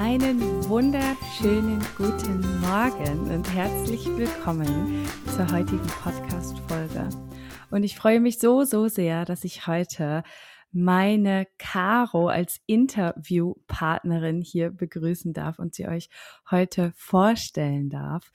Einen 0.00 0.66
wunderschönen 0.66 1.78
guten 1.94 2.40
Morgen 2.62 3.30
und 3.34 3.54
herzlich 3.54 4.06
willkommen 4.06 5.06
zur 5.26 5.52
heutigen 5.52 5.86
Podcast-Folge. 6.02 7.10
Und 7.70 7.82
ich 7.82 7.96
freue 7.96 8.18
mich 8.18 8.38
so, 8.38 8.64
so 8.64 8.88
sehr, 8.88 9.26
dass 9.26 9.44
ich 9.44 9.66
heute 9.66 10.22
meine 10.72 11.46
Caro 11.58 12.28
als 12.28 12.62
Interviewpartnerin 12.64 14.40
hier 14.40 14.70
begrüßen 14.70 15.34
darf 15.34 15.58
und 15.58 15.74
sie 15.74 15.86
euch 15.86 16.08
heute 16.50 16.92
vorstellen 16.96 17.90
darf. 17.90 18.32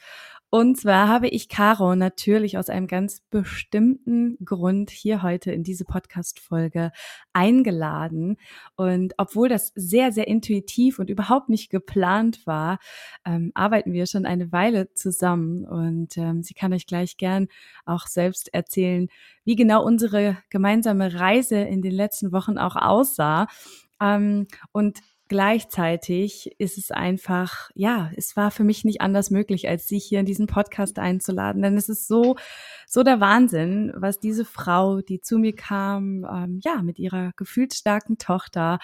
Und 0.56 0.78
zwar 0.78 1.10
habe 1.10 1.28
ich 1.28 1.50
Caro 1.50 1.98
natürlich 1.98 2.58
aus 2.58 2.70
einem 2.70 2.88
ganz 2.88 3.20
bestimmten 3.30 4.38
Grund 4.46 4.90
hier 4.90 5.22
heute 5.22 5.52
in 5.52 5.64
diese 5.64 5.84
Podcast-Folge 5.84 6.94
eingeladen. 7.34 8.38
Und 8.78 9.16
obwohl 9.18 9.50
das 9.50 9.74
sehr, 9.76 10.14
sehr 10.14 10.30
intuitiv 10.30 10.98
und 10.98 11.10
überhaupt 11.10 11.50
nicht 11.50 11.70
geplant 11.72 12.48
war, 12.48 12.80
ähm, 13.26 13.52
arbeiten 13.54 13.92
wir 13.92 14.06
schon 14.06 14.26
eine 14.26 14.54
Weile 14.54 14.94
zusammen. 14.94 15.66
Und 15.66 16.18
ähm, 16.18 16.42
sie 16.42 16.54
kann 16.54 16.72
euch 16.72 16.88
gleich 16.88 17.18
gern 17.18 17.50
auch 17.84 18.08
selbst 18.08 18.54
erzählen, 18.54 19.10
wie 19.44 19.58
genau 19.58 19.84
unsere 19.84 20.38
gemeinsame 20.50 21.16
Reise 21.16 21.58
in 21.58 21.82
den 21.82 21.92
letzten 21.92 22.32
Wochen 22.32 22.58
auch 22.58 22.78
aussah. 22.78 23.48
Ähm, 24.00 24.48
und 24.72 25.02
gleichzeitig 25.28 26.52
ist 26.60 26.78
es 26.78 26.92
einfach, 26.92 27.70
ja, 27.74 28.12
es 28.16 28.36
war 28.36 28.52
für 28.52 28.64
mich 28.64 28.86
nicht 28.86 29.02
anders 29.02 29.32
möglich, 29.32 29.68
als 29.68 29.88
sie 29.88 29.98
hier 29.98 30.20
in 30.20 30.26
diesen 30.26 30.48
Podcast 30.48 31.00
einzuladen. 31.00 31.62
Denn 31.62 31.78
es 31.78 31.90
ist 31.90 32.08
so, 32.08 32.36
so 32.88 33.04
der 33.04 33.20
Wahnsinn, 33.20 33.92
was 33.96 34.20
diese 34.20 34.46
Frau, 34.46 35.02
die 35.02 35.22
zu 35.22 35.38
mir 35.38 35.56
kam, 35.56 36.26
ähm, 36.32 36.60
ja, 36.64 36.82
mit 36.82 37.00
ihrer 37.00 37.32
gefühlsstarken 37.36 38.18
Tochter 38.18 38.80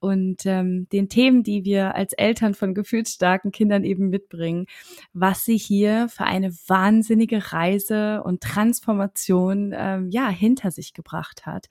und 0.00 0.46
ähm, 0.46 0.88
den 0.90 1.08
Themen, 1.08 1.42
die 1.42 1.64
wir 1.64 1.94
als 1.94 2.12
Eltern 2.12 2.54
von 2.54 2.74
gefühlsstarken 2.74 3.52
Kindern 3.52 3.84
eben 3.84 4.08
mitbringen, 4.08 4.66
was 5.12 5.44
sie 5.44 5.56
hier 5.56 6.08
für 6.08 6.24
eine 6.24 6.52
wahnsinnige 6.66 7.52
Reise 7.52 8.22
und 8.24 8.42
Transformation, 8.42 9.72
ähm, 9.76 10.10
ja, 10.10 10.28
hinter 10.28 10.70
sich 10.70 10.92
gebracht 10.92 11.46
hat. 11.46 11.68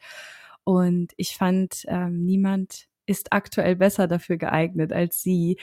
Und 0.63 1.11
ich 1.17 1.35
fand, 1.35 1.83
ähm, 1.87 2.23
niemand 2.23 2.87
ist 3.05 3.33
aktuell 3.33 3.75
besser 3.75 4.07
dafür 4.07 4.37
geeignet 4.37 4.93
als 4.93 5.21
sie, 5.21 5.57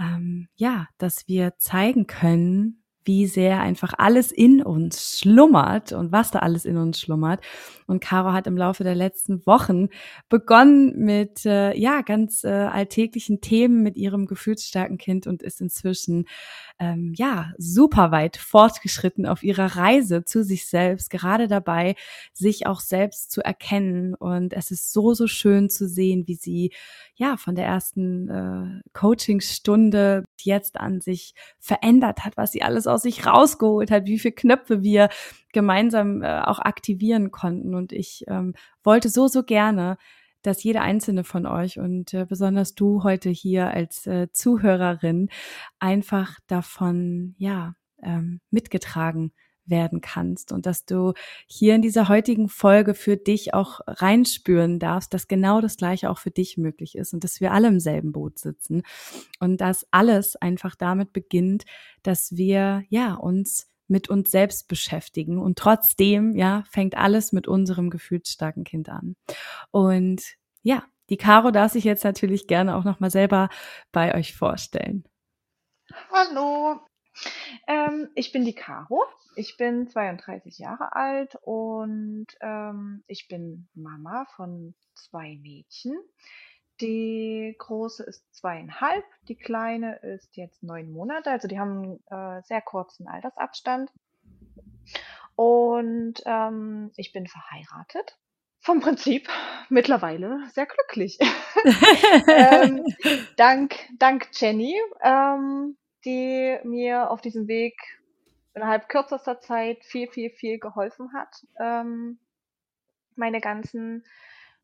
ähm, 0.00 0.48
ja, 0.54 0.88
dass 0.98 1.28
wir 1.28 1.56
zeigen 1.58 2.06
können, 2.06 2.83
wie 3.04 3.26
sehr 3.26 3.60
einfach 3.60 3.94
alles 3.98 4.32
in 4.32 4.62
uns 4.62 5.18
schlummert 5.18 5.92
und 5.92 6.12
was 6.12 6.30
da 6.30 6.40
alles 6.40 6.64
in 6.64 6.76
uns 6.76 7.00
schlummert. 7.00 7.40
Und 7.86 8.00
Caro 8.00 8.32
hat 8.32 8.46
im 8.46 8.56
Laufe 8.56 8.82
der 8.82 8.94
letzten 8.94 9.44
Wochen 9.46 9.88
begonnen 10.28 10.94
mit 10.96 11.44
äh, 11.44 11.76
ja 11.76 12.00
ganz 12.00 12.44
äh, 12.44 12.48
alltäglichen 12.48 13.40
Themen 13.40 13.82
mit 13.82 13.96
ihrem 13.96 14.26
gefühlsstarken 14.26 14.96
Kind 14.96 15.26
und 15.26 15.42
ist 15.42 15.60
inzwischen 15.60 16.26
ähm, 16.78 17.12
ja 17.14 17.52
super 17.58 18.10
weit 18.10 18.36
fortgeschritten 18.36 19.26
auf 19.26 19.42
ihrer 19.42 19.76
Reise 19.76 20.24
zu 20.24 20.42
sich 20.42 20.66
selbst, 20.66 21.10
gerade 21.10 21.46
dabei, 21.46 21.94
sich 22.32 22.66
auch 22.66 22.80
selbst 22.80 23.30
zu 23.30 23.42
erkennen. 23.42 24.14
Und 24.14 24.54
es 24.54 24.70
ist 24.70 24.92
so, 24.92 25.12
so 25.14 25.26
schön 25.26 25.68
zu 25.68 25.86
sehen, 25.86 26.24
wie 26.26 26.36
sie 26.36 26.72
ja 27.14 27.36
von 27.36 27.54
der 27.54 27.66
ersten 27.66 28.28
äh, 28.28 28.80
Coachingstunde 28.92 30.24
jetzt 30.40 30.80
an 30.80 31.00
sich 31.00 31.34
verändert 31.58 32.24
hat, 32.24 32.36
was 32.36 32.52
sie 32.52 32.62
alles 32.62 32.86
aus 32.94 33.02
sich 33.02 33.26
rausgeholt 33.26 33.90
hat, 33.90 34.06
wie 34.06 34.18
viele 34.18 34.34
Knöpfe 34.34 34.82
wir 34.82 35.08
gemeinsam 35.52 36.22
äh, 36.22 36.40
auch 36.40 36.58
aktivieren 36.58 37.30
konnten. 37.30 37.74
Und 37.74 37.92
ich 37.92 38.24
ähm, 38.28 38.54
wollte 38.82 39.08
so, 39.08 39.28
so 39.28 39.42
gerne, 39.42 39.98
dass 40.42 40.62
jeder 40.62 40.82
einzelne 40.82 41.24
von 41.24 41.46
euch 41.46 41.78
und 41.78 42.12
äh, 42.12 42.26
besonders 42.26 42.74
du 42.74 43.02
heute 43.02 43.30
hier 43.30 43.68
als 43.68 44.06
äh, 44.06 44.30
Zuhörerin 44.30 45.28
einfach 45.78 46.38
davon, 46.46 47.34
ja, 47.38 47.74
ähm, 48.02 48.40
mitgetragen 48.50 49.32
werden 49.66 50.00
kannst 50.00 50.52
und 50.52 50.66
dass 50.66 50.84
du 50.84 51.12
hier 51.46 51.74
in 51.74 51.82
dieser 51.82 52.08
heutigen 52.08 52.48
Folge 52.48 52.94
für 52.94 53.16
dich 53.16 53.54
auch 53.54 53.80
reinspüren 53.86 54.78
darfst, 54.78 55.14
dass 55.14 55.28
genau 55.28 55.60
das 55.60 55.76
Gleiche 55.76 56.10
auch 56.10 56.18
für 56.18 56.30
dich 56.30 56.56
möglich 56.56 56.96
ist 56.96 57.14
und 57.14 57.24
dass 57.24 57.40
wir 57.40 57.52
alle 57.52 57.68
im 57.68 57.80
selben 57.80 58.12
Boot 58.12 58.38
sitzen 58.38 58.82
und 59.40 59.60
dass 59.60 59.86
alles 59.90 60.36
einfach 60.36 60.74
damit 60.74 61.12
beginnt, 61.12 61.64
dass 62.02 62.36
wir 62.36 62.84
ja 62.88 63.14
uns 63.14 63.68
mit 63.86 64.08
uns 64.08 64.30
selbst 64.30 64.68
beschäftigen. 64.68 65.38
Und 65.38 65.58
trotzdem, 65.58 66.34
ja, 66.34 66.64
fängt 66.70 66.96
alles 66.96 67.32
mit 67.32 67.46
unserem 67.46 67.90
gefühlsstarken 67.90 68.64
Kind 68.64 68.88
an. 68.88 69.16
Und 69.70 70.22
ja, 70.62 70.84
die 71.10 71.16
Caro 71.16 71.50
darf 71.50 71.72
sich 71.72 71.84
jetzt 71.84 72.04
natürlich 72.04 72.46
gerne 72.46 72.76
auch 72.76 72.84
nochmal 72.84 73.10
selber 73.10 73.50
bei 73.92 74.14
euch 74.14 74.34
vorstellen. 74.34 75.04
Hallo, 76.10 76.80
ähm, 77.68 78.08
ich 78.14 78.32
bin 78.32 78.44
die 78.44 78.54
Caro. 78.54 79.04
Ich 79.36 79.56
bin 79.56 79.88
32 79.88 80.58
Jahre 80.58 80.94
alt 80.94 81.36
und 81.42 82.26
ähm, 82.40 83.02
ich 83.06 83.26
bin 83.28 83.68
Mama 83.74 84.26
von 84.36 84.74
zwei 84.94 85.36
Mädchen. 85.42 85.96
Die 86.80 87.54
große 87.58 88.02
ist 88.04 88.34
zweieinhalb, 88.34 89.04
die 89.28 89.36
kleine 89.36 89.96
ist 89.96 90.36
jetzt 90.36 90.62
neun 90.62 90.92
Monate, 90.92 91.30
also 91.30 91.48
die 91.48 91.58
haben 91.58 92.00
äh, 92.10 92.42
sehr 92.42 92.60
kurzen 92.60 93.06
Altersabstand. 93.08 93.90
Und 95.36 96.22
ähm, 96.26 96.92
ich 96.96 97.12
bin 97.12 97.26
verheiratet. 97.26 98.16
Vom 98.60 98.80
Prinzip 98.80 99.28
mittlerweile 99.68 100.38
sehr 100.52 100.66
glücklich. 100.66 101.18
ähm, 102.28 102.84
dank, 103.36 103.76
dank 103.98 104.28
Jenny, 104.32 104.74
ähm, 105.02 105.76
die 106.04 106.58
mir 106.64 107.10
auf 107.10 107.20
diesem 107.20 107.46
Weg 107.46 107.74
innerhalb 108.54 108.88
kürzester 108.88 109.40
Zeit 109.40 109.84
viel, 109.84 110.08
viel, 110.08 110.30
viel 110.30 110.58
geholfen 110.58 111.12
hat. 111.12 111.46
Ähm, 111.58 112.18
meine 113.16 113.40
ganzen 113.40 114.04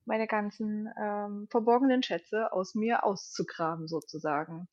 meine 0.06 0.26
ganzen 0.26 0.88
ähm, 1.00 1.46
verborgenen 1.50 2.02
Schätze 2.02 2.52
aus 2.52 2.74
mir 2.74 3.04
auszugraben, 3.04 3.86
sozusagen. 3.86 4.66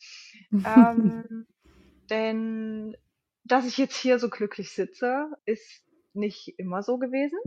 ähm, 0.52 1.46
denn 2.10 2.98
dass 3.44 3.66
ich 3.66 3.78
jetzt 3.78 3.96
hier 3.96 4.20
so 4.20 4.30
glücklich 4.30 4.72
sitze, 4.72 5.30
ist 5.46 5.84
nicht 6.14 6.60
immer 6.60 6.84
so 6.84 6.98
gewesen. 6.98 7.40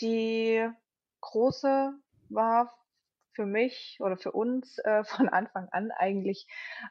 Die 0.00 0.68
große 1.20 1.94
war 2.28 2.74
für 3.32 3.46
mich 3.46 3.98
oder 4.00 4.18
für 4.18 4.32
uns 4.32 4.78
äh, 4.78 5.04
von 5.04 5.28
Anfang 5.28 5.68
an 5.70 5.90
eigentlich 5.92 6.46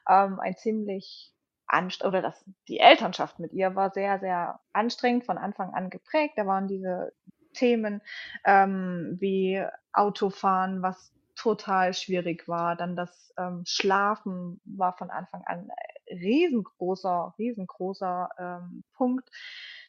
ähm, 0.08 0.40
ein 0.40 0.56
ziemlich 0.56 1.32
anstrengend, 1.72 2.14
oder 2.14 2.22
das, 2.22 2.44
die 2.68 2.78
Elternschaft 2.78 3.38
mit 3.38 3.52
ihr 3.52 3.74
war 3.74 3.90
sehr, 3.90 4.18
sehr 4.20 4.60
anstrengend 4.72 5.24
von 5.24 5.38
Anfang 5.38 5.74
an 5.74 5.90
geprägt. 5.90 6.34
Da 6.36 6.46
waren 6.46 6.68
diese 6.68 7.12
Themen 7.54 8.02
ähm, 8.44 9.16
wie 9.20 9.64
Autofahren, 9.92 10.82
was 10.82 11.12
total 11.34 11.94
schwierig 11.94 12.46
war. 12.46 12.76
Dann 12.76 12.94
das 12.96 13.32
ähm, 13.38 13.62
Schlafen 13.66 14.60
war 14.64 14.92
von 14.96 15.10
Anfang 15.10 15.42
an 15.46 15.68
riesengroßer, 16.10 17.34
riesengroßer 17.38 18.28
ähm, 18.38 18.84
Punkt, 18.92 19.28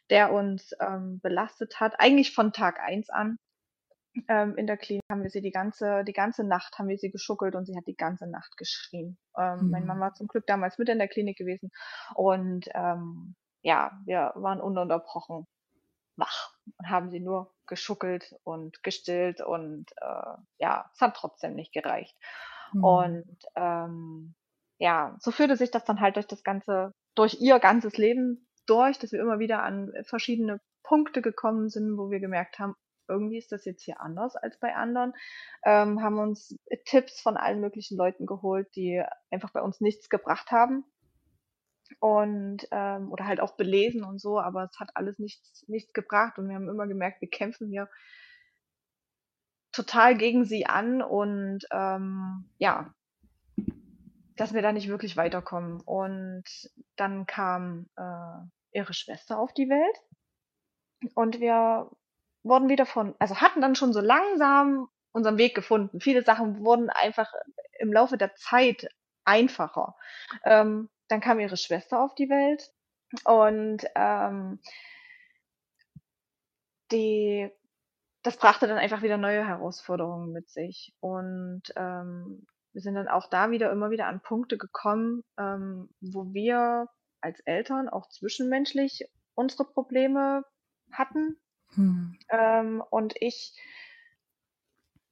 der 0.10 0.32
uns 0.32 0.72
ähm, 0.80 1.20
belastet 1.22 1.80
hat. 1.80 2.00
Eigentlich 2.00 2.34
von 2.34 2.54
Tag 2.54 2.80
eins 2.80 3.10
an. 3.10 3.38
Ähm, 4.28 4.56
in 4.58 4.68
der 4.68 4.78
Klinik 4.78 5.04
haben 5.10 5.24
wir 5.24 5.30
sie 5.30 5.42
die 5.42 5.52
ganze, 5.52 6.04
die 6.04 6.14
ganze 6.14 6.44
Nacht 6.44 6.78
haben 6.78 6.88
wir 6.88 6.98
sie 6.98 7.10
geschuckelt 7.10 7.56
und 7.56 7.66
sie 7.66 7.76
hat 7.76 7.88
die 7.88 7.96
ganze 7.96 8.28
Nacht 8.28 8.58
geschrien. 8.58 9.18
Ähm, 9.38 9.66
mhm. 9.66 9.70
Mein 9.72 9.86
Mann 9.86 10.00
war 10.00 10.14
zum 10.14 10.28
Glück 10.28 10.46
damals 10.46 10.78
mit 10.78 10.90
in 10.90 11.00
der 11.00 11.08
Klinik 11.08 11.38
gewesen 11.38 11.72
und 12.14 12.70
ähm, 12.74 13.36
ja, 13.62 13.92
wir 14.06 14.34
waren 14.36 14.62
ununterbrochen 14.62 15.48
wach 16.16 16.54
und 16.78 16.90
haben 16.90 17.10
sie 17.10 17.20
nur 17.20 17.54
geschuckelt 17.66 18.36
und 18.44 18.84
gestillt 18.84 19.42
und 19.42 19.86
äh, 20.02 20.38
ja, 20.60 20.90
es 20.94 21.02
hat 21.02 21.16
trotzdem 21.16 21.56
nicht 21.56 21.74
gereicht. 21.74 22.16
Mhm. 22.74 22.84
Und 22.84 23.38
ähm, 23.56 24.36
ja, 24.78 25.16
so 25.20 25.32
führte 25.32 25.58
sich 25.58 25.72
das 25.72 25.86
dann 25.86 26.02
halt 26.02 26.18
durch 26.18 26.28
das 26.28 26.44
ganze, 26.44 26.94
durch 27.16 27.40
ihr 27.40 27.60
ganzes 27.60 27.98
Leben 27.98 28.48
durch, 28.66 29.00
dass 29.00 29.12
wir 29.12 29.20
immer 29.20 29.40
wieder 29.40 29.64
an 29.64 29.92
verschiedene 30.04 30.60
Punkte 30.84 31.22
gekommen 31.22 31.70
sind, 31.70 31.98
wo 31.98 32.12
wir 32.12 32.20
gemerkt 32.20 32.60
haben, 32.60 32.76
irgendwie 33.08 33.38
ist 33.38 33.52
das 33.52 33.66
jetzt 33.66 33.84
hier 33.84 34.02
anders 34.02 34.36
als 34.36 34.60
bei 34.60 34.76
anderen. 34.76 35.14
Ähm, 35.64 36.02
haben 36.02 36.20
uns 36.20 36.58
Tipps 36.86 37.22
von 37.22 37.38
allen 37.38 37.62
möglichen 37.62 37.98
Leuten 37.98 38.26
geholt, 38.26 38.68
die 38.76 39.04
einfach 39.32 39.52
bei 39.52 39.62
uns 39.62 39.82
nichts 39.82 40.10
gebracht 40.10 40.52
haben. 40.52 40.86
Und 42.00 42.68
ähm, 42.72 43.12
oder 43.12 43.28
halt 43.28 43.40
auch 43.40 43.56
belesen 43.56 44.04
und 44.04 44.20
so, 44.20 44.40
aber 44.40 44.64
es 44.64 44.80
hat 44.80 44.92
alles 44.96 45.20
nichts, 45.20 45.68
nichts 45.68 45.94
gebracht 45.94 46.40
und 46.40 46.48
wir 46.48 46.56
haben 46.56 46.70
immer 46.70 46.88
gemerkt, 46.88 47.22
wir 47.22 47.30
kämpfen 47.30 47.70
hier 47.70 47.88
total 49.74 50.18
gegen 50.18 50.46
sie 50.46 50.66
an 50.66 51.02
und 51.02 51.66
ähm, 51.72 52.50
ja, 52.58 52.94
dass 54.36 54.54
wir 54.54 54.62
da 54.62 54.72
nicht 54.72 54.88
wirklich 54.88 55.18
weiterkommen. 55.18 55.82
Und 55.82 56.46
dann 56.96 57.26
kam 57.26 57.90
äh, 57.98 58.78
ihre 58.78 58.94
Schwester 58.94 59.40
auf 59.40 59.54
die 59.54 59.70
Welt 59.70 60.02
und 61.16 61.40
wir 61.40 61.92
wurden 62.44 62.70
wieder 62.70 62.86
von, 62.86 63.16
also 63.20 63.38
hatten 63.38 63.62
dann 63.62 63.76
schon 63.76 63.94
so 63.94 64.02
langsam 64.02 64.88
unseren 65.12 65.38
Weg 65.38 65.56
gefunden. 65.56 66.00
Viele 66.00 66.24
Sachen 66.24 66.64
wurden 66.66 66.90
einfach 66.90 67.32
im 67.80 67.94
Laufe 67.94 68.18
der 68.18 68.36
Zeit 68.36 68.88
einfacher. 69.26 69.96
Ähm, 70.44 70.90
dann 71.08 71.22
kam 71.22 71.40
ihre 71.40 71.58
Schwester 71.58 72.02
auf 72.02 72.16
die 72.16 72.30
Welt 72.30 72.72
und 73.26 73.86
ähm, 73.96 74.60
die, 76.92 77.50
das 78.24 78.38
brachte 78.38 78.68
dann 78.68 78.78
einfach 78.78 79.02
wieder 79.02 79.18
neue 79.18 79.48
Herausforderungen 79.48 80.32
mit 80.32 80.50
sich. 80.50 80.94
Und 81.00 81.64
ähm, 81.76 82.46
wir 82.74 82.82
sind 82.82 82.96
dann 82.96 83.08
auch 83.08 83.30
da 83.30 83.52
wieder 83.52 83.72
immer 83.72 83.92
wieder 83.92 84.08
an 84.08 84.22
Punkte 84.22 84.58
gekommen, 84.58 85.24
ähm, 85.38 85.90
wo 86.02 86.34
wir 86.34 86.88
als 87.22 87.40
Eltern 87.42 87.90
auch 87.90 88.10
zwischenmenschlich 88.10 89.08
unsere 89.36 89.66
Probleme 89.66 90.44
hatten. 90.92 91.38
Hm. 91.76 92.18
Ähm, 92.30 92.84
und 92.90 93.14
ich, 93.20 93.54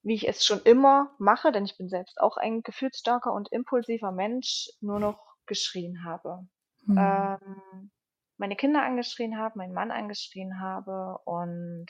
wie 0.04 0.16
ich 0.16 0.28
es 0.28 0.46
schon 0.46 0.62
immer 0.62 1.16
mache, 1.19 1.52
denn 1.52 1.66
ich 1.66 1.78
bin 1.78 1.90
selbst 1.90 2.19
auch 2.19 2.38
ein 2.38 2.62
gefühlsstarker 2.63 3.34
und 3.34 3.52
impulsiver 3.52 4.12
Mensch, 4.12 4.69
nur 4.81 5.00
noch 5.00 5.36
geschrien 5.46 6.04
habe. 6.04 6.48
Hm. 6.86 6.98
Ähm, 6.98 7.92
meine 8.38 8.56
Kinder 8.56 8.81
angeschrien 8.84 9.38
habe, 9.38 9.58
meinen 9.58 9.74
Mann 9.74 9.92
angeschrien 9.92 10.60
habe 10.60 11.19
und 11.25 11.88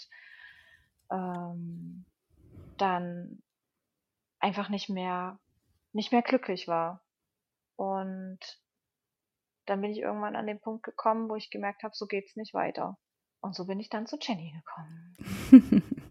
ähm, 1.10 2.06
dann 2.78 3.42
einfach 4.40 4.70
nicht 4.70 4.90
mehr 4.90 5.40
nicht 5.94 6.12
mehr 6.12 6.22
glücklich 6.22 6.68
war. 6.68 7.04
Und 7.76 8.40
dann 9.66 9.82
bin 9.82 9.92
ich 9.92 10.00
irgendwann 10.00 10.36
an 10.36 10.48
den 10.48 10.60
Punkt 10.60 10.84
gekommen, 10.84 11.30
wo 11.30 11.36
ich 11.36 11.50
gemerkt 11.50 11.84
habe, 11.84 11.96
so 11.96 12.06
geht's 12.08 12.36
nicht 12.36 12.54
weiter. 12.54 12.98
Und 13.42 13.56
so 13.56 13.66
bin 13.66 13.80
ich 13.80 13.90
dann 13.90 14.06
zu 14.06 14.18
Jenny 14.22 14.54
gekommen. 14.54 15.84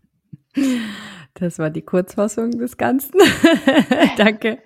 Das 1.35 1.61
war 1.61 1.71
die 1.71 1.82
Kurzfassung 1.82 2.50
des 2.50 2.77
Ganzen. 2.77 3.19
danke, 4.17 4.59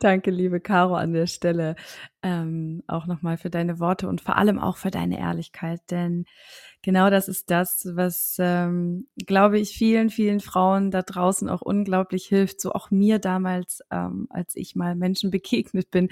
danke, 0.00 0.30
liebe 0.30 0.58
Caro, 0.58 0.94
an 0.94 1.12
der 1.12 1.26
Stelle 1.26 1.76
ähm, 2.22 2.82
auch 2.86 3.06
nochmal 3.06 3.36
für 3.36 3.50
deine 3.50 3.78
Worte 3.78 4.08
und 4.08 4.22
vor 4.22 4.36
allem 4.36 4.58
auch 4.58 4.78
für 4.78 4.90
deine 4.90 5.18
Ehrlichkeit, 5.18 5.82
denn 5.90 6.24
genau 6.82 7.10
das 7.10 7.28
ist 7.28 7.50
das, 7.50 7.88
was, 7.92 8.36
ähm, 8.38 9.06
glaube 9.26 9.58
ich, 9.58 9.76
vielen, 9.76 10.10
vielen 10.10 10.40
Frauen 10.40 10.90
da 10.90 11.02
draußen 11.02 11.48
auch 11.48 11.60
unglaublich 11.60 12.26
hilft. 12.26 12.60
So 12.60 12.72
auch 12.72 12.90
mir 12.90 13.18
damals, 13.18 13.82
ähm, 13.90 14.26
als 14.30 14.56
ich 14.56 14.76
mal 14.76 14.94
Menschen 14.94 15.30
begegnet 15.38 15.90
bin, 15.90 16.08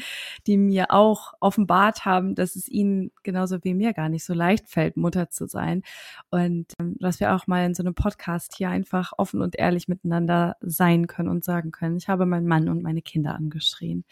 die 0.47 0.57
mir 0.57 0.91
auch 0.91 1.35
offenbart 1.41 2.05
haben, 2.05 2.35
dass 2.35 2.57
es 2.57 2.69
ihnen 2.69 3.13
genauso 3.23 3.63
wie 3.65 3.75
mir 3.75 3.93
gar 3.93 4.09
nicht 4.09 4.25
so 4.25 4.35
leicht 4.35 4.69
fällt, 4.69 4.97
Mutter 4.97 5.31
zu 5.31 5.47
sein. 5.47 5.83
Und 6.31 6.73
ähm, 6.81 6.97
dass 6.99 7.21
wir 7.21 7.35
auch 7.35 7.47
mal 7.47 7.65
in 7.65 7.75
so 7.75 7.83
einem 7.83 7.95
Podcast 7.95 8.55
hier 8.57 8.71
einfach 8.71 9.13
offen 9.17 9.43
und 9.43 9.59
ehrlich 9.59 9.89
miteinander 9.89 10.57
sein 10.61 11.07
können 11.07 11.29
und 11.29 11.45
sagen 11.45 11.71
können, 11.71 11.97
ich 11.97 12.09
habe 12.09 12.27
meinen 12.27 12.47
Mann 12.47 12.69
und 12.69 12.83
meine 12.83 13.03
Kinder 13.03 13.35
angeschrien. 13.35 14.05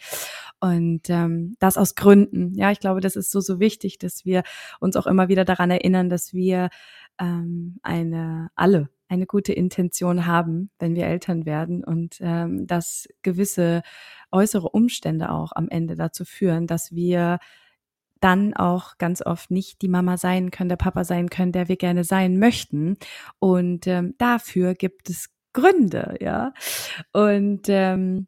Und 0.59 1.09
ähm, 1.09 1.55
das 1.59 1.77
aus 1.77 1.95
Gründen. 1.95 2.53
Ja, 2.55 2.71
ich 2.71 2.79
glaube, 2.79 3.01
das 3.01 3.15
ist 3.15 3.31
so, 3.31 3.39
so 3.39 3.59
wichtig, 3.59 3.99
dass 3.99 4.25
wir 4.25 4.43
uns 4.79 4.95
auch 4.95 5.05
immer 5.07 5.27
wieder 5.27 5.45
daran 5.45 5.69
erinnern, 5.69 6.09
dass 6.09 6.33
wir 6.33 6.69
ähm, 7.19 7.77
eine, 7.83 8.49
alle 8.55 8.89
eine 9.07 9.25
gute 9.27 9.53
Intention 9.53 10.25
haben, 10.25 10.71
wenn 10.79 10.95
wir 10.95 11.05
Eltern 11.05 11.45
werden 11.45 11.83
und 11.83 12.17
ähm, 12.21 12.65
dass 12.67 13.07
gewisse 13.21 13.83
äußere 14.31 14.69
Umstände 14.69 15.29
auch 15.31 15.51
am 15.53 15.69
Ende 15.69 15.95
dazu 15.95 16.25
führen, 16.25 16.67
dass 16.67 16.91
wir 16.91 17.39
dann 18.19 18.53
auch 18.55 18.97
ganz 18.97 19.21
oft 19.21 19.51
nicht 19.51 19.81
die 19.81 19.87
Mama 19.87 20.17
sein 20.17 20.49
können, 20.49 20.69
der 20.69 20.77
Papa 20.77 21.03
sein 21.03 21.29
können, 21.29 21.51
der 21.51 21.67
wir 21.67 21.77
gerne 21.77 22.03
sein 22.03 22.39
möchten. 22.39 22.97
Und 23.39 23.87
ähm, 23.87 24.15
dafür 24.17 24.73
gibt 24.73 25.09
es 25.09 25.29
Gründe, 25.53 26.15
ja. 26.19 26.53
Und 27.13 27.63
ähm, 27.67 28.27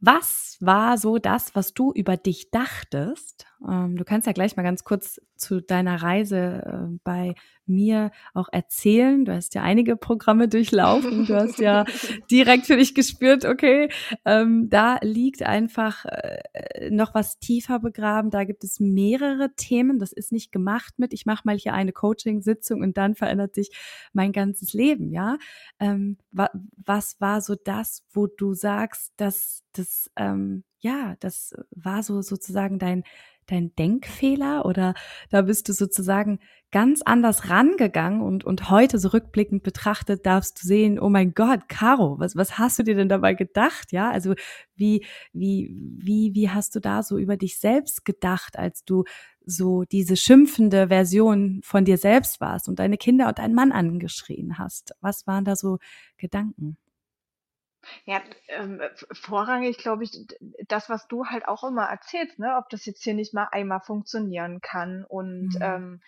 was 0.00 0.56
war 0.60 0.98
so 0.98 1.18
das, 1.18 1.54
was 1.54 1.74
du 1.74 1.92
über 1.92 2.16
dich 2.16 2.50
dachtest? 2.50 3.46
Ähm, 3.66 3.96
du 3.96 4.04
kannst 4.04 4.26
ja 4.26 4.32
gleich 4.32 4.56
mal 4.56 4.62
ganz 4.62 4.84
kurz 4.84 5.20
zu 5.36 5.60
deiner 5.60 6.02
Reise 6.02 6.62
äh, 6.64 6.98
bei 7.04 7.34
mir 7.66 8.10
auch 8.34 8.48
erzählen. 8.50 9.24
Du 9.24 9.32
hast 9.32 9.54
ja 9.54 9.62
einige 9.62 9.96
Programme 9.96 10.48
durchlaufen. 10.48 11.26
Du 11.26 11.34
hast 11.34 11.58
ja 11.58 11.84
direkt 12.30 12.66
für 12.66 12.76
dich 12.76 12.94
gespürt, 12.94 13.44
okay, 13.44 13.90
ähm, 14.24 14.68
da 14.70 14.98
liegt 15.02 15.42
einfach 15.42 16.04
äh, 16.06 16.90
noch 16.90 17.14
was 17.14 17.38
tiefer 17.38 17.78
begraben. 17.78 18.30
Da 18.30 18.44
gibt 18.44 18.64
es 18.64 18.80
mehrere 18.80 19.54
Themen. 19.56 19.98
Das 19.98 20.12
ist 20.12 20.32
nicht 20.32 20.52
gemacht 20.52 20.94
mit, 20.98 21.12
ich 21.12 21.26
mache 21.26 21.42
mal 21.44 21.56
hier 21.56 21.74
eine 21.74 21.92
Coaching-Sitzung 21.92 22.80
und 22.82 22.96
dann 22.96 23.14
verändert 23.14 23.54
sich 23.54 23.70
mein 24.12 24.32
ganzes 24.32 24.72
Leben, 24.72 25.10
ja. 25.10 25.36
Ähm, 25.78 26.16
wa 26.30 26.50
was 26.76 27.20
war 27.20 27.40
so 27.40 27.54
das, 27.54 28.04
wo 28.12 28.26
du 28.26 28.54
sagst, 28.54 29.12
dass 29.16 29.62
das, 29.72 30.10
ähm, 30.16 30.64
ja, 30.80 31.16
das 31.20 31.54
war 31.70 32.02
so 32.02 32.22
sozusagen 32.22 32.78
dein 32.78 33.04
dein 33.50 33.74
Denkfehler 33.76 34.64
oder 34.64 34.94
da 35.30 35.42
bist 35.42 35.68
du 35.68 35.72
sozusagen 35.72 36.38
ganz 36.70 37.00
anders 37.02 37.48
rangegangen 37.48 38.20
und, 38.20 38.44
und 38.44 38.70
heute 38.70 38.98
so 38.98 39.08
rückblickend 39.08 39.62
betrachtet 39.62 40.26
darfst 40.26 40.62
du 40.62 40.66
sehen, 40.66 41.00
oh 41.00 41.08
mein 41.08 41.32
Gott, 41.32 41.68
Caro, 41.68 42.18
was, 42.18 42.36
was 42.36 42.58
hast 42.58 42.78
du 42.78 42.82
dir 42.82 42.94
denn 42.94 43.08
dabei 43.08 43.34
gedacht? 43.34 43.90
Ja, 43.90 44.10
also 44.10 44.34
wie, 44.76 45.04
wie, 45.32 45.74
wie, 45.98 46.34
wie 46.34 46.50
hast 46.50 46.74
du 46.74 46.80
da 46.80 47.02
so 47.02 47.16
über 47.16 47.36
dich 47.36 47.58
selbst 47.58 48.04
gedacht, 48.04 48.58
als 48.58 48.84
du 48.84 49.04
so 49.46 49.84
diese 49.84 50.16
schimpfende 50.16 50.88
Version 50.88 51.60
von 51.64 51.86
dir 51.86 51.96
selbst 51.96 52.40
warst 52.40 52.68
und 52.68 52.78
deine 52.78 52.98
Kinder 52.98 53.28
und 53.28 53.38
deinen 53.38 53.54
Mann 53.54 53.72
angeschrien 53.72 54.58
hast? 54.58 54.92
Was 55.00 55.26
waren 55.26 55.44
da 55.46 55.56
so 55.56 55.78
Gedanken? 56.18 56.76
Ja, 58.04 58.20
ähm, 58.48 58.80
vorrangig 59.12 59.78
glaube 59.78 60.04
ich, 60.04 60.26
das, 60.66 60.88
was 60.88 61.08
du 61.08 61.26
halt 61.26 61.46
auch 61.48 61.64
immer 61.64 61.84
erzählst, 61.86 62.38
ne, 62.38 62.56
ob 62.56 62.68
das 62.70 62.86
jetzt 62.86 63.02
hier 63.02 63.14
nicht 63.14 63.34
mal 63.34 63.48
einmal 63.50 63.80
funktionieren 63.80 64.60
kann 64.60 65.04
und 65.04 65.54
Mhm. 65.54 65.62
ähm, 65.62 66.00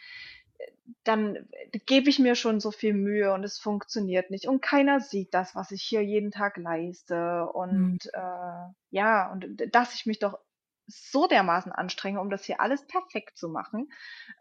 dann 1.05 1.49
gebe 1.87 2.11
ich 2.11 2.19
mir 2.19 2.35
schon 2.35 2.61
so 2.61 2.71
viel 2.71 2.93
Mühe 2.95 3.33
und 3.33 3.45
es 3.45 3.59
funktioniert 3.59 4.31
nicht 4.31 4.47
und 4.47 4.61
keiner 4.61 5.01
sieht 5.01 5.33
das, 5.35 5.55
was 5.55 5.71
ich 5.71 5.83
hier 5.83 6.05
jeden 6.05 6.31
Tag 6.31 6.57
leiste 6.57 7.47
Mhm. 7.71 7.99
und 7.99 8.07
äh, 8.13 8.73
ja, 8.91 9.31
und 9.33 9.75
dass 9.75 9.95
ich 9.95 10.07
mich 10.07 10.19
doch 10.19 10.39
so 10.87 11.27
dermaßen 11.29 11.73
anstrenge, 11.73 12.21
um 12.21 12.31
das 12.31 12.45
hier 12.45 12.61
alles 12.61 12.87
perfekt 12.87 13.39
zu 13.39 13.49
machen 13.49 13.93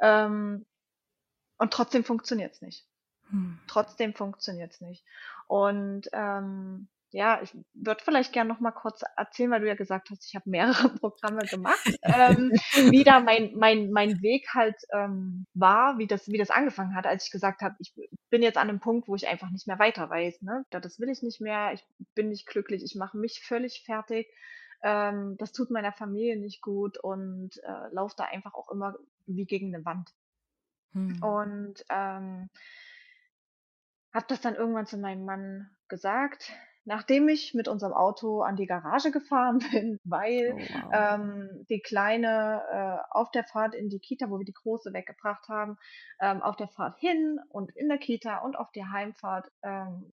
ähm, 0.02 0.66
und 1.58 1.72
trotzdem 1.74 2.04
funktioniert's 2.04 2.62
nicht. 2.62 2.88
Mhm. 3.32 3.60
Trotzdem 3.68 4.14
funktioniert's 4.14 4.82
nicht. 4.82 5.06
Und 5.48 6.10
ähm 6.14 6.88
ja, 7.12 7.42
ich 7.42 7.56
würde 7.74 8.04
vielleicht 8.04 8.34
gerne 8.34 8.50
noch 8.50 8.60
mal 8.60 8.72
kurz 8.72 9.02
erzählen, 9.18 9.52
weil 9.52 9.62
du 9.62 9.68
ja 9.68 9.76
gesagt 9.76 10.10
hast, 10.10 10.26
ich 10.26 10.36
habe 10.36 10.50
mehrere 10.50 10.90
Programme 11.00 11.42
gemacht, 11.42 12.00
ähm, 12.04 12.52
wie 12.92 13.04
da 13.04 13.20
mein, 13.20 13.54
mein, 13.56 13.92
mein 13.92 14.22
Weg 14.22 14.48
halt 14.54 14.76
ähm, 14.94 15.46
war, 15.54 15.98
wie 15.98 16.08
das, 16.08 16.28
wie 16.28 16.38
das 16.38 16.52
angefangen 16.52 16.96
hat, 16.96 17.06
als 17.06 17.26
ich 17.26 17.32
gesagt 17.32 17.62
habe, 17.62 17.76
ich 17.80 17.94
bin 18.30 18.44
jetzt 18.44 18.58
an 18.58 18.70
einem 18.70 18.80
Punkt, 18.80 19.08
wo 19.08 19.16
ich 19.16 19.28
einfach 19.28 19.50
nicht 19.50 19.68
mehr 19.68 19.80
weiter 19.80 20.10
weiß. 20.10 20.42
Ne? 20.42 20.66
Das 20.70 21.00
will 21.00 21.10
ich 21.10 21.24
nicht 21.24 21.42
mehr, 21.42 21.74
ich 21.74 21.84
bin 22.16 22.30
nicht 22.30 22.48
glücklich, 22.48 22.84
ich 22.84 22.96
mache 22.96 23.18
mich 23.18 23.42
völlig 23.44 23.84
fertig. 23.86 24.28
Ähm, 24.82 25.36
das 25.38 25.52
tut 25.52 25.72
meiner 25.72 25.92
Familie 25.92 26.40
nicht 26.40 26.62
gut 26.62 26.98
und 26.98 27.58
äh, 27.64 27.94
laufe 27.94 28.16
da 28.18 28.26
einfach 28.26 28.54
auch 28.54 28.70
immer 28.72 28.96
wie 29.26 29.46
gegen 29.46 29.74
eine 29.74 29.84
Wand. 29.84 30.10
Hm. 30.94 31.22
Und 31.22 31.86
ähm, 31.90 32.50
habe 34.14 34.26
das 34.28 34.42
dann 34.42 34.56
irgendwann 34.56 34.86
zu 34.86 34.98
meinem 34.98 35.26
Mann 35.26 35.70
gesagt, 35.88 36.52
nachdem 36.86 37.28
ich 37.30 37.54
mit 37.54 37.68
unserem 37.68 37.94
Auto 37.94 38.42
an 38.42 38.56
die 38.56 38.66
Garage 38.66 39.12
gefahren 39.12 39.60
bin, 39.72 40.00
weil 40.04 40.54
oh, 40.54 40.58
wow. 40.58 40.92
ähm, 40.94 41.66
die 41.70 41.82
Kleine 41.82 42.62
äh, 42.72 43.16
auf 43.16 43.32
der 43.32 43.44
Fahrt 43.44 43.76
in 43.76 43.90
die 43.90 44.00
Kita, 44.00 44.30
wo 44.30 44.40
wir 44.40 44.46
die 44.46 44.54
Große 44.54 44.94
weggebracht 44.94 45.48
haben, 45.50 45.78
ähm, 46.20 46.42
auf 46.42 46.56
der 46.56 46.68
Fahrt 46.68 47.00
hin 47.00 47.40
und 47.50 47.76
in 47.76 47.90
der 47.90 47.98
Kita 47.98 48.40
und 48.40 48.58
auf 48.58 48.72
der 48.72 48.92
Heimfahrt 48.92 49.52
ähm, 49.64 50.12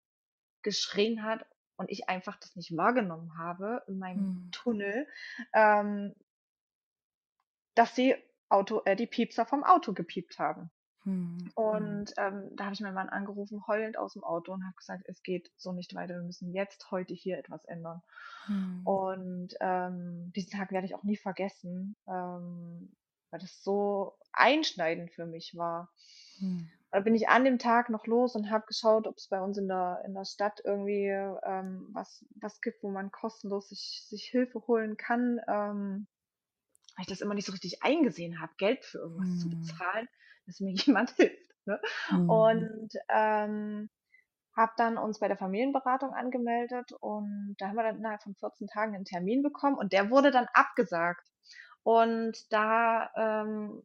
geschrien 0.62 1.22
hat 1.22 1.46
und 1.76 1.90
ich 1.90 2.08
einfach 2.08 2.36
das 2.38 2.56
nicht 2.56 2.76
wahrgenommen 2.76 3.36
habe 3.38 3.82
in 3.86 3.98
meinem 3.98 4.18
hm. 4.18 4.48
Tunnel, 4.52 5.06
ähm, 5.52 6.14
dass 7.74 7.94
die 7.94 8.14
Auto, 8.48 8.82
äh, 8.84 8.96
die 8.96 9.06
Piepser 9.06 9.46
vom 9.46 9.64
Auto 9.64 9.92
gepiept 9.92 10.38
haben. 10.38 10.70
Mhm. 11.04 11.50
Und 11.54 12.14
ähm, 12.16 12.50
da 12.56 12.64
habe 12.64 12.74
ich 12.74 12.80
meinen 12.80 12.94
Mann 12.94 13.08
angerufen, 13.08 13.66
heulend 13.66 13.98
aus 13.98 14.14
dem 14.14 14.24
Auto 14.24 14.52
und 14.52 14.64
habe 14.64 14.76
gesagt, 14.76 15.04
es 15.06 15.22
geht 15.22 15.50
so 15.56 15.72
nicht 15.72 15.94
weiter, 15.94 16.14
wir 16.14 16.22
müssen 16.22 16.52
jetzt 16.52 16.90
heute 16.90 17.14
hier 17.14 17.38
etwas 17.38 17.64
ändern. 17.66 18.02
Mhm. 18.48 18.86
Und 18.86 19.54
ähm, 19.60 20.32
diesen 20.34 20.50
Tag 20.50 20.72
werde 20.72 20.86
ich 20.86 20.94
auch 20.94 21.02
nie 21.02 21.16
vergessen, 21.16 21.96
ähm, 22.08 22.96
weil 23.30 23.40
das 23.40 23.62
so 23.62 24.14
einschneidend 24.32 25.12
für 25.12 25.26
mich 25.26 25.54
war. 25.56 25.90
Mhm. 26.40 26.70
Da 26.90 27.00
bin 27.00 27.14
ich 27.14 27.28
an 27.28 27.44
dem 27.44 27.58
Tag 27.58 27.90
noch 27.90 28.06
los 28.06 28.34
und 28.36 28.50
habe 28.50 28.66
geschaut, 28.66 29.06
ob 29.06 29.16
es 29.18 29.28
bei 29.28 29.40
uns 29.40 29.58
in 29.58 29.68
der, 29.68 30.02
in 30.06 30.14
der 30.14 30.24
Stadt 30.24 30.60
irgendwie 30.64 31.08
ähm, 31.08 31.88
was, 31.92 32.24
was 32.40 32.60
gibt, 32.60 32.82
wo 32.82 32.90
man 32.90 33.10
kostenlos 33.10 33.68
sich, 33.68 34.06
sich 34.08 34.24
Hilfe 34.24 34.64
holen 34.66 34.96
kann. 34.96 35.40
Ähm, 35.48 36.06
weil 36.96 37.02
ich 37.02 37.08
das 37.08 37.20
immer 37.20 37.34
nicht 37.34 37.46
so 37.46 37.52
richtig 37.52 37.82
eingesehen 37.82 38.40
habe, 38.40 38.52
Geld 38.56 38.84
für 38.84 38.98
irgendwas 38.98 39.28
mhm. 39.28 39.38
zu 39.38 39.50
bezahlen 39.50 40.08
dass 40.46 40.60
mir 40.60 40.72
jemand 40.86 41.10
hilft. 41.10 41.50
Ne? 41.66 41.80
Mhm. 42.10 42.30
Und 42.30 42.90
ähm, 43.08 43.90
habe 44.56 44.72
dann 44.76 44.98
uns 44.98 45.18
bei 45.18 45.28
der 45.28 45.36
Familienberatung 45.36 46.12
angemeldet 46.12 46.92
und 47.00 47.56
da 47.58 47.68
haben 47.68 47.76
wir 47.76 47.82
dann 47.82 47.96
innerhalb 47.96 48.22
von 48.22 48.34
14 48.36 48.68
Tagen 48.68 48.94
einen 48.94 49.04
Termin 49.04 49.42
bekommen 49.42 49.76
und 49.76 49.92
der 49.92 50.10
wurde 50.10 50.30
dann 50.30 50.46
abgesagt. 50.52 51.26
Und 51.82 52.52
da 52.52 53.10
ähm, 53.16 53.82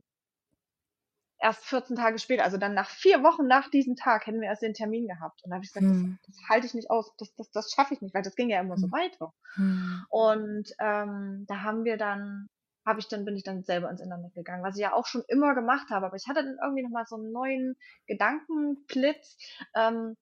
erst 1.39 1.65
14 1.65 1.95
Tage 1.95 2.19
später, 2.19 2.43
also 2.43 2.57
dann 2.57 2.73
nach 2.73 2.89
vier 2.89 3.23
Wochen 3.23 3.47
nach 3.47 3.69
diesem 3.69 3.95
Tag, 3.95 4.27
hätten 4.27 4.41
wir 4.41 4.47
erst 4.47 4.61
den 4.61 4.73
Termin 4.73 5.07
gehabt. 5.07 5.43
Und 5.43 5.49
da 5.49 5.55
habe 5.55 5.65
ich 5.65 5.73
gesagt, 5.73 5.85
hm. 5.85 6.19
das, 6.25 6.35
das 6.35 6.49
halte 6.49 6.67
ich 6.67 6.73
nicht 6.73 6.91
aus, 6.91 7.13
das, 7.17 7.33
das, 7.35 7.49
das 7.51 7.71
schaffe 7.71 7.93
ich 7.93 8.01
nicht, 8.01 8.13
weil 8.13 8.23
das 8.23 8.35
ging 8.35 8.49
ja 8.49 8.59
immer 8.59 8.77
so 8.77 8.91
weiter. 8.91 9.33
Hm. 9.55 10.05
Und 10.09 10.73
ähm, 10.79 11.45
da 11.47 11.61
haben 11.61 11.85
wir 11.85 11.97
dann 11.97 12.49
habe 12.85 12.99
ich 12.99 13.07
dann, 13.07 13.25
bin 13.25 13.35
ich 13.35 13.43
dann 13.43 13.63
selber 13.63 13.89
ins 13.89 14.01
Internet 14.01 14.33
gegangen, 14.33 14.63
was 14.63 14.75
ich 14.75 14.81
ja 14.81 14.93
auch 14.93 15.05
schon 15.05 15.23
immer 15.27 15.53
gemacht 15.55 15.89
habe. 15.89 16.05
Aber 16.05 16.15
ich 16.15 16.27
hatte 16.27 16.43
dann 16.43 16.57
irgendwie 16.61 16.83
nochmal 16.83 17.05
so 17.05 17.15
einen 17.15 17.31
neuen 17.31 17.75
Gedankenblitz, 18.07 19.37
ähm, 19.75 20.17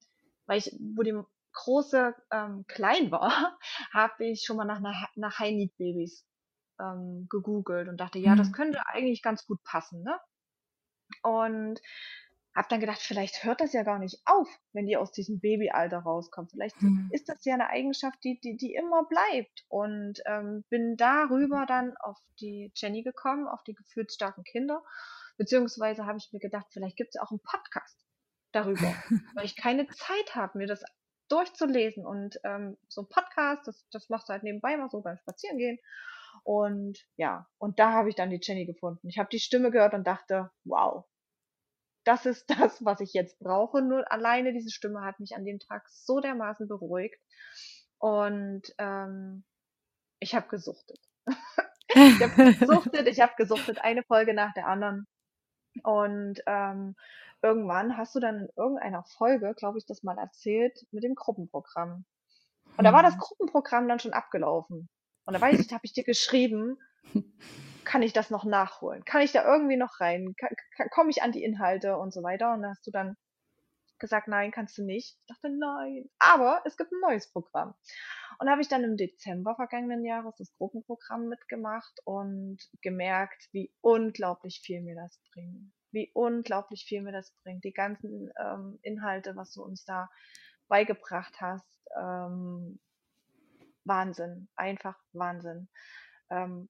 weil 0.46 0.60
ich, 0.60 0.76
wo 0.96 1.04
die 1.04 1.18
große 1.54 2.14
ähm, 2.32 2.66
klein 2.68 3.12
war, 3.12 3.58
habe 3.94 4.26
ich 4.26 4.44
schon 4.46 4.58
mal 4.58 4.66
nach, 4.66 4.80
nach, 4.80 5.08
nach 5.16 5.40
High-Need-Babys 5.40 6.26
ähm, 6.80 7.28
gegoogelt 7.30 7.88
und 7.88 7.98
dachte, 7.98 8.20
ja, 8.20 8.36
das 8.36 8.50
mhm. 8.50 8.54
könnte 8.54 8.86
eigentlich 8.88 9.22
ganz 9.22 9.46
gut 9.46 9.64
passen, 9.64 10.04
ne? 10.04 10.20
Und 11.24 11.82
habe 12.58 12.70
dann 12.70 12.80
gedacht, 12.80 13.02
vielleicht 13.02 13.44
hört 13.44 13.62
das 13.62 13.74
ja 13.74 13.84
gar 13.84 14.00
nicht 14.00 14.20
auf, 14.26 14.50
wenn 14.74 14.88
die 14.88 14.98
aus 14.98 15.12
diesem 15.12 15.40
Babyalter 15.40 16.00
rauskommen. 16.00 16.50
Vielleicht 16.50 16.76
hm. 16.82 17.10
ist 17.14 17.30
das 17.30 17.46
ja 17.46 17.54
eine 17.54 17.70
Eigenschaft, 17.70 18.18
die, 18.24 18.40
die, 18.40 18.58
die 18.58 18.74
immer 18.74 19.06
bleibt. 19.06 19.66
Und 19.68 20.22
ähm, 20.26 20.64
bin 20.70 20.98
darüber 20.98 21.68
dann 21.68 21.96
auf 21.98 22.18
die 22.40 22.72
Jenny 22.76 23.04
gekommen, 23.04 23.48
auf 23.48 23.64
die 23.64 23.76
gefühlsstarken 23.76 24.44
Kinder. 24.44 24.84
Beziehungsweise 25.38 26.08
habe 26.08 26.18
ich 26.18 26.34
mir 26.34 26.40
gedacht, 26.40 26.66
vielleicht 26.72 26.98
gibt 26.98 27.10
es 27.10 27.16
ja 27.16 27.22
auch 27.22 27.30
einen 27.30 27.42
Podcast 27.42 28.04
darüber, 28.52 28.96
weil 29.36 29.46
ich 29.46 29.56
keine 29.56 29.86
Zeit 29.88 30.34
habe, 30.34 30.58
mir 30.58 30.68
das 30.68 30.84
durchzulesen. 31.30 32.08
Und 32.08 32.40
ähm, 32.44 32.76
so 32.88 33.02
ein 33.02 33.08
Podcast, 33.08 33.68
das, 33.68 33.86
das 33.92 34.10
machst 34.10 34.30
du 34.30 34.34
halt 34.34 34.42
nebenbei 34.42 34.76
mal 34.78 34.90
so 34.90 35.02
beim 35.02 35.18
Spazierengehen. 35.18 35.78
Und 36.44 37.06
ja, 37.18 37.48
und 37.60 37.78
da 37.78 37.92
habe 37.92 38.10
ich 38.10 38.16
dann 38.16 38.32
die 38.32 38.40
Jenny 38.42 38.66
gefunden. 38.66 39.08
Ich 39.08 39.20
habe 39.20 39.30
die 39.32 39.40
Stimme 39.40 39.70
gehört 39.70 39.94
und 39.94 40.08
dachte, 40.08 40.50
wow, 40.64 41.06
das 42.08 42.26
ist 42.26 42.50
das, 42.50 42.84
was 42.84 43.00
ich 43.02 43.14
jetzt 43.14 43.40
brauche. 43.40 43.82
Nur 43.82 44.12
alleine 44.12 44.54
diese 44.54 44.72
Stimme 44.72 45.02
hat 45.02 45.20
mich 45.20 45.36
an 45.36 45.46
dem 45.46 45.60
Tag 45.60 45.88
so 45.90 46.20
dermaßen 46.20 46.68
beruhigt. 46.68 47.22
Und 48.00 48.64
ähm, 48.78 49.44
ich 50.20 50.36
habe 50.36 50.48
gesuchtet. 50.48 51.00
ich 51.90 52.22
habe 52.22 52.54
gesuchtet, 52.60 53.08
ich 53.08 53.20
habe 53.20 53.34
gesuchtet, 53.38 53.80
eine 53.80 54.04
Folge 54.04 54.34
nach 54.34 54.54
der 54.54 54.68
anderen. 54.68 55.08
Und 55.84 56.42
ähm, 56.48 56.96
irgendwann 57.42 57.98
hast 57.98 58.16
du 58.16 58.20
dann 58.20 58.42
in 58.42 58.50
irgendeiner 58.56 59.04
Folge, 59.04 59.54
glaube 59.56 59.78
ich, 59.78 59.86
das 59.86 60.04
mal 60.04 60.18
erzählt 60.18 60.88
mit 60.92 61.04
dem 61.04 61.16
Gruppenprogramm. 61.16 62.06
Und 62.78 62.84
da 62.84 62.94
war 62.94 63.04
das 63.04 63.16
mhm. 63.16 63.20
Gruppenprogramm 63.20 63.88
dann 63.88 64.00
schon 64.00 64.14
abgelaufen. 64.14 64.90
Und 65.26 65.34
da 65.34 65.42
weiß 65.42 65.60
ich, 65.60 65.72
habe 65.74 65.86
ich 65.86 65.94
dir 65.94 66.04
geschrieben, 66.04 66.78
kann 67.88 68.02
ich 68.02 68.12
das 68.12 68.30
noch 68.30 68.44
nachholen? 68.44 69.06
Kann 69.06 69.22
ich 69.22 69.32
da 69.32 69.46
irgendwie 69.46 69.78
noch 69.78 70.02
rein? 70.02 70.36
Komme 70.92 71.10
ich 71.10 71.24
an 71.24 71.32
die 71.32 71.44
Inhalte 71.44 71.98
und 71.98 72.14
so 72.14 72.22
weiter? 72.22 72.54
Und 72.54 72.62
da 72.62 72.70
hast 72.70 72.86
du 72.86 72.92
dann 72.92 73.16
gesagt, 73.98 74.28
nein, 74.28 74.52
kannst 74.52 74.78
du 74.78 74.84
nicht. 74.84 75.18
Ich 75.18 75.26
dachte, 75.28 75.50
nein. 75.50 76.10
Aber 76.20 76.62
es 76.66 76.76
gibt 76.76 76.92
ein 76.92 77.00
neues 77.00 77.32
Programm. 77.32 77.76
Und 78.40 78.50
habe 78.50 78.62
ich 78.62 78.68
dann 78.68 78.84
im 78.84 78.98
Dezember 78.98 79.56
vergangenen 79.56 80.04
Jahres 80.04 80.36
das 80.38 80.54
Gruppenprogramm 80.58 81.30
mitgemacht 81.30 82.02
und 82.04 82.60
gemerkt, 82.82 83.48
wie 83.54 83.72
unglaublich 83.80 84.60
viel 84.62 84.82
mir 84.82 84.96
das 84.96 85.18
bringt. 85.32 85.72
Wie 85.92 86.12
unglaublich 86.14 86.84
viel 86.86 87.02
mir 87.02 87.14
das 87.14 87.34
bringt. 87.42 87.64
Die 87.64 87.74
ganzen 87.74 88.30
ähm, 88.38 88.80
Inhalte, 88.82 89.38
was 89.38 89.54
du 89.54 89.64
uns 89.64 89.86
da 89.86 90.10
beigebracht 90.68 91.40
hast. 91.40 91.88
Ähm, 91.98 92.82
Wahnsinn. 93.86 94.50
Einfach 94.58 95.00
Wahnsinn. 95.14 95.70
Ähm, 96.30 96.68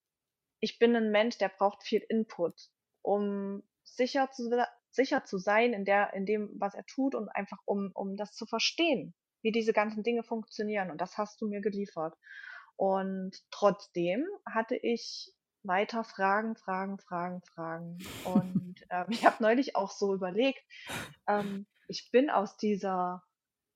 ich 0.67 0.79
bin 0.79 0.93
ein 0.97 1.11
Mensch, 1.11 1.37
der 1.37 1.47
braucht 1.47 1.81
viel 1.81 2.03
Input, 2.09 2.53
um 3.01 3.63
sicher 3.85 4.29
zu, 4.31 4.49
sicher 4.91 5.23
zu 5.23 5.37
sein 5.37 5.71
in, 5.71 5.85
der, 5.85 6.13
in 6.13 6.25
dem, 6.25 6.49
was 6.59 6.75
er 6.75 6.85
tut 6.85 7.15
und 7.15 7.29
einfach 7.29 7.59
um, 7.63 7.91
um 7.93 8.17
das 8.17 8.33
zu 8.33 8.45
verstehen, 8.45 9.15
wie 9.41 9.53
diese 9.53 9.71
ganzen 9.71 10.03
Dinge 10.03 10.23
funktionieren. 10.23 10.91
Und 10.91 10.99
das 10.99 11.17
hast 11.17 11.39
du 11.39 11.47
mir 11.47 11.61
geliefert. 11.61 12.17
Und 12.75 13.31
trotzdem 13.49 14.25
hatte 14.45 14.75
ich 14.75 15.31
weiter 15.63 16.03
Fragen, 16.03 16.57
Fragen, 16.57 16.99
Fragen, 16.99 17.41
Fragen. 17.53 17.99
Und 18.25 18.75
ähm, 18.89 19.05
ich 19.07 19.25
habe 19.25 19.41
neulich 19.41 19.77
auch 19.77 19.91
so 19.91 20.13
überlegt, 20.13 20.61
ähm, 21.29 21.65
ich 21.87 22.09
bin 22.11 22.29
aus 22.29 22.57
dieser 22.57 23.23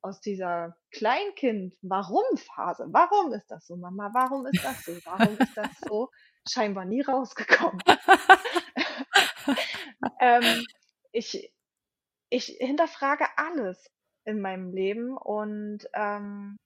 aus 0.03 0.19
dieser 0.19 0.75
Kleinkind-Warum-Phase. 0.91 2.87
Warum 2.89 3.33
ist 3.33 3.51
das 3.51 3.67
so, 3.67 3.77
Mama? 3.77 4.09
Warum 4.13 4.47
ist 4.47 4.63
das 4.63 4.83
so? 4.83 4.93
Warum 5.05 5.37
ist 5.37 5.55
das 5.55 5.69
so? 5.87 6.09
Scheinbar 6.47 6.85
nie 6.85 7.01
rausgekommen. 7.01 7.81
ähm, 10.19 10.65
ich, 11.11 11.53
ich 12.29 12.45
hinterfrage 12.59 13.25
alles 13.37 13.91
in 14.23 14.41
meinem 14.41 14.71
Leben 14.71 15.17
und 15.17 15.87
ähm, 15.93 16.57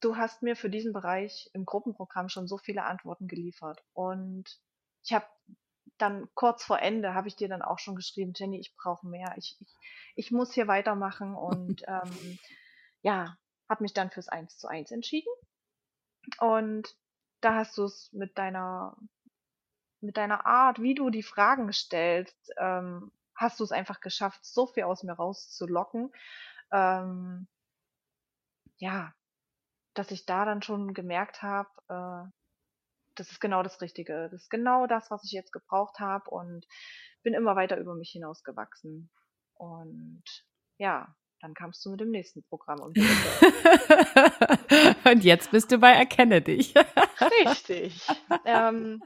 du 0.00 0.16
hast 0.16 0.42
mir 0.42 0.56
für 0.56 0.70
diesen 0.70 0.92
Bereich 0.92 1.50
im 1.52 1.64
Gruppenprogramm 1.64 2.28
schon 2.28 2.46
so 2.46 2.58
viele 2.58 2.84
Antworten 2.84 3.28
geliefert. 3.28 3.82
Und 3.92 4.44
ich 5.04 5.12
habe 5.12 5.26
dann 5.98 6.28
kurz 6.34 6.64
vor 6.64 6.80
Ende 6.80 7.14
habe 7.14 7.28
ich 7.28 7.36
dir 7.36 7.48
dann 7.48 7.62
auch 7.62 7.78
schon 7.78 7.94
geschrieben, 7.94 8.32
Jenny, 8.34 8.58
ich 8.58 8.74
brauche 8.76 9.06
mehr. 9.06 9.34
Ich, 9.36 9.56
ich, 9.60 9.74
ich 10.16 10.30
muss 10.30 10.52
hier 10.52 10.66
weitermachen 10.66 11.34
und 11.34 11.82
ähm, 11.86 12.38
ja, 13.02 13.36
habe 13.68 13.82
mich 13.82 13.92
dann 13.92 14.10
fürs 14.10 14.28
1 14.28 14.58
zu 14.58 14.68
1 14.68 14.90
entschieden. 14.90 15.32
Und 16.38 16.96
da 17.44 17.56
hast 17.56 17.76
du 17.78 17.84
es 17.84 18.12
mit 18.12 18.38
deiner, 18.38 18.96
mit 20.00 20.16
deiner 20.16 20.46
Art, 20.46 20.80
wie 20.80 20.94
du 20.94 21.10
die 21.10 21.22
Fragen 21.22 21.72
stellst, 21.72 22.52
ähm, 22.58 23.12
hast 23.34 23.60
du 23.60 23.64
es 23.64 23.72
einfach 23.72 24.00
geschafft, 24.00 24.44
so 24.44 24.66
viel 24.66 24.84
aus 24.84 25.02
mir 25.02 25.12
rauszulocken. 25.12 26.12
Ähm, 26.72 27.48
ja, 28.78 29.12
dass 29.94 30.10
ich 30.10 30.26
da 30.26 30.44
dann 30.44 30.62
schon 30.62 30.94
gemerkt 30.94 31.42
habe, 31.42 31.68
äh, 31.88 32.30
das 33.14 33.30
ist 33.30 33.40
genau 33.40 33.62
das 33.62 33.80
Richtige. 33.80 34.28
Das 34.30 34.42
ist 34.42 34.50
genau 34.50 34.86
das, 34.86 35.10
was 35.10 35.24
ich 35.24 35.32
jetzt 35.32 35.52
gebraucht 35.52 35.98
habe 35.98 36.30
und 36.30 36.66
bin 37.22 37.34
immer 37.34 37.56
weiter 37.56 37.76
über 37.76 37.94
mich 37.94 38.10
hinausgewachsen. 38.10 39.10
Und 39.54 40.24
ja, 40.78 41.14
dann 41.42 41.54
kamst 41.54 41.84
du 41.84 41.90
mit 41.90 42.00
dem 42.00 42.10
nächsten 42.10 42.42
Programm 42.44 42.80
um 42.80 42.92
Und 45.04 45.24
jetzt 45.24 45.50
bist 45.50 45.72
du 45.72 45.78
bei 45.78 45.90
Erkenne 45.90 46.40
dich. 46.40 46.72
Richtig. 47.44 48.06
Ähm, 48.44 49.02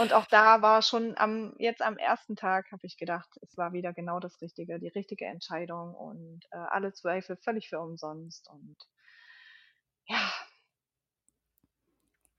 und 0.00 0.12
auch 0.12 0.26
da 0.26 0.62
war 0.62 0.82
schon 0.82 1.16
am, 1.16 1.54
jetzt 1.58 1.82
am 1.82 1.98
ersten 1.98 2.36
Tag, 2.36 2.70
habe 2.72 2.86
ich 2.86 2.96
gedacht, 2.96 3.28
es 3.42 3.56
war 3.56 3.72
wieder 3.72 3.92
genau 3.92 4.20
das 4.20 4.40
Richtige, 4.40 4.78
die 4.78 4.88
richtige 4.88 5.26
Entscheidung 5.26 5.94
und 5.94 6.44
äh, 6.50 6.56
alle 6.56 6.92
Zweifel 6.92 7.36
völlig 7.36 7.68
für 7.68 7.80
umsonst. 7.80 8.48
Und 8.50 8.76
ja, 10.06 10.32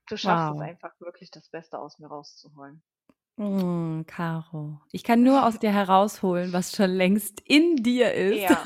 du 0.08 0.18
schaffst 0.18 0.54
wow. 0.54 0.56
es 0.56 0.62
einfach 0.62 1.00
wirklich, 1.00 1.32
das 1.32 1.50
Beste 1.50 1.80
aus 1.80 2.00
mir 2.00 2.08
rauszuholen. 2.08 2.84
Oh, 3.40 4.02
Caro. 4.08 4.82
Ich 4.92 5.04
kann 5.04 5.22
nur 5.22 5.46
aus 5.46 5.60
dir 5.60 5.72
herausholen, 5.72 6.54
was 6.54 6.72
schon 6.76 6.90
längst 6.90 7.40
in 7.46 7.76
dir 7.76 8.12
ist. 8.12 8.42
Ja. 8.42 8.64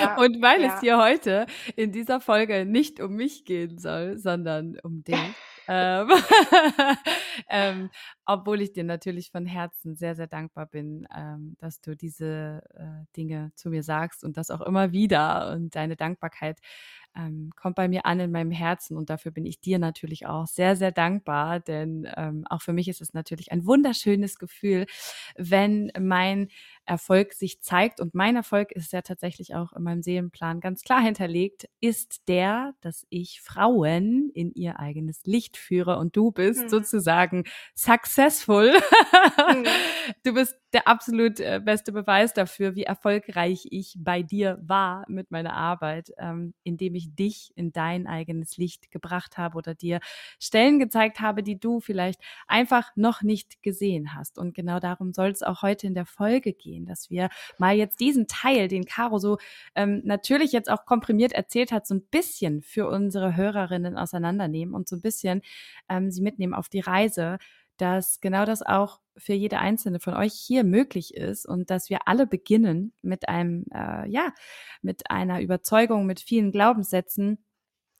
Ja. 0.00 0.16
Und 0.18 0.42
weil 0.42 0.62
ja. 0.62 0.74
es 0.74 0.80
dir 0.80 0.98
heute 0.98 1.46
in 1.76 1.92
dieser 1.92 2.20
Folge 2.20 2.66
nicht 2.66 3.00
um 3.00 3.14
mich 3.14 3.44
gehen 3.44 3.78
soll, 3.78 4.18
sondern 4.18 4.76
um 4.82 5.04
dich. 5.04 5.14
ähm, 5.68 6.08
ähm, 7.48 7.90
obwohl 8.26 8.62
ich 8.62 8.72
dir 8.72 8.82
natürlich 8.82 9.30
von 9.30 9.46
Herzen 9.46 9.94
sehr, 9.94 10.16
sehr 10.16 10.26
dankbar 10.26 10.66
bin, 10.66 11.06
ähm, 11.16 11.54
dass 11.60 11.80
du 11.80 11.94
diese 11.94 12.62
äh, 12.74 13.06
Dinge 13.16 13.52
zu 13.54 13.70
mir 13.70 13.84
sagst 13.84 14.24
und 14.24 14.36
das 14.36 14.50
auch 14.50 14.60
immer 14.60 14.90
wieder 14.90 15.52
und 15.52 15.76
deine 15.76 15.94
Dankbarkeit 15.94 16.58
ähm, 17.16 17.50
kommt 17.56 17.76
bei 17.76 17.88
mir 17.88 18.06
an 18.06 18.20
in 18.20 18.30
meinem 18.32 18.50
Herzen 18.50 18.96
und 18.96 19.10
dafür 19.10 19.32
bin 19.32 19.46
ich 19.46 19.60
dir 19.60 19.78
natürlich 19.78 20.26
auch 20.26 20.46
sehr, 20.46 20.76
sehr 20.76 20.92
dankbar, 20.92 21.60
denn 21.60 22.08
ähm, 22.16 22.44
auch 22.48 22.62
für 22.62 22.72
mich 22.72 22.88
ist 22.88 23.00
es 23.00 23.14
natürlich 23.14 23.52
ein 23.52 23.66
wunderschönes 23.66 24.38
Gefühl, 24.38 24.86
wenn 25.36 25.92
mein 25.98 26.48
Erfolg 26.86 27.32
sich 27.32 27.60
zeigt 27.60 28.00
und 28.00 28.14
mein 28.14 28.36
Erfolg 28.36 28.72
ist 28.72 28.92
ja 28.92 29.02
tatsächlich 29.02 29.54
auch 29.54 29.72
in 29.72 29.82
meinem 29.82 30.02
Seelenplan 30.02 30.60
ganz 30.60 30.82
klar 30.82 31.00
hinterlegt, 31.00 31.68
ist 31.80 32.28
der, 32.28 32.74
dass 32.80 33.06
ich 33.10 33.40
Frauen 33.40 34.30
in 34.34 34.52
ihr 34.52 34.78
eigenes 34.78 35.24
Licht 35.24 35.56
führe 35.56 35.98
und 35.98 36.16
du 36.16 36.30
bist 36.30 36.64
mhm. 36.64 36.68
sozusagen 36.68 37.44
successful. 37.74 38.72
Mhm. 38.72 39.64
Du 40.22 40.34
bist 40.34 40.54
der 40.74 40.88
absolut 40.88 41.38
äh, 41.40 41.60
beste 41.64 41.92
Beweis 41.92 42.34
dafür, 42.34 42.74
wie 42.74 42.82
erfolgreich 42.82 43.66
ich 43.70 43.94
bei 43.98 44.22
dir 44.22 44.58
war 44.60 45.04
mit 45.08 45.30
meiner 45.30 45.54
Arbeit, 45.54 46.12
ähm, 46.18 46.52
indem 46.64 46.96
ich 46.96 47.14
dich 47.14 47.52
in 47.54 47.72
dein 47.72 48.06
eigenes 48.06 48.56
Licht 48.56 48.90
gebracht 48.90 49.38
habe 49.38 49.56
oder 49.56 49.74
dir 49.74 50.00
Stellen 50.40 50.78
gezeigt 50.80 51.20
habe, 51.20 51.42
die 51.42 51.58
du 51.58 51.80
vielleicht 51.80 52.20
einfach 52.48 52.90
noch 52.96 53.22
nicht 53.22 53.62
gesehen 53.62 54.14
hast. 54.14 54.36
Und 54.36 54.54
genau 54.54 54.80
darum 54.80 55.12
soll 55.12 55.30
es 55.30 55.42
auch 55.42 55.62
heute 55.62 55.86
in 55.86 55.94
der 55.94 56.06
Folge 56.06 56.52
gehen, 56.52 56.73
dass 56.82 57.10
wir 57.10 57.28
mal 57.58 57.76
jetzt 57.76 58.00
diesen 58.00 58.26
Teil, 58.26 58.68
den 58.68 58.84
Caro 58.84 59.18
so 59.18 59.38
ähm, 59.74 60.02
natürlich 60.04 60.52
jetzt 60.52 60.70
auch 60.70 60.84
komprimiert 60.84 61.32
erzählt 61.32 61.72
hat, 61.72 61.86
so 61.86 61.94
ein 61.94 62.06
bisschen 62.10 62.62
für 62.62 62.88
unsere 62.88 63.36
Hörerinnen 63.36 63.96
auseinandernehmen 63.96 64.74
und 64.74 64.88
so 64.88 64.96
ein 64.96 65.02
bisschen 65.02 65.42
ähm, 65.88 66.10
sie 66.10 66.22
mitnehmen 66.22 66.54
auf 66.54 66.68
die 66.68 66.80
Reise, 66.80 67.38
dass 67.76 68.20
genau 68.20 68.44
das 68.44 68.62
auch 68.62 69.00
für 69.16 69.32
jede 69.32 69.58
einzelne 69.58 70.00
von 70.00 70.14
euch 70.14 70.34
hier 70.34 70.64
möglich 70.64 71.14
ist 71.14 71.46
und 71.46 71.70
dass 71.70 71.90
wir 71.90 72.08
alle 72.08 72.26
beginnen 72.26 72.92
mit 73.02 73.28
einem, 73.28 73.64
äh, 73.72 74.08
ja, 74.08 74.32
mit 74.82 75.10
einer 75.10 75.40
Überzeugung, 75.40 76.06
mit 76.06 76.20
vielen 76.20 76.52
Glaubenssätzen, 76.52 77.44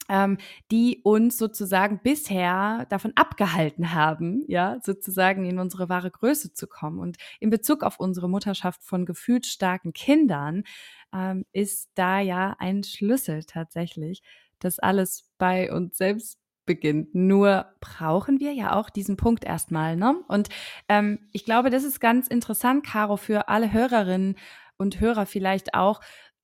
ähm, 0.09 0.39
die 0.71 1.01
uns 1.03 1.39
sozusagen 1.39 2.01
bisher 2.03 2.87
davon 2.89 3.13
abgehalten 3.15 3.93
haben, 3.93 4.45
ja, 4.49 4.79
sozusagen 4.83 5.45
in 5.45 5.59
unsere 5.59 5.89
wahre 5.89 6.11
Größe 6.11 6.53
zu 6.53 6.67
kommen. 6.67 6.99
Und 6.99 7.17
in 7.41 7.51
Bezug 7.51 7.83
auf 7.83 8.01
unsere 8.01 8.29
Mutterschaft 8.29 8.83
von 8.83 9.07
gefühlt 9.07 9.47
starken 9.47 9.93
Kindern 9.93 10.65
ähm, 11.13 11.45
ist 11.53 11.91
da 11.95 12.21
ja 12.21 12.57
ein 12.59 12.85
Schlüssel 12.85 13.45
tatsächlich, 13.45 14.23
dass 14.59 14.79
alles 14.79 15.31
bei 15.39 15.73
uns 15.73 15.97
selbst 15.97 16.39
beginnt. 16.67 17.15
Nur 17.15 17.67
brauchen 17.81 18.41
wir 18.41 18.53
ja 18.53 18.75
auch 18.75 18.91
diesen 18.91 19.17
Punkt 19.17 19.45
erstmal. 19.45 19.97
Ne? 19.97 20.17
Und 20.29 20.49
ähm, 20.89 21.19
ich 21.33 21.45
glaube, 21.45 21.71
das 21.71 21.85
ist 21.85 22.01
ganz 22.01 22.29
interessant, 22.29 22.85
Caro, 22.85 23.17
für 23.17 23.49
alle 23.49 23.73
Hörerinnen 23.73 24.37
und 24.77 25.01
Hörer 25.01 25.27
vielleicht 25.27 25.75
auch. 25.75 26.01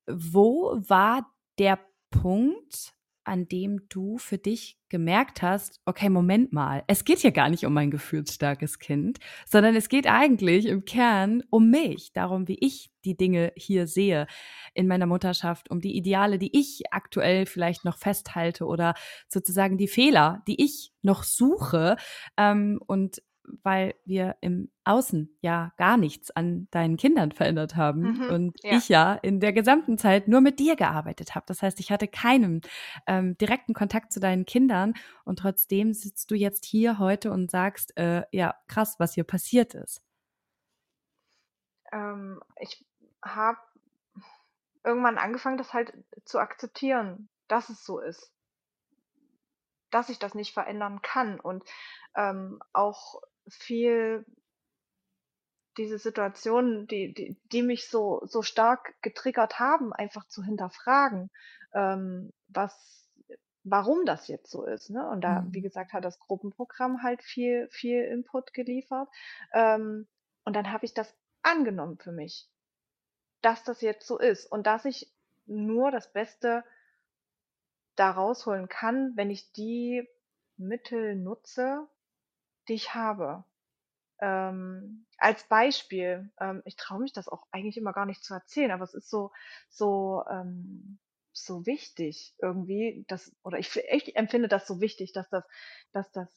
Wo 0.07 0.77
war 0.89 1.27
der 1.59 1.79
Punkt, 2.11 2.95
an 3.25 3.49
dem 3.49 3.89
du 3.89 4.19
für 4.19 4.39
dich 4.39 4.79
gemerkt 4.89 5.41
hast, 5.43 5.81
okay, 5.85 6.09
Moment 6.09 6.53
mal, 6.53 6.83
es 6.87 7.05
geht 7.05 7.21
hier 7.21 7.31
gar 7.31 7.49
nicht 7.49 7.65
um 7.65 7.77
ein 7.77 7.91
gefühlsstarkes 7.91 8.79
Kind, 8.79 9.19
sondern 9.47 9.77
es 9.77 9.89
geht 9.89 10.07
eigentlich 10.07 10.67
im 10.67 10.85
Kern 10.85 11.43
um 11.51 11.71
mich, 11.71 12.13
darum, 12.13 12.49
wie 12.49 12.59
ich 12.61 12.91
die 13.05 13.17
Dinge 13.17 13.53
hier 13.57 13.87
sehe 13.87 14.27
in 14.75 14.87
meiner 14.87 15.07
Mutterschaft, 15.07 15.71
um 15.71 15.81
die 15.81 15.97
Ideale, 15.97 16.39
die 16.39 16.59
ich 16.59 16.83
aktuell 16.93 17.47
vielleicht 17.47 17.85
noch 17.85 17.99
festhalte 17.99 18.67
oder 18.67 18.95
sozusagen 19.29 19.79
die 19.79 19.89
Fehler, 19.89 20.43
die 20.47 20.63
ich 20.63 20.93
noch 21.03 21.23
suche 21.23 21.97
ähm, 22.37 22.81
und 22.87 23.23
weil 23.63 23.95
wir 24.05 24.37
im 24.41 24.71
Außen 24.85 25.37
ja 25.41 25.73
gar 25.77 25.97
nichts 25.97 26.31
an 26.31 26.69
deinen 26.71 26.97
Kindern 26.97 27.33
verändert 27.33 27.77
haben 27.77 28.01
mhm, 28.01 28.31
und 28.31 28.57
ja. 28.63 28.77
ich 28.77 28.89
ja 28.89 29.15
in 29.15 29.41
der 29.41 29.53
gesamten 29.53 29.99
Zeit 29.99 30.29
nur 30.29 30.41
mit 30.41 30.59
dir 30.59 30.77
gearbeitet 30.77 31.35
habe. 31.35 31.45
Das 31.47 31.63
heißt, 31.63 31.81
ich 31.81 31.91
hatte 31.91 32.09
keinen 32.09 32.61
ähm, 33.07 33.37
direkten 33.39 33.75
Kontakt 33.75 34.13
zu 34.13 34.21
deinen 34.21 34.47
Kindern 34.47 34.95
und 35.25 35.39
trotzdem 35.39 35.93
sitzt 35.93 36.31
du 36.31 36.35
jetzt 36.35 36.65
hier 36.65 36.99
heute 36.99 37.31
und 37.31 37.51
sagst, 37.51 37.97
äh, 37.97 38.25
ja, 38.33 38.55
krass, 38.69 38.97
was 38.99 39.15
hier 39.15 39.25
passiert 39.25 39.75
ist. 39.75 40.03
Ähm, 41.93 42.41
ich 42.61 42.85
habe 43.23 43.59
irgendwann 44.85 45.19
angefangen, 45.19 45.59
das 45.59 45.73
halt 45.73 45.93
zu 46.25 46.39
akzeptieren, 46.39 47.29
dass 47.49 47.69
es 47.69 47.85
so 47.85 47.99
ist 47.99 48.33
dass 49.91 50.09
ich 50.09 50.19
das 50.19 50.35
nicht 50.35 50.55
verändern 50.55 51.03
kann 51.03 51.41
und 51.41 51.65
ähm, 52.15 52.61
auch 52.73 53.21
viel 53.49 54.25
diese 55.77 55.99
Situationen, 55.99 56.87
die, 56.87 57.15
die, 57.15 57.37
die 57.53 57.63
mich 57.63 57.89
so, 57.89 58.21
so 58.25 58.43
stark 58.43 58.95
getriggert 59.03 59.59
haben, 59.59 59.93
einfach 59.93 60.27
zu 60.27 60.43
hinterfragen, 60.43 61.31
ähm, 61.73 62.33
was, 62.49 63.09
warum 63.65 64.05
das 64.05 64.29
jetzt 64.29 64.51
so 64.51 64.65
ist. 64.65 64.91
Ne? 64.91 65.09
Und 65.09 65.23
da, 65.23 65.47
wie 65.51 65.61
mhm. 65.61 65.63
gesagt, 65.63 65.93
hat 65.93 66.05
das 66.05 66.19
Gruppenprogramm 66.19 67.03
halt 67.03 67.23
viel, 67.23 67.69
viel 67.71 68.03
Input 68.05 68.53
geliefert. 68.53 69.09
Ähm, 69.53 70.07
und 70.45 70.55
dann 70.55 70.73
habe 70.73 70.85
ich 70.85 70.95
das 70.95 71.15
angenommen 71.43 71.99
für 71.99 72.13
mich, 72.13 72.49
dass 73.41 73.63
das 73.65 73.81
jetzt 73.81 74.07
so 74.07 74.19
ist 74.19 74.51
und 74.51 74.67
dass 74.67 74.85
ich 74.85 75.11
nur 75.47 75.91
das 75.91 76.13
Beste 76.13 76.65
da 77.97 78.11
rausholen 78.11 78.69
kann, 78.69 79.13
wenn 79.17 79.31
ich 79.31 79.53
die 79.53 80.07
Mittel 80.57 81.17
nutze, 81.17 81.87
die 82.71 82.75
ich 82.75 82.95
habe. 82.95 83.45
Ähm, 84.21 85.07
als 85.19 85.45
Beispiel, 85.45 86.31
ähm, 86.41 86.63
ich 86.65 86.77
traue 86.77 87.01
mich 87.01 87.13
das 87.13 87.29
auch 87.29 87.47
eigentlich 87.51 87.77
immer 87.77 87.93
gar 87.93 88.07
nicht 88.07 88.23
zu 88.23 88.33
erzählen, 88.33 88.71
aber 88.71 88.85
es 88.85 88.95
ist 88.95 89.11
so, 89.11 89.33
so, 89.69 90.23
ähm, 90.31 90.99
so 91.33 91.67
wichtig 91.67 92.35
irgendwie, 92.39 93.05
dass, 93.09 93.35
oder 93.43 93.59
ich, 93.59 93.75
ich 93.77 94.17
empfinde 94.17 94.49
das 94.49 94.67
so 94.67 94.81
wichtig, 94.81 95.13
dass 95.13 95.29
das, 95.31 95.45
dass 95.93 96.11
das 96.13 96.29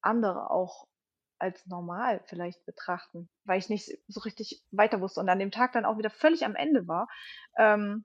andere 0.00 0.50
auch 0.50 0.86
als 1.38 1.66
normal 1.66 2.22
vielleicht 2.26 2.64
betrachten, 2.64 3.28
weil 3.44 3.58
ich 3.58 3.68
nicht 3.68 3.98
so 4.08 4.20
richtig 4.20 4.64
weiter 4.70 5.00
wusste 5.00 5.20
und 5.20 5.28
an 5.28 5.38
dem 5.38 5.50
Tag 5.50 5.72
dann 5.72 5.84
auch 5.84 5.98
wieder 5.98 6.10
völlig 6.10 6.44
am 6.44 6.56
Ende 6.56 6.88
war. 6.88 7.08
Ähm, 7.56 8.04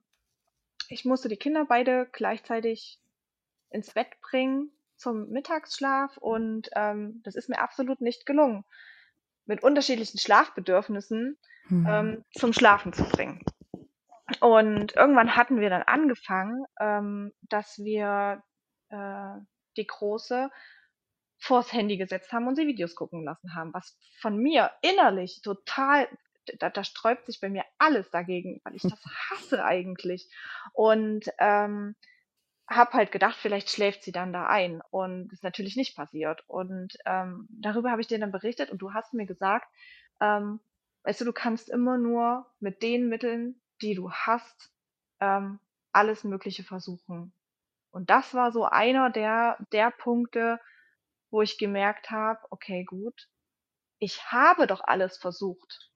ich 0.88 1.04
musste 1.04 1.28
die 1.28 1.36
Kinder 1.36 1.64
beide 1.64 2.08
gleichzeitig 2.12 3.00
ins 3.70 3.92
Bett 3.92 4.20
bringen 4.20 4.70
zum 5.04 5.28
Mittagsschlaf 5.28 6.16
und 6.16 6.70
ähm, 6.74 7.20
das 7.24 7.36
ist 7.36 7.50
mir 7.50 7.60
absolut 7.60 8.00
nicht 8.00 8.24
gelungen, 8.24 8.64
mit 9.44 9.62
unterschiedlichen 9.62 10.18
Schlafbedürfnissen 10.18 11.38
mhm. 11.68 11.86
ähm, 11.86 12.24
zum 12.32 12.54
Schlafen 12.54 12.94
zu 12.94 13.04
bringen. 13.04 13.44
Und 14.40 14.96
irgendwann 14.96 15.36
hatten 15.36 15.60
wir 15.60 15.68
dann 15.68 15.82
angefangen, 15.82 16.64
ähm, 16.80 17.32
dass 17.42 17.78
wir 17.78 18.42
äh, 18.88 19.40
die 19.76 19.86
Große 19.86 20.50
vors 21.38 21.70
Handy 21.74 21.98
gesetzt 21.98 22.32
haben 22.32 22.48
und 22.48 22.56
sie 22.56 22.66
Videos 22.66 22.94
gucken 22.94 23.22
lassen 23.22 23.54
haben, 23.54 23.74
was 23.74 23.98
von 24.22 24.38
mir 24.38 24.70
innerlich 24.80 25.42
total, 25.42 26.08
da, 26.58 26.70
da 26.70 26.82
sträubt 26.82 27.26
sich 27.26 27.40
bei 27.40 27.50
mir 27.50 27.64
alles 27.76 28.10
dagegen, 28.10 28.62
weil 28.64 28.74
ich 28.74 28.82
das 28.82 29.04
hasse 29.30 29.62
eigentlich. 29.62 30.30
Und 30.72 31.26
ähm, 31.38 31.94
habe 32.68 32.92
halt 32.92 33.12
gedacht, 33.12 33.36
vielleicht 33.36 33.70
schläft 33.70 34.02
sie 34.02 34.12
dann 34.12 34.32
da 34.32 34.46
ein 34.46 34.80
und 34.90 35.32
ist 35.32 35.44
natürlich 35.44 35.76
nicht 35.76 35.96
passiert. 35.96 36.42
Und 36.48 36.96
ähm, 37.04 37.46
darüber 37.50 37.90
habe 37.90 38.00
ich 38.00 38.06
dir 38.06 38.18
dann 38.18 38.32
berichtet 38.32 38.70
und 38.70 38.78
du 38.78 38.94
hast 38.94 39.12
mir 39.12 39.26
gesagt, 39.26 39.66
ähm, 40.20 40.60
weißt 41.02 41.20
du, 41.20 41.24
du 41.26 41.32
kannst 41.32 41.68
immer 41.68 41.98
nur 41.98 42.46
mit 42.60 42.82
den 42.82 43.08
Mitteln, 43.08 43.60
die 43.82 43.94
du 43.94 44.10
hast, 44.10 44.70
ähm, 45.20 45.60
alles 45.92 46.24
Mögliche 46.24 46.64
versuchen. 46.64 47.32
Und 47.90 48.10
das 48.10 48.34
war 48.34 48.50
so 48.50 48.64
einer 48.64 49.10
der, 49.10 49.58
der 49.72 49.90
Punkte, 49.90 50.58
wo 51.30 51.42
ich 51.42 51.58
gemerkt 51.58 52.10
habe, 52.10 52.40
okay, 52.50 52.84
gut, 52.84 53.28
ich 53.98 54.32
habe 54.32 54.66
doch 54.66 54.82
alles 54.82 55.18
versucht, 55.18 55.90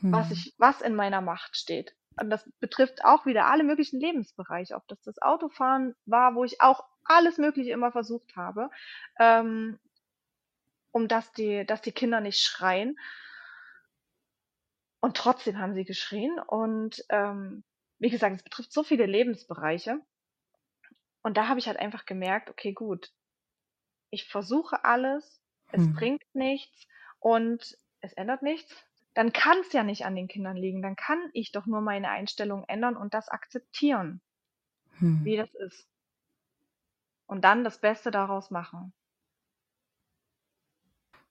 hm. 0.00 0.12
was 0.12 0.30
ich, 0.30 0.54
was 0.58 0.80
in 0.80 0.94
meiner 0.94 1.20
Macht 1.20 1.56
steht 1.56 1.94
und 2.20 2.30
das 2.30 2.48
betrifft 2.60 3.04
auch 3.04 3.26
wieder 3.26 3.46
alle 3.46 3.64
möglichen 3.64 4.00
Lebensbereiche, 4.00 4.74
ob 4.74 4.86
das 4.88 5.00
das 5.02 5.20
Autofahren 5.20 5.94
war, 6.06 6.34
wo 6.34 6.44
ich 6.44 6.60
auch 6.60 6.84
alles 7.04 7.38
Mögliche 7.38 7.72
immer 7.72 7.92
versucht 7.92 8.36
habe, 8.36 8.70
ähm, 9.18 9.78
um 10.92 11.08
dass 11.08 11.32
die, 11.32 11.64
dass 11.64 11.80
die 11.80 11.92
Kinder 11.92 12.20
nicht 12.20 12.40
schreien. 12.40 12.98
Und 15.00 15.16
trotzdem 15.16 15.58
haben 15.58 15.74
sie 15.74 15.84
geschrien. 15.84 16.38
Und 16.38 17.04
ähm, 17.08 17.64
wie 17.98 18.10
gesagt, 18.10 18.36
es 18.36 18.42
betrifft 18.42 18.72
so 18.72 18.82
viele 18.82 19.06
Lebensbereiche. 19.06 20.00
Und 21.22 21.36
da 21.36 21.48
habe 21.48 21.60
ich 21.60 21.66
halt 21.66 21.78
einfach 21.78 22.04
gemerkt, 22.04 22.50
okay, 22.50 22.72
gut, 22.72 23.10
ich 24.10 24.28
versuche 24.28 24.84
alles, 24.84 25.42
es 25.70 25.82
hm. 25.82 25.94
bringt 25.94 26.34
nichts 26.34 26.86
und 27.20 27.76
es 28.00 28.12
ändert 28.14 28.42
nichts 28.42 28.87
dann 29.18 29.32
kann 29.32 29.58
es 29.62 29.72
ja 29.72 29.82
nicht 29.82 30.06
an 30.06 30.14
den 30.14 30.28
Kindern 30.28 30.56
liegen. 30.56 30.80
Dann 30.80 30.94
kann 30.94 31.18
ich 31.32 31.50
doch 31.50 31.66
nur 31.66 31.80
meine 31.80 32.08
Einstellung 32.08 32.62
ändern 32.68 32.96
und 32.96 33.14
das 33.14 33.28
akzeptieren, 33.28 34.20
hm. 34.98 35.24
wie 35.24 35.36
das 35.36 35.52
ist. 35.56 35.88
Und 37.26 37.42
dann 37.42 37.64
das 37.64 37.80
Beste 37.80 38.12
daraus 38.12 38.52
machen. 38.52 38.92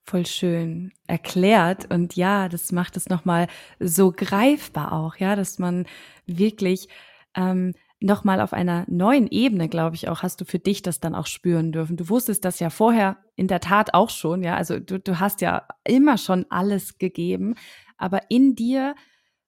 Voll 0.04 0.26
schön 0.26 0.92
erklärt 1.08 1.90
und 1.90 2.18
ja, 2.18 2.50
das 2.50 2.74
macht 2.74 2.98
es 2.98 3.08
nochmal 3.08 3.48
so 3.80 4.12
greifbar 4.12 4.92
auch, 4.92 5.16
ja, 5.16 5.38
dass 5.38 5.58
man 5.58 5.88
wirklich 6.26 6.90
ähm, 7.36 7.74
nochmal 8.00 8.42
auf 8.42 8.54
einer 8.54 8.86
neuen 8.88 9.28
Ebene, 9.28 9.70
glaube 9.70 9.96
ich 9.96 10.08
auch, 10.08 10.22
hast 10.22 10.40
du 10.42 10.46
für 10.46 10.60
dich 10.60 10.82
das 10.82 11.00
dann 11.00 11.16
auch 11.16 11.26
spüren 11.26 11.72
dürfen. 11.72 11.98
Du 11.98 12.10
wusstest 12.10 12.46
das 12.46 12.60
ja 12.60 12.70
vorher 12.70 13.18
in 13.36 13.48
der 13.48 13.60
Tat 13.60 13.94
auch 13.94 14.10
schon, 14.10 14.44
ja. 14.44 14.56
Also 14.56 14.80
du, 14.80 15.00
du 15.00 15.20
hast 15.20 15.42
ja 15.42 15.68
immer 15.84 16.18
schon 16.18 16.46
alles 16.50 16.98
gegeben, 17.00 17.56
aber 17.98 18.30
in 18.30 18.56
dir 18.56 18.96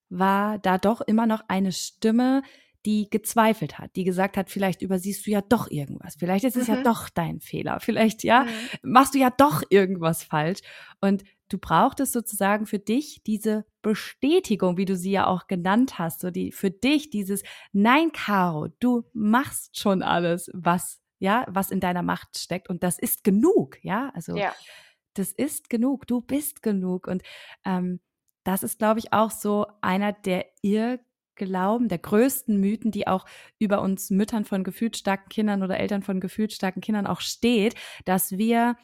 war 0.09 0.57
da 0.57 0.79
doch 0.79 1.01
immer 1.01 1.27
noch 1.27 1.43
eine 1.47 1.71
Stimme, 1.71 2.41
die 2.85 3.09
gezweifelt 3.09 3.77
hat, 3.77 3.95
die 3.95 4.03
gesagt 4.03 4.37
hat, 4.37 4.49
vielleicht 4.49 4.81
übersiehst 4.81 5.27
du 5.27 5.31
ja 5.31 5.41
doch 5.41 5.69
irgendwas, 5.69 6.15
vielleicht 6.17 6.45
ist 6.45 6.55
es 6.55 6.67
mhm. 6.67 6.75
ja 6.75 6.83
doch 6.83 7.09
dein 7.09 7.41
Fehler, 7.41 7.79
vielleicht 7.81 8.23
ja, 8.23 8.45
mhm. 8.45 8.91
machst 8.91 9.13
du 9.13 9.19
ja 9.19 9.29
doch 9.29 9.63
irgendwas 9.69 10.23
falsch. 10.23 10.59
Und 11.01 11.23
du 11.49 11.57
brauchtest 11.57 12.13
sozusagen 12.13 12.65
für 12.65 12.79
dich 12.79 13.21
diese 13.25 13.65
Bestätigung, 13.81 14.77
wie 14.77 14.85
du 14.85 14.95
sie 14.95 15.11
ja 15.11 15.27
auch 15.27 15.47
genannt 15.47 15.99
hast, 15.99 16.21
so 16.21 16.31
die 16.31 16.51
für 16.51 16.71
dich 16.71 17.09
dieses 17.09 17.43
Nein, 17.73 18.11
Caro, 18.11 18.67
du 18.79 19.03
machst 19.13 19.77
schon 19.77 20.01
alles, 20.01 20.49
was 20.53 21.01
ja, 21.19 21.45
was 21.49 21.69
in 21.69 21.79
deiner 21.79 22.01
Macht 22.01 22.37
steckt. 22.37 22.69
Und 22.69 22.83
das 22.83 22.97
ist 22.97 23.23
genug, 23.23 23.77
ja, 23.83 24.09
also 24.15 24.35
ja. 24.35 24.53
das 25.13 25.31
ist 25.31 25.69
genug, 25.69 26.07
du 26.07 26.21
bist 26.21 26.63
genug. 26.63 27.07
Und 27.07 27.23
ähm, 27.65 27.99
das 28.43 28.63
ist, 28.63 28.79
glaube 28.79 28.99
ich, 28.99 29.13
auch 29.13 29.31
so 29.31 29.67
einer 29.81 30.13
der 30.13 30.45
Irrglauben, 30.61 31.89
der 31.89 31.99
größten 31.99 32.59
Mythen, 32.59 32.91
die 32.91 33.07
auch 33.07 33.25
über 33.59 33.81
uns 33.81 34.09
Müttern 34.09 34.45
von 34.45 34.63
gefühlsstarken 34.63 35.29
Kindern 35.29 35.61
oder 35.61 35.77
Eltern 35.77 36.03
von 36.03 36.21
gefühlsstarken 36.21 36.81
Kindern 36.81 37.05
auch 37.05 37.21
steht, 37.21 37.75
dass 38.05 38.31
wir 38.31 38.77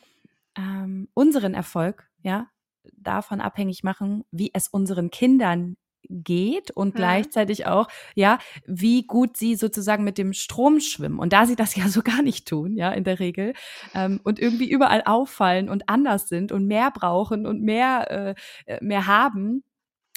ähm, 0.57 1.07
unseren 1.13 1.53
Erfolg, 1.53 2.09
ja, 2.21 2.49
davon 2.93 3.41
abhängig 3.41 3.83
machen, 3.83 4.23
wie 4.31 4.51
es 4.53 4.67
unseren 4.67 5.11
Kindern 5.11 5.77
geht 6.09 6.71
und 6.71 6.93
mhm. 6.93 6.97
gleichzeitig 6.97 7.65
auch, 7.65 7.87
ja, 8.13 8.37
wie 8.65 9.03
gut 9.03 9.37
sie 9.37 9.55
sozusagen 9.55 10.03
mit 10.03 10.17
dem 10.17 10.33
Strom 10.33 10.79
schwimmen. 10.79 11.19
Und 11.19 11.33
da 11.33 11.45
sie 11.45 11.55
das 11.55 11.75
ja 11.75 11.87
so 11.87 12.01
gar 12.01 12.21
nicht 12.21 12.47
tun, 12.47 12.75
ja, 12.75 12.91
in 12.91 13.03
der 13.03 13.19
Regel, 13.19 13.53
ähm, 13.93 14.19
und 14.23 14.39
irgendwie 14.39 14.69
überall 14.69 15.03
auffallen 15.05 15.69
und 15.69 15.89
anders 15.89 16.27
sind 16.29 16.51
und 16.51 16.65
mehr 16.67 16.91
brauchen 16.91 17.45
und 17.45 17.61
mehr, 17.61 18.35
äh, 18.67 18.73
äh 18.73 18.83
mehr 18.83 19.07
haben, 19.07 19.63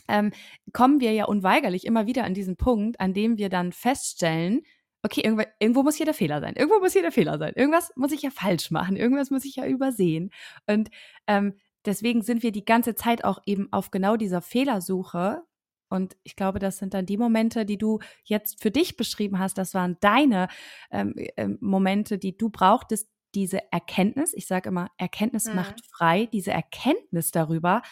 ähm, 0.08 0.32
kommen 0.72 1.00
wir 1.00 1.12
ja 1.12 1.26
unweigerlich 1.26 1.86
immer 1.86 2.06
wieder 2.06 2.24
an 2.24 2.34
diesen 2.34 2.56
Punkt, 2.56 2.98
an 3.00 3.12
dem 3.12 3.36
wir 3.36 3.50
dann 3.50 3.72
feststellen, 3.72 4.62
okay, 5.02 5.20
irgendwo, 5.22 5.44
irgendwo 5.60 5.82
muss 5.82 5.96
hier 5.96 6.06
der 6.06 6.14
Fehler 6.14 6.40
sein. 6.40 6.54
Irgendwo 6.56 6.80
muss 6.80 6.92
hier 6.92 7.02
der 7.02 7.12
Fehler 7.12 7.38
sein. 7.38 7.52
Irgendwas 7.54 7.92
muss 7.94 8.12
ich 8.12 8.22
ja 8.22 8.30
falsch 8.30 8.70
machen. 8.70 8.96
Irgendwas 8.96 9.30
muss 9.30 9.44
ich 9.44 9.56
ja 9.56 9.66
übersehen. 9.66 10.30
Und 10.66 10.90
ähm, 11.26 11.54
deswegen 11.88 12.22
sind 12.22 12.42
wir 12.42 12.52
die 12.52 12.64
ganze 12.64 12.94
Zeit 12.94 13.24
auch 13.24 13.40
eben 13.46 13.72
auf 13.72 13.90
genau 13.90 14.16
dieser 14.16 14.42
Fehlersuche. 14.42 15.42
Und 15.88 16.16
ich 16.22 16.36
glaube, 16.36 16.58
das 16.58 16.76
sind 16.76 16.92
dann 16.92 17.06
die 17.06 17.16
Momente, 17.16 17.64
die 17.64 17.78
du 17.78 17.98
jetzt 18.24 18.62
für 18.62 18.70
dich 18.70 18.96
beschrieben 18.96 19.38
hast. 19.38 19.56
Das 19.56 19.72
waren 19.72 19.96
deine 20.00 20.48
ähm, 20.90 21.14
äh, 21.16 21.48
Momente, 21.60 22.18
die 22.18 22.36
du 22.36 22.50
brauchtest, 22.50 23.08
diese 23.34 23.72
Erkenntnis. 23.72 24.34
Ich 24.34 24.46
sage 24.46 24.68
immer, 24.68 24.90
Erkenntnis 24.98 25.46
mhm. 25.46 25.56
macht 25.56 25.84
frei. 25.86 26.26
Diese 26.26 26.50
Erkenntnis 26.50 27.30
darüber, 27.30 27.82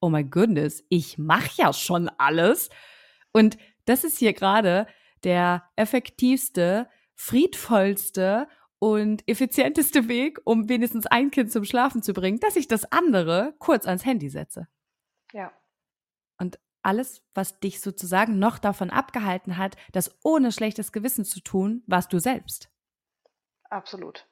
oh 0.00 0.08
my 0.08 0.24
goodness, 0.24 0.84
ich 0.88 1.16
mache 1.16 1.50
ja 1.56 1.72
schon 1.72 2.10
alles. 2.18 2.70
Und 3.32 3.56
das 3.84 4.02
ist 4.02 4.18
hier 4.18 4.32
gerade 4.32 4.86
der 5.22 5.62
effektivste, 5.76 6.88
friedvollste 7.14 8.48
und 8.84 9.26
effizienteste 9.26 10.08
Weg, 10.08 10.42
um 10.44 10.68
wenigstens 10.68 11.06
ein 11.06 11.30
Kind 11.30 11.50
zum 11.50 11.64
Schlafen 11.64 12.02
zu 12.02 12.12
bringen, 12.12 12.38
dass 12.40 12.54
ich 12.54 12.68
das 12.68 12.92
andere 12.92 13.54
kurz 13.58 13.86
ans 13.86 14.04
Handy 14.04 14.28
setze. 14.28 14.68
Ja. 15.32 15.54
Und 16.38 16.58
alles, 16.82 17.24
was 17.32 17.58
dich 17.60 17.80
sozusagen 17.80 18.38
noch 18.38 18.58
davon 18.58 18.90
abgehalten 18.90 19.56
hat, 19.56 19.78
das 19.92 20.14
ohne 20.22 20.52
schlechtes 20.52 20.92
Gewissen 20.92 21.24
zu 21.24 21.40
tun, 21.40 21.82
warst 21.86 22.12
du 22.12 22.18
selbst. 22.18 22.70
Absolut. 23.70 24.28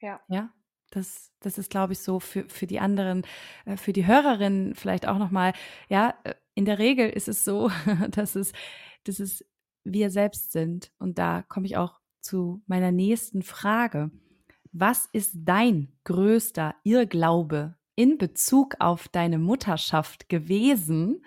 Ja. 0.00 0.20
Ja. 0.28 0.52
Das, 0.90 1.32
das 1.40 1.58
ist, 1.58 1.68
glaube 1.68 1.94
ich, 1.94 1.98
so 1.98 2.20
für, 2.20 2.48
für 2.48 2.68
die 2.68 2.78
anderen, 2.78 3.26
äh, 3.64 3.76
für 3.76 3.92
die 3.92 4.06
Hörerinnen 4.06 4.76
vielleicht 4.76 5.08
auch 5.08 5.18
nochmal, 5.18 5.52
ja, 5.88 6.14
äh, 6.22 6.34
in 6.54 6.64
der 6.64 6.78
Regel 6.78 7.10
ist 7.10 7.26
es 7.26 7.44
so, 7.44 7.72
dass 8.10 8.36
es, 8.36 8.52
dass 9.02 9.18
es 9.18 9.44
wir 9.82 10.10
selbst 10.10 10.52
sind. 10.52 10.92
Und 11.00 11.18
da 11.18 11.42
komme 11.42 11.66
ich 11.66 11.76
auch 11.76 11.98
zu 12.26 12.62
meiner 12.66 12.92
nächsten 12.92 13.42
Frage. 13.42 14.10
Was 14.72 15.08
ist 15.12 15.32
dein 15.34 15.92
größter 16.04 16.74
Irrglaube 16.84 17.76
in 17.94 18.18
Bezug 18.18 18.76
auf 18.78 19.08
deine 19.08 19.38
Mutterschaft 19.38 20.28
gewesen, 20.28 21.24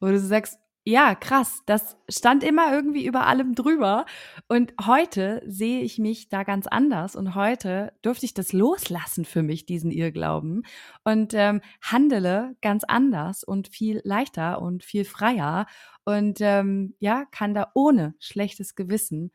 wo 0.00 0.06
du 0.06 0.18
sagst, 0.18 0.58
ja, 0.82 1.14
krass, 1.14 1.62
das 1.66 1.98
stand 2.08 2.42
immer 2.42 2.72
irgendwie 2.72 3.04
über 3.04 3.26
allem 3.26 3.54
drüber. 3.54 4.06
Und 4.48 4.72
heute 4.86 5.42
sehe 5.46 5.82
ich 5.82 5.98
mich 5.98 6.30
da 6.30 6.42
ganz 6.42 6.66
anders 6.66 7.16
und 7.16 7.34
heute 7.34 7.92
durfte 8.00 8.24
ich 8.24 8.32
das 8.32 8.54
loslassen 8.54 9.26
für 9.26 9.42
mich, 9.42 9.66
diesen 9.66 9.90
Irrglauben, 9.90 10.62
und 11.04 11.34
ähm, 11.34 11.60
handele 11.82 12.56
ganz 12.62 12.84
anders 12.84 13.44
und 13.44 13.68
viel 13.68 14.00
leichter 14.04 14.62
und 14.62 14.82
viel 14.82 15.04
freier 15.04 15.66
und 16.04 16.38
ähm, 16.40 16.94
ja, 16.98 17.26
kann 17.30 17.52
da 17.52 17.70
ohne 17.74 18.14
schlechtes 18.18 18.74
Gewissen 18.74 19.32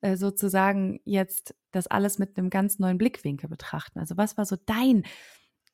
äh, 0.00 0.16
sozusagen 0.16 1.00
jetzt 1.04 1.54
das 1.70 1.86
alles 1.86 2.18
mit 2.18 2.38
einem 2.38 2.50
ganz 2.50 2.78
neuen 2.78 2.98
Blickwinkel 2.98 3.48
betrachten. 3.48 3.98
Also 3.98 4.16
was 4.16 4.36
war 4.36 4.46
so 4.46 4.56
dein 4.56 5.04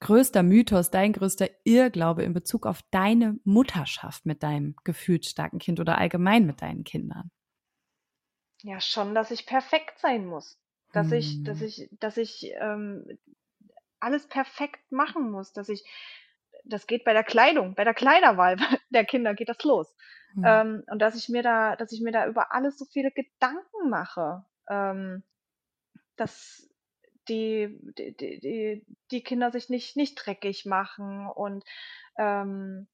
größter 0.01 0.43
Mythos, 0.43 0.91
dein 0.91 1.13
größter 1.13 1.49
Irrglaube 1.65 2.23
in 2.23 2.33
Bezug 2.33 2.67
auf 2.67 2.83
deine 2.91 3.39
Mutterschaft 3.45 4.27
mit 4.27 4.43
deinem 4.43 4.75
gefühlsstarken 4.85 5.59
Kind 5.59 5.81
oder 5.81 5.99
allgemein 5.99 6.47
mit 6.47 6.63
deinen 6.63 6.85
Kindern? 6.85 7.31
Ja, 8.63 8.81
schon, 8.81 9.15
dass 9.15 9.31
ich 9.31 9.47
perfekt 9.47 9.99
sein 9.99 10.27
muss. 10.27 10.59
Dass 10.93 11.11
hm. 11.11 11.19
ich, 11.19 11.43
dass 11.45 11.61
hm. 11.61 11.67
ich, 11.67 11.89
dass 12.01 12.17
ich 12.17 12.53
ähm, 12.61 13.19
alles 14.01 14.27
perfekt 14.27 14.91
machen 14.91 15.31
muss, 15.31 15.53
dass 15.53 15.69
ich, 15.69 15.85
das 16.64 16.87
geht 16.87 17.05
bei 17.05 17.12
der 17.12 17.24
Kleidung, 17.24 17.74
bei 17.74 17.85
der 17.85 17.94
Kleiderwahl 17.94 18.57
der 18.90 19.05
Kinder 19.05 19.35
geht 19.35 19.48
das 19.48 19.62
los. 19.62 19.94
Mhm. 20.35 20.44
Ähm, 20.46 20.85
und 20.90 20.98
dass 21.00 21.14
ich 21.14 21.29
mir 21.29 21.42
da, 21.42 21.77
dass 21.77 21.92
ich 21.92 22.00
mir 22.00 22.12
da 22.12 22.27
über 22.27 22.53
alles 22.53 22.79
so 22.79 22.85
viele 22.87 23.11
Gedanken 23.11 23.88
mache, 23.88 24.44
ähm, 24.68 25.22
dass 26.16 26.68
die, 27.29 27.79
die, 27.98 28.16
die, 28.16 28.87
die 29.11 29.22
Kinder 29.22 29.50
sich 29.50 29.70
nicht, 29.70 29.96
nicht 29.96 30.14
dreckig 30.16 30.66
machen 30.66 31.27
und 31.29 31.64
ähm, 32.18 32.87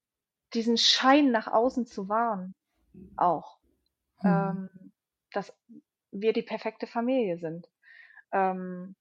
diesen 0.53 0.77
Schein 0.77 1.31
nach 1.31 1.47
außen 1.47 1.85
zu 1.85 2.09
wahren 2.09 2.55
auch. 3.17 3.59
Mhm. 4.21 4.29
Ähm, 4.29 4.91
dass 5.31 5.53
wir 6.11 6.33
die 6.33 6.43
perfekte 6.43 6.87
Familie 6.87 7.37
sind. 7.37 7.67
Ähm, 8.31 8.95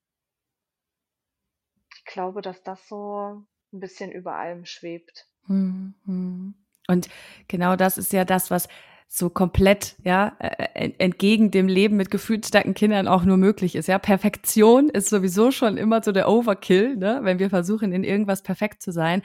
ich 1.97 2.05
glaube, 2.05 2.41
dass 2.41 2.63
das 2.63 2.87
so 2.89 3.45
ein 3.73 3.81
bisschen 3.81 4.11
über 4.13 4.35
allem 4.35 4.65
schwebt. 4.65 5.27
Mhm. 5.47 6.55
Und 6.89 7.09
genau 7.49 7.77
das 7.77 7.99
ist 7.99 8.13
ja 8.13 8.25
das, 8.25 8.51
was 8.51 8.69
so 9.13 9.29
komplett, 9.29 9.97
ja, 10.05 10.37
äh, 10.39 10.91
entgegen 10.99 11.51
dem 11.51 11.67
Leben 11.67 11.97
mit 11.97 12.13
gefühlsstarken 12.13 12.75
Kindern 12.75 13.09
auch 13.09 13.25
nur 13.25 13.37
möglich 13.37 13.75
ist. 13.75 13.89
Ja, 13.89 13.99
Perfektion 13.99 14.89
ist 14.89 15.09
sowieso 15.09 15.51
schon 15.51 15.77
immer 15.77 16.03
so 16.03 16.13
der 16.13 16.29
Overkill, 16.29 16.97
ne? 16.97 17.19
Wenn 17.23 17.41
wir 17.41 17.51
versuchen, 17.51 17.93
in 17.93 18.05
irgendwas 18.05 18.43
perfekt 18.43 18.83
zu 18.83 18.93
sein, 18.93 19.23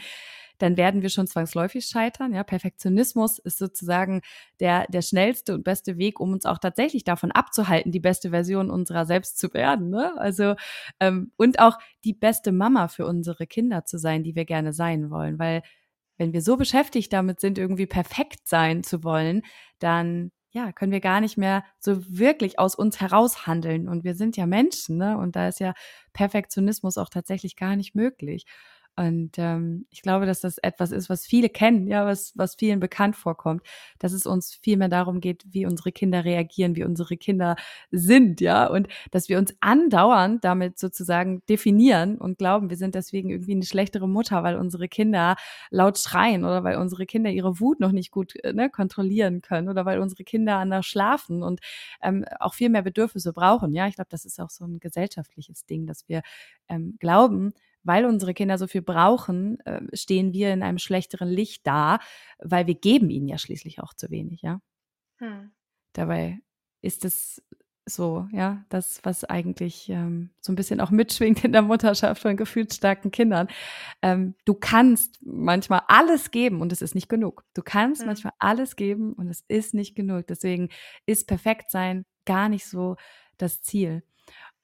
dann 0.58 0.78
werden 0.78 1.02
wir 1.02 1.10
schon 1.10 1.28
zwangsläufig 1.28 1.86
scheitern. 1.86 2.34
Ja, 2.34 2.44
Perfektionismus 2.44 3.40
ist 3.40 3.58
sozusagen 3.58 4.22
der, 4.60 4.86
der 4.88 5.02
schnellste 5.02 5.54
und 5.54 5.64
beste 5.64 5.98
Weg, 5.98 6.20
um 6.20 6.34
uns 6.34 6.46
auch 6.46 6.58
tatsächlich 6.58 7.04
davon 7.04 7.32
abzuhalten, 7.32 7.92
die 7.92 8.00
beste 8.00 8.30
Version 8.30 8.70
unserer 8.70 9.06
selbst 9.06 9.38
zu 9.38 9.54
werden. 9.54 9.90
Ne? 9.90 10.14
Also, 10.18 10.56
ähm, 11.00 11.32
und 11.38 11.60
auch 11.60 11.78
die 12.04 12.14
beste 12.14 12.52
Mama 12.52 12.88
für 12.88 13.06
unsere 13.06 13.48
Kinder 13.48 13.86
zu 13.86 13.98
sein, 13.98 14.24
die 14.24 14.36
wir 14.36 14.46
gerne 14.46 14.74
sein 14.74 15.10
wollen, 15.10 15.40
weil 15.40 15.62
wenn 16.18 16.34
wir 16.34 16.42
so 16.42 16.58
beschäftigt 16.58 17.12
damit 17.12 17.40
sind, 17.40 17.58
irgendwie 17.58 17.88
perfekt 17.88 18.48
sein 18.48 18.84
zu 18.84 19.04
wollen, 19.04 19.42
dann 19.80 20.32
ja, 20.56 20.72
können 20.72 20.94
wir 20.94 21.02
gar 21.02 21.20
nicht 21.20 21.38
mehr 21.38 21.66
so 21.80 21.98
wirklich 22.08 22.60
aus 22.60 22.76
uns 22.76 23.02
heraus 23.02 23.46
handeln. 23.46 23.90
Und 23.90 24.06
wir 24.06 24.16
sind 24.16 24.38
ja 24.38 24.46
Menschen, 24.46 24.98
ne? 24.98 25.18
Und 25.18 25.36
da 25.36 25.50
ist 25.50 25.60
ja 25.60 25.74
Perfektionismus 26.14 26.98
auch 26.98 27.10
tatsächlich 27.10 27.58
gar 27.58 27.76
nicht 27.76 27.94
möglich. 27.94 28.46
Und 28.98 29.34
ähm, 29.38 29.86
ich 29.90 30.02
glaube, 30.02 30.26
dass 30.26 30.40
das 30.40 30.58
etwas 30.60 30.92
ist, 30.92 31.10
was 31.10 31.26
viele 31.26 31.50
kennen, 31.50 31.88
ja, 31.88 32.06
was, 32.06 32.32
was 32.38 32.56
vielen 32.56 32.80
bekannt 32.80 33.16
vorkommt, 33.18 33.62
dass 34.00 34.14
es 34.14 34.26
uns 34.26 34.56
viel 34.56 34.78
mehr 34.78 34.88
darum 34.88 35.20
geht, 35.20 35.44
wie 35.50 35.66
unsere 35.66 35.92
Kinder 35.92 36.24
reagieren, 36.24 36.76
wie 36.78 36.86
unsere 36.86 37.18
Kinder 37.18 37.58
sind, 37.92 38.40
ja, 38.40 38.68
und 38.68 38.88
dass 39.12 39.28
wir 39.28 39.38
uns 39.38 39.54
andauernd 39.60 40.44
damit 40.46 40.80
sozusagen 40.80 41.42
definieren 41.50 42.18
und 42.18 42.38
glauben, 42.38 42.70
wir 42.70 42.78
sind 42.78 42.96
deswegen 42.96 43.30
irgendwie 43.30 43.54
eine 43.54 43.66
schlechtere 43.66 44.08
Mutter, 44.08 44.44
weil 44.44 44.56
unsere 44.56 44.88
Kinder 44.88 45.36
laut 45.72 45.98
schreien 46.00 46.46
oder 46.46 46.64
weil 46.64 46.78
unsere 46.78 47.06
Kinder 47.06 47.30
ihre 47.32 47.60
Wut 47.60 47.82
noch 47.82 47.92
nicht 47.92 48.12
gut 48.12 48.36
äh, 48.44 48.54
ne, 48.54 48.70
kontrollieren 48.70 49.42
können 49.42 49.68
oder 49.70 49.86
weil 49.86 50.00
unsere 50.00 50.24
Kinder 50.24 50.56
anders 50.58 50.86
schlafen 50.86 51.44
und 51.44 51.60
ähm, 52.02 52.26
auch 52.40 52.54
viel 52.54 52.70
mehr 52.70 52.82
Bedürfnisse 52.82 53.34
brauchen. 53.34 53.74
Ja, 53.74 53.88
ich 53.88 53.96
glaube, 53.96 54.10
das 54.10 54.26
ist 54.26 54.40
auch 54.40 54.50
so 54.50 54.66
ein 54.66 54.80
gesellschaftliches 54.80 55.66
Ding, 55.66 55.86
dass 55.86 56.08
wir 56.08 56.22
ähm, 56.70 56.96
glauben, 57.00 57.54
weil 57.86 58.06
unsere 58.06 58.34
Kinder 58.34 58.58
so 58.58 58.68
viel 58.68 58.82
brauchen, 58.82 59.60
äh, 59.62 59.82
stehen 59.94 60.34
wir 60.34 60.54
in 60.54 60.64
einem 60.64 60.80
schlechteren 60.80 61.30
Licht 61.30 61.66
da, 61.66 62.00
weil 62.40 62.68
wir 62.68 62.76
geben 62.76 63.10
ihnen 63.10 63.28
ja 63.28 63.38
schließlich 63.38 63.82
auch 63.82 63.94
zu 63.94 64.10
wenig, 64.10 64.42
ja. 64.42 64.60
Hm. 65.20 65.52
Dabei 65.94 66.40
ist 66.82 67.06
es 67.06 67.42
so, 67.88 68.28
ja, 68.32 68.66
das, 68.70 69.00
was 69.04 69.24
eigentlich 69.24 69.90
ähm, 69.90 70.32
so 70.42 70.52
ein 70.52 70.56
bisschen 70.56 70.82
auch 70.82 70.90
mitschwingt 70.90 71.44
in 71.44 71.52
der 71.52 71.62
Mutterschaft 71.62 72.22
von 72.22 72.36
gefühlsstarken 72.36 73.12
Kindern. 73.12 73.48
Ähm, 74.02 74.36
du 74.46 74.56
kannst 74.56 75.20
manchmal 75.22 75.82
alles 75.88 76.32
geben 76.32 76.62
und 76.62 76.72
es 76.72 76.82
ist 76.82 76.96
nicht 76.96 77.10
genug. 77.10 77.46
Du 77.54 77.62
kannst 77.62 78.02
mhm. 78.02 78.08
manchmal 78.08 78.34
alles 78.40 78.76
geben 78.76 79.14
und 79.14 79.30
es 79.30 79.44
ist 79.48 79.76
nicht 79.76 79.96
genug. 79.96 80.26
Deswegen 80.28 80.70
ist 81.06 81.28
perfekt 81.28 81.70
sein 81.70 82.06
gar 82.26 82.50
nicht 82.50 82.66
so 82.66 82.96
das 83.38 83.62
Ziel. 83.62 84.04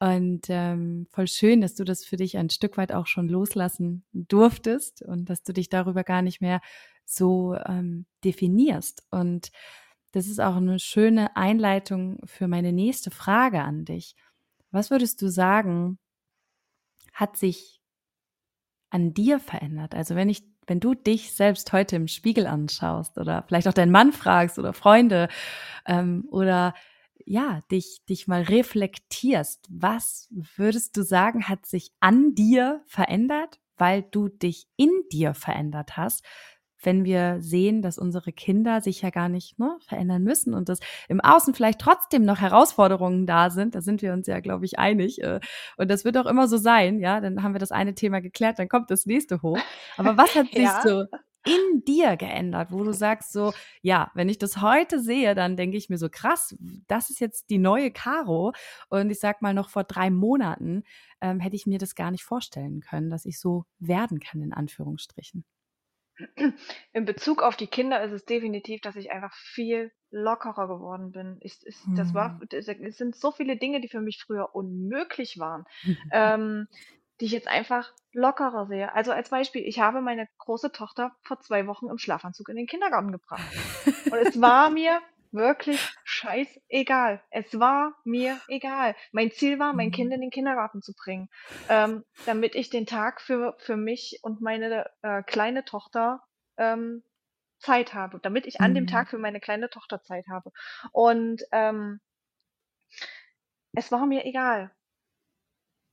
Und 0.02 0.48
ähm, 0.50 1.06
voll 1.12 1.28
schön, 1.28 1.62
dass 1.62 1.76
du 1.76 1.84
das 1.84 2.04
für 2.04 2.18
dich 2.18 2.36
ein 2.36 2.50
Stück 2.50 2.76
weit 2.78 2.92
auch 2.92 3.06
schon 3.06 3.30
loslassen 3.30 4.04
durftest 4.14 5.04
und 5.04 5.30
dass 5.30 5.44
du 5.44 5.54
dich 5.54 5.70
darüber 5.70 6.04
gar 6.04 6.24
nicht 6.24 6.42
mehr 6.42 6.60
so 7.06 7.56
ähm, 7.68 8.08
definierst. 8.24 9.04
Und 9.12 9.52
das 10.12 10.26
ist 10.26 10.40
auch 10.42 10.56
eine 10.56 10.80
schöne 10.80 11.36
Einleitung 11.36 12.18
für 12.26 12.48
meine 12.48 12.74
nächste 12.74 13.12
Frage 13.12 13.62
an 13.62 13.86
dich. 13.86 14.16
Was 14.72 14.90
würdest 14.90 15.22
du 15.22 15.30
sagen, 15.30 16.00
hat 17.14 17.38
sich 17.38 17.80
an 18.90 19.14
dir 19.14 19.40
verändert? 19.40 19.94
Also 19.94 20.16
wenn 20.16 20.30
ich, 20.30 20.42
wenn 20.66 20.80
du 20.80 20.96
dich 20.96 21.34
selbst 21.34 21.74
heute 21.74 21.96
im 21.98 22.08
Spiegel 22.08 22.48
anschaust 22.48 23.20
oder 23.20 23.44
vielleicht 23.44 23.68
auch 23.68 23.74
deinen 23.74 23.92
Mann 23.92 24.14
fragst 24.14 24.58
oder 24.58 24.74
Freunde 24.74 25.28
ähm, 25.86 26.28
oder 26.32 26.74
ja, 27.26 27.62
dich, 27.72 28.02
dich 28.10 28.28
mal 28.28 28.42
reflektierst, 28.42 29.68
was 29.70 30.28
würdest 30.56 30.98
du 30.98 31.04
sagen, 31.04 31.48
hat 31.48 31.66
sich 31.66 31.92
an 32.00 32.36
dir 32.36 32.82
verändert, 32.88 33.60
weil 33.78 34.04
du 34.04 34.30
dich 34.30 34.68
in 34.78 34.92
dir 35.12 35.34
verändert 35.34 35.98
hast? 35.98 36.24
wenn 36.84 37.06
wir 37.06 37.38
sehen, 37.40 37.82
dass 37.82 37.98
unsere 37.98 38.32
Kinder 38.32 38.82
sich 38.82 39.02
ja 39.02 39.10
gar 39.10 39.30
nicht 39.30 39.60
ne, 39.60 39.78
verändern 39.82 40.24
müssen 40.24 40.54
und 40.54 40.70
dass 40.70 40.80
im 41.08 41.22
Außen 41.22 41.54
vielleicht 41.54 41.80
trotzdem 41.80 42.24
noch 42.24 42.40
Herausforderungen 42.40 43.26
da 43.26 43.50
sind, 43.50 43.76
da 43.76 43.82
sind 43.82 44.02
wir 44.02 44.14
uns 44.14 44.28
ja, 44.28 44.40
glaube 44.40 44.66
ich, 44.66 44.80
einig. 44.80 45.22
Äh, 45.22 45.40
und 45.78 45.90
das 45.92 46.06
wird 46.06 46.18
auch 46.18 46.26
immer 46.26 46.48
so 46.48 46.58
sein, 46.58 47.00
ja, 47.00 47.22
dann 47.22 47.44
haben 47.44 47.54
wir 47.54 47.60
das 47.60 47.72
eine 47.72 47.94
Thema 47.94 48.22
geklärt, 48.22 48.60
dann 48.60 48.70
kommt 48.70 48.90
das 48.92 49.06
nächste 49.06 49.42
hoch. 49.42 49.60
Aber 49.98 50.18
was 50.18 50.36
hat 50.36 50.48
sich 50.52 50.64
ja. 50.64 50.82
so 50.84 51.06
in 51.44 51.84
dir 51.86 52.18
geändert, 52.18 52.72
wo 52.72 52.84
du 52.84 52.94
sagst 52.94 53.32
so, 53.32 53.54
ja, 53.82 54.12
wenn 54.14 54.30
ich 54.30 54.38
das 54.38 54.62
heute 54.62 55.00
sehe, 55.00 55.34
dann 55.36 55.58
denke 55.58 55.78
ich 55.78 55.90
mir 55.90 55.98
so 55.98 56.10
krass, 56.10 56.56
das 56.88 57.10
ist 57.10 57.20
jetzt 57.20 57.50
die 57.50 57.58
neue 57.58 57.92
Caro. 57.92 58.54
Und 58.90 59.10
ich 59.10 59.20
sag 59.20 59.42
mal 59.42 59.54
noch 59.54 59.70
vor 59.70 59.84
drei 59.84 60.10
Monaten 60.10 60.84
ähm, 61.22 61.40
hätte 61.40 61.56
ich 61.56 61.66
mir 61.66 61.80
das 61.80 61.96
gar 61.96 62.12
nicht 62.12 62.24
vorstellen 62.24 62.82
können, 62.82 63.10
dass 63.10 63.26
ich 63.26 63.40
so 63.40 63.66
werden 63.80 64.20
kann 64.20 64.42
in 64.42 64.54
Anführungsstrichen. 64.54 65.44
In 66.94 67.06
Bezug 67.06 67.42
auf 67.42 67.56
die 67.56 67.68
Kinder 67.68 68.04
ist 68.04 68.12
es 68.12 68.26
definitiv, 68.26 68.82
dass 68.82 68.96
ich 68.96 69.12
einfach 69.12 69.34
viel 69.34 69.92
lockerer 70.12 70.68
geworden 70.68 71.12
bin. 71.12 71.38
Ich, 71.42 71.66
ich, 71.66 71.78
das 71.96 72.14
war, 72.14 72.34
mhm. 72.34 72.48
es 72.52 72.98
sind 72.98 73.16
so 73.16 73.32
viele 73.32 73.58
Dinge, 73.58 73.82
die 73.82 73.88
für 73.88 74.02
mich 74.02 74.22
früher 74.22 74.54
unmöglich 74.54 75.40
waren, 75.40 75.66
ähm, 76.12 76.68
die 77.22 77.26
ich 77.26 77.32
jetzt 77.32 77.48
einfach 77.48 77.94
lockerer 78.14 78.66
sehe. 78.66 78.94
Also 78.94 79.12
als 79.12 79.30
Beispiel, 79.30 79.64
ich 79.66 79.80
habe 79.80 80.02
meine 80.02 80.28
große 80.40 80.72
Tochter 80.72 81.16
vor 81.22 81.40
zwei 81.40 81.68
Wochen 81.68 81.88
im 81.88 81.98
Schlafanzug 81.98 82.50
in 82.50 82.56
den 82.56 82.68
Kindergarten 82.68 83.12
gebracht. 83.12 83.46
Und 83.86 84.16
es 84.16 84.42
war 84.42 84.70
mir 84.70 85.00
wirklich 85.32 85.80
scheißegal. 86.04 87.22
Es 87.30 87.58
war 87.58 87.96
mir 88.04 88.40
egal. 88.48 88.96
Mein 89.12 89.32
Ziel 89.32 89.60
war, 89.60 89.74
mein 89.74 89.92
Kind 89.92 90.10
mhm. 90.10 90.16
in 90.16 90.22
den 90.22 90.30
Kindergarten 90.32 90.82
zu 90.82 90.94
bringen, 90.94 91.30
ähm, 91.70 92.04
damit 92.26 92.56
ich 92.56 92.70
den 92.70 92.86
Tag 92.86 93.22
für, 93.22 93.56
für 93.60 93.78
mich 93.78 94.20
und 94.24 94.42
meine 94.42 94.90
äh, 95.04 95.24
kleine 95.24 95.64
Tochter 95.64 96.22
ähm, 96.58 97.04
Zeit 97.60 97.94
habe, 97.94 98.20
damit 98.20 98.48
ich 98.48 98.60
an 98.60 98.74
dem 98.74 98.88
Tag 98.88 99.08
mhm. 99.08 99.10
für 99.12 99.18
meine 99.20 99.40
kleine 99.40 99.70
Tochter 99.70 100.02
Zeit 100.02 100.26
habe. 100.28 100.52
Und 100.92 101.44
ähm, 101.52 102.02
es 103.74 103.92
war 103.92 104.06
mir 104.06 104.26
egal. 104.26 104.72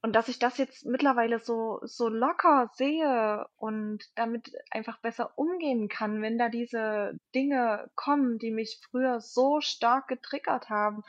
Und 0.01 0.13
dass 0.13 0.29
ich 0.29 0.39
das 0.39 0.59
jetzt 0.59 0.87
mittlerweile 0.87 1.41
so, 1.41 1.81
so 1.83 2.09
locker 2.09 2.71
sehe 2.75 3.49
und 3.57 4.05
damit 4.15 4.53
einfach 4.71 4.99
besser 4.99 5.37
umgehen 5.37 5.89
kann, 5.89 6.23
wenn 6.23 6.39
da 6.39 6.49
diese 6.49 7.19
Dinge 7.35 7.91
kommen, 7.97 8.39
die 8.39 8.53
mich 8.53 8.81
früher 8.89 9.21
so 9.21 9.61
stark 9.61 10.07
getriggert 10.07 10.71
haben, 10.71 11.03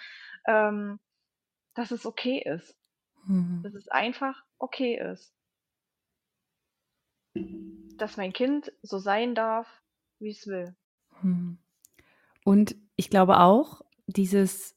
ähm, 0.47 0.99
dass 1.75 1.91
es 1.91 2.07
okay 2.07 2.41
ist. 2.43 2.75
Mhm. 3.25 3.61
Dass 3.61 3.75
es 3.75 3.87
einfach 3.89 4.43
okay 4.57 4.99
ist. 4.99 5.31
Dass 7.97 8.17
mein 8.17 8.33
Kind 8.33 8.71
so 8.81 8.97
sein 8.97 9.35
darf, 9.35 9.67
wie 10.17 10.31
es 10.31 10.47
will. 10.47 10.75
Mhm. 11.21 11.59
Und 12.43 12.75
ich 12.95 13.11
glaube 13.11 13.39
auch, 13.39 13.81
dieses, 14.07 14.75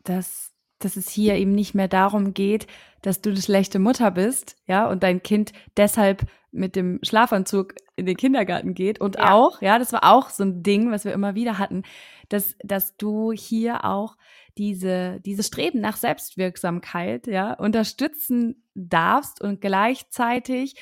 dass 0.00 0.54
dass 0.78 0.96
es 0.96 1.08
hier 1.08 1.36
eben 1.36 1.52
nicht 1.52 1.74
mehr 1.74 1.88
darum 1.88 2.34
geht, 2.34 2.66
dass 3.02 3.20
du 3.20 3.30
eine 3.30 3.40
schlechte 3.40 3.78
Mutter 3.78 4.10
bist, 4.10 4.56
ja, 4.66 4.88
und 4.88 5.02
dein 5.02 5.22
Kind 5.22 5.52
deshalb 5.76 6.26
mit 6.50 6.76
dem 6.76 6.98
Schlafanzug 7.02 7.74
in 7.96 8.06
den 8.06 8.16
Kindergarten 8.16 8.74
geht 8.74 9.00
und 9.00 9.16
ja. 9.16 9.32
auch, 9.32 9.60
ja, 9.60 9.78
das 9.78 9.92
war 9.92 10.04
auch 10.04 10.30
so 10.30 10.44
ein 10.44 10.62
Ding, 10.62 10.90
was 10.90 11.04
wir 11.04 11.12
immer 11.12 11.34
wieder 11.34 11.58
hatten, 11.58 11.82
dass, 12.28 12.56
dass 12.62 12.96
du 12.96 13.32
hier 13.32 13.84
auch 13.84 14.16
diese, 14.56 15.20
diese 15.20 15.42
Streben 15.42 15.80
nach 15.80 15.96
Selbstwirksamkeit, 15.96 17.26
ja, 17.26 17.52
unterstützen 17.54 18.64
darfst 18.74 19.40
und 19.40 19.60
gleichzeitig 19.60 20.74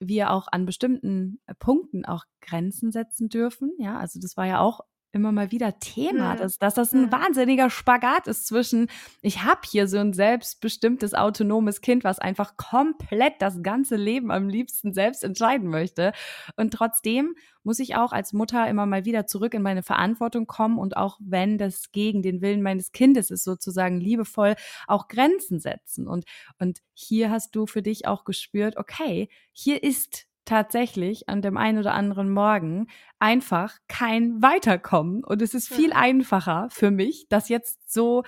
wir 0.00 0.30
auch 0.30 0.48
an 0.50 0.66
bestimmten 0.66 1.40
Punkten 1.58 2.04
auch 2.04 2.24
Grenzen 2.40 2.90
setzen 2.90 3.28
dürfen, 3.28 3.72
ja, 3.78 3.98
also 3.98 4.18
das 4.20 4.36
war 4.36 4.46
ja 4.46 4.60
auch 4.60 4.80
immer 5.12 5.30
mal 5.30 5.50
wieder 5.50 5.78
Thema, 5.78 6.34
mhm. 6.34 6.38
dass, 6.38 6.58
dass 6.58 6.74
das 6.74 6.92
ein 6.92 7.06
mhm. 7.06 7.12
wahnsinniger 7.12 7.70
Spagat 7.70 8.26
ist 8.26 8.46
zwischen, 8.46 8.88
ich 9.20 9.42
habe 9.42 9.60
hier 9.64 9.86
so 9.86 9.98
ein 9.98 10.12
selbstbestimmtes, 10.12 11.14
autonomes 11.14 11.82
Kind, 11.82 12.02
was 12.02 12.18
einfach 12.18 12.56
komplett 12.56 13.34
das 13.40 13.62
ganze 13.62 13.96
Leben 13.96 14.30
am 14.30 14.48
liebsten 14.48 14.92
selbst 14.92 15.22
entscheiden 15.22 15.68
möchte. 15.68 16.12
Und 16.56 16.72
trotzdem 16.72 17.34
muss 17.62 17.78
ich 17.78 17.94
auch 17.94 18.12
als 18.12 18.32
Mutter 18.32 18.68
immer 18.68 18.86
mal 18.86 19.04
wieder 19.04 19.26
zurück 19.26 19.54
in 19.54 19.62
meine 19.62 19.82
Verantwortung 19.82 20.46
kommen 20.46 20.78
und 20.78 20.96
auch 20.96 21.18
wenn 21.20 21.58
das 21.58 21.92
gegen 21.92 22.22
den 22.22 22.40
Willen 22.40 22.62
meines 22.62 22.92
Kindes 22.92 23.30
ist, 23.30 23.44
sozusagen 23.44 24.00
liebevoll 24.00 24.56
auch 24.86 25.08
Grenzen 25.08 25.60
setzen. 25.60 26.08
Und, 26.08 26.24
und 26.58 26.80
hier 26.94 27.30
hast 27.30 27.54
du 27.54 27.66
für 27.66 27.82
dich 27.82 28.06
auch 28.06 28.24
gespürt, 28.24 28.76
okay, 28.76 29.28
hier 29.52 29.82
ist 29.82 30.26
tatsächlich 30.44 31.28
an 31.28 31.42
dem 31.42 31.56
einen 31.56 31.78
oder 31.78 31.94
anderen 31.94 32.30
Morgen 32.30 32.88
einfach 33.18 33.76
kein 33.88 34.42
Weiterkommen. 34.42 35.24
Und 35.24 35.42
es 35.42 35.54
ist 35.54 35.68
viel 35.68 35.90
mhm. 35.90 35.96
einfacher 35.96 36.68
für 36.70 36.90
mich, 36.90 37.26
das 37.28 37.48
jetzt 37.48 37.92
so 37.92 38.24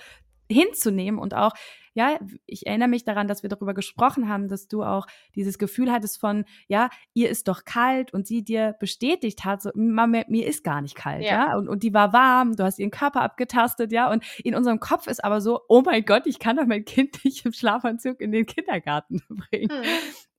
hinzunehmen 0.49 1.19
und 1.19 1.33
auch 1.33 1.53
ja, 1.95 2.19
ich 2.45 2.67
erinnere 2.67 2.89
mich 2.89 3.05
daran, 3.05 3.29
dass 3.29 3.41
wir 3.41 3.49
darüber 3.49 3.73
gesprochen 3.73 4.27
haben, 4.27 4.49
dass 4.49 4.67
du 4.67 4.83
auch 4.83 5.07
dieses 5.33 5.57
Gefühl 5.57 5.91
hattest 5.91 6.19
von, 6.19 6.43
ja, 6.67 6.89
ihr 7.13 7.29
ist 7.29 7.47
doch 7.47 7.63
kalt 7.63 8.13
und 8.13 8.27
sie 8.27 8.43
dir 8.43 8.75
bestätigt 8.81 9.45
hat, 9.45 9.61
so, 9.61 9.71
mir, 9.73 10.25
mir 10.27 10.45
ist 10.45 10.65
gar 10.65 10.81
nicht 10.81 10.95
kalt, 10.95 11.23
ja, 11.23 11.47
ja? 11.47 11.57
Und, 11.57 11.69
und 11.69 11.83
die 11.83 11.93
war 11.93 12.11
warm, 12.11 12.57
du 12.57 12.65
hast 12.65 12.79
ihren 12.79 12.91
Körper 12.91 13.21
abgetastet, 13.21 13.93
ja, 13.93 14.11
und 14.11 14.25
in 14.43 14.55
unserem 14.55 14.81
Kopf 14.81 15.07
ist 15.07 15.23
aber 15.23 15.39
so, 15.39 15.61
oh 15.69 15.83
mein 15.85 16.03
Gott, 16.03 16.27
ich 16.27 16.37
kann 16.37 16.57
doch 16.57 16.65
mein 16.65 16.83
Kind 16.83 17.17
nicht 17.23 17.45
im 17.45 17.53
Schlafanzug 17.53 18.19
in 18.19 18.33
den 18.33 18.45
Kindergarten 18.45 19.21
bringen. 19.49 19.69
Mhm. 19.71 19.85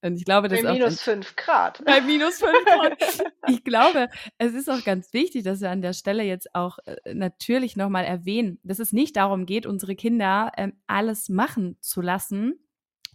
Und 0.07 0.17
ich 0.17 0.25
glaube, 0.25 0.49
das 0.49 0.63
bei 0.63 0.73
minus 0.73 1.01
fünf 1.01 1.37
Grad. 1.37 1.83
Bei 1.85 2.01
minus 2.01 2.39
fünf 2.39 2.65
Grad. 2.65 2.99
Ich 3.49 3.63
glaube, 3.63 4.09
es 4.39 4.55
ist 4.55 4.69
auch 4.69 4.83
ganz 4.85 5.13
wichtig, 5.13 5.45
dass 5.45 5.61
wir 5.61 5.71
an 5.71 5.81
der 5.81 5.93
Stelle 5.93 6.25
jetzt 6.25 6.53
auch 6.55 6.79
äh, 6.85 7.15
natürlich 7.15 7.77
nochmal 7.77 8.05
erwähnen, 8.05 8.59
dass 8.65 8.81
es 8.81 8.93
nicht 8.93 9.17
darum 9.17 9.47
geht, 9.47 9.67
unsere 9.67 9.95
Kinder 9.95 10.51
ähm, 10.57 10.73
alles 10.87 11.29
machen 11.29 11.77
zu 11.81 12.01
lassen, 12.01 12.59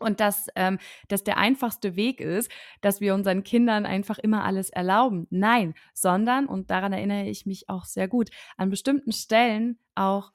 und 0.01 0.19
dass 0.19 0.47
ähm, 0.55 0.79
das 1.07 1.23
der 1.23 1.37
einfachste 1.37 1.95
Weg 1.95 2.19
ist, 2.19 2.51
dass 2.81 3.01
wir 3.01 3.13
unseren 3.13 3.43
Kindern 3.43 3.85
einfach 3.85 4.17
immer 4.17 4.43
alles 4.43 4.69
erlauben. 4.69 5.27
Nein, 5.29 5.75
sondern, 5.93 6.47
und 6.47 6.71
daran 6.71 6.91
erinnere 6.91 7.27
ich 7.27 7.45
mich 7.45 7.69
auch 7.69 7.85
sehr 7.85 8.07
gut, 8.07 8.29
an 8.57 8.69
bestimmten 8.69 9.11
Stellen 9.11 9.77
auch 9.95 10.31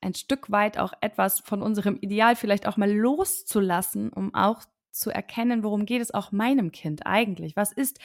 ein 0.00 0.14
Stück 0.14 0.50
weit 0.50 0.78
auch 0.78 0.92
etwas 1.00 1.40
von 1.40 1.62
unserem 1.62 1.96
Ideal 1.96 2.36
vielleicht 2.36 2.68
auch 2.68 2.76
mal 2.76 2.90
loszulassen, 2.90 4.10
um 4.10 4.34
auch 4.34 4.62
zu 4.98 5.10
erkennen, 5.10 5.62
worum 5.62 5.86
geht 5.86 6.02
es 6.02 6.12
auch 6.12 6.32
meinem 6.32 6.72
Kind 6.72 7.06
eigentlich? 7.06 7.56
Was 7.56 7.72
ist, 7.72 7.98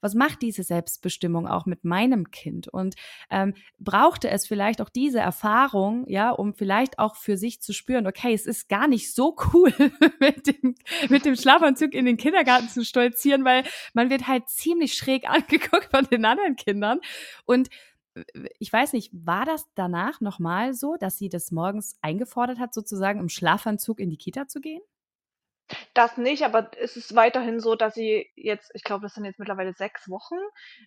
was 0.00 0.14
macht 0.14 0.42
diese 0.42 0.62
Selbstbestimmung 0.62 1.46
auch 1.46 1.66
mit 1.66 1.84
meinem 1.84 2.30
Kind? 2.30 2.68
Und 2.68 2.94
ähm, 3.30 3.54
brauchte 3.78 4.30
es 4.30 4.46
vielleicht 4.46 4.80
auch 4.80 4.88
diese 4.88 5.20
Erfahrung, 5.20 6.04
ja, 6.08 6.30
um 6.30 6.54
vielleicht 6.54 6.98
auch 6.98 7.16
für 7.16 7.36
sich 7.36 7.60
zu 7.60 7.72
spüren, 7.72 8.06
okay, 8.06 8.32
es 8.32 8.46
ist 8.46 8.68
gar 8.68 8.88
nicht 8.88 9.14
so 9.14 9.36
cool, 9.52 9.72
mit 10.20 10.46
dem, 10.46 10.74
mit 11.08 11.24
dem 11.24 11.36
Schlafanzug 11.36 11.94
in 11.94 12.06
den 12.06 12.16
Kindergarten 12.16 12.68
zu 12.68 12.84
stolzieren, 12.84 13.44
weil 13.44 13.64
man 13.92 14.10
wird 14.10 14.26
halt 14.26 14.48
ziemlich 14.48 14.94
schräg 14.94 15.24
angeguckt 15.28 15.90
von 15.90 16.04
den 16.06 16.24
anderen 16.24 16.56
Kindern. 16.56 17.00
Und 17.44 17.68
ich 18.58 18.72
weiß 18.72 18.92
nicht, 18.92 19.10
war 19.12 19.44
das 19.44 19.66
danach 19.74 20.20
nochmal 20.20 20.74
so, 20.74 20.96
dass 20.96 21.18
sie 21.18 21.28
das 21.28 21.52
morgens 21.52 21.96
eingefordert 22.02 22.58
hat, 22.58 22.74
sozusagen 22.74 23.20
im 23.20 23.28
Schlafanzug 23.28 24.00
in 24.00 24.10
die 24.10 24.16
Kita 24.16 24.48
zu 24.48 24.60
gehen? 24.60 24.80
Das 25.94 26.16
nicht, 26.16 26.44
aber 26.44 26.70
es 26.80 26.96
ist 26.96 27.14
weiterhin 27.14 27.60
so, 27.60 27.74
dass 27.74 27.94
sie 27.94 28.30
jetzt, 28.36 28.70
ich 28.74 28.84
glaube, 28.84 29.02
das 29.02 29.14
sind 29.14 29.24
jetzt 29.24 29.38
mittlerweile 29.38 29.72
sechs 29.74 30.08
Wochen, 30.08 30.36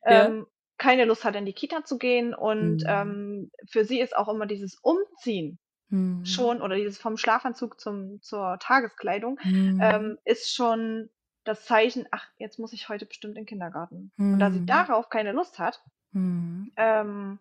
Ja. 0.06 0.26
ähm, 0.26 0.48
keine 0.78 1.06
Lust 1.06 1.24
hat, 1.26 1.36
in 1.36 1.46
die 1.46 1.54
Kita 1.54 1.84
zu 1.84 1.98
gehen 2.00 2.34
und 2.34 2.78
Mhm. 2.78 2.88
ähm, 2.88 3.52
für 3.70 3.86
sie 3.86 4.00
ist 4.00 4.16
auch 4.16 4.28
immer 4.28 4.48
dieses 4.48 4.80
Umziehen 4.82 5.60
mhm. 5.90 6.26
schon, 6.26 6.62
oder 6.62 6.76
dieses 6.76 6.98
vom 6.98 7.18
Schlafanzug 7.18 7.80
zum, 7.80 8.20
zur 8.22 8.58
Tageskleidung, 8.60 9.38
mhm. 9.44 9.80
ähm, 9.82 10.18
ist 10.26 10.56
schon 10.56 11.10
das 11.44 11.66
Zeichen, 11.66 12.08
ach, 12.12 12.28
jetzt 12.38 12.58
muss 12.58 12.74
ich 12.74 12.90
heute 12.90 13.06
bestimmt 13.06 13.36
in 13.38 13.42
den 13.44 13.48
Kindergarten. 13.48 14.12
Und 14.18 14.40
da 14.40 14.52
sie 14.52 14.60
mhm. 14.62 14.68
darauf 14.68 15.10
keine 15.10 15.32
Lust 15.32 15.60
hat, 15.60 15.82
mhm. 16.12 16.72
ähm, 16.78 17.40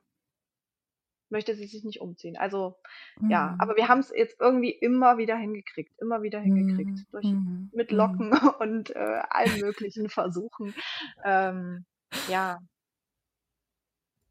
möchte 1.30 1.54
sie 1.54 1.66
sich 1.66 1.84
nicht 1.84 2.00
umziehen. 2.00 2.36
Also 2.36 2.76
ja, 3.28 3.56
aber 3.58 3.76
wir 3.76 3.88
haben 3.88 4.00
es 4.00 4.12
jetzt 4.14 4.40
irgendwie 4.40 4.70
immer 4.70 5.18
wieder 5.18 5.36
hingekriegt, 5.36 5.92
immer 6.00 6.22
wieder 6.22 6.40
hingekriegt, 6.40 7.06
durch, 7.12 7.26
mit 7.72 7.92
Locken 7.92 8.32
und 8.60 8.94
äh, 8.94 9.22
allen 9.30 9.60
möglichen 9.60 10.08
Versuchen. 10.08 10.74
Ähm, 11.24 11.84
ja, 12.28 12.58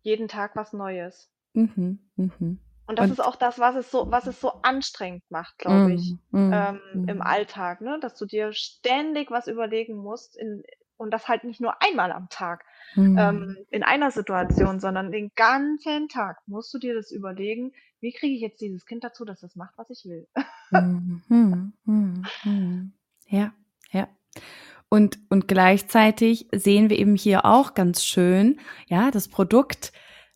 jeden 0.02 0.28
Tag 0.28 0.56
was 0.56 0.74
Neues. 0.74 1.30
Mhm, 1.54 2.00
mhm. 2.16 2.60
Und 2.90 2.98
das 2.98 3.06
und, 3.06 3.12
ist 3.12 3.20
auch 3.20 3.36
das, 3.36 3.60
was 3.60 3.76
es 3.76 3.92
so, 3.92 4.10
was 4.10 4.26
es 4.26 4.42
so 4.42 4.50
anstrengend 4.64 5.24
macht, 5.30 5.60
glaube 5.60 5.94
ich, 5.94 6.16
mm, 6.32 6.52
ähm, 6.52 6.80
mm. 6.94 7.08
im 7.08 7.22
Alltag, 7.22 7.82
ne? 7.82 8.00
Dass 8.02 8.16
du 8.18 8.26
dir 8.26 8.52
ständig 8.52 9.30
was 9.30 9.48
überlegen 9.48 9.96
musst 9.96 10.36
in, 10.36 10.64
und 11.00 11.12
das 11.12 11.28
halt 11.28 11.46
nicht 11.46 11.62
nur 11.62 11.82
einmal 11.82 12.12
am 12.12 12.28
Tag 12.30 12.66
mm. 12.96 13.18
ähm, 13.18 13.58
in 13.70 13.84
einer 13.84 14.12
Situation, 14.12 14.80
sondern 14.80 15.12
den 15.12 15.32
ganzen 15.36 16.10
Tag 16.10 16.38
musst 16.46 16.74
du 16.74 16.78
dir 16.78 16.94
das 16.94 17.12
überlegen, 17.12 17.72
wie 18.02 18.12
kriege 18.12 18.36
ich 18.36 18.42
jetzt 18.42 18.62
dieses 18.62 18.86
Kind 18.86 19.04
dazu, 19.04 19.26
dass 19.26 19.42
es 19.42 19.56
macht, 19.56 19.78
was 19.78 19.90
ich 19.90 20.06
will. 20.06 20.28
Mhm, 20.72 21.74
ja, 23.26 23.52
ja. 23.92 24.08
Und, 24.88 25.18
und 25.30 25.48
gleichzeitig 25.48 26.48
sehen 26.54 26.92
wir 26.92 27.00
eben 27.00 27.16
hier 27.16 27.46
auch 27.46 27.74
ganz 27.74 28.04
schön, 28.04 28.60
ja, 28.88 29.10
das 29.10 29.30
Produkt 29.30 29.92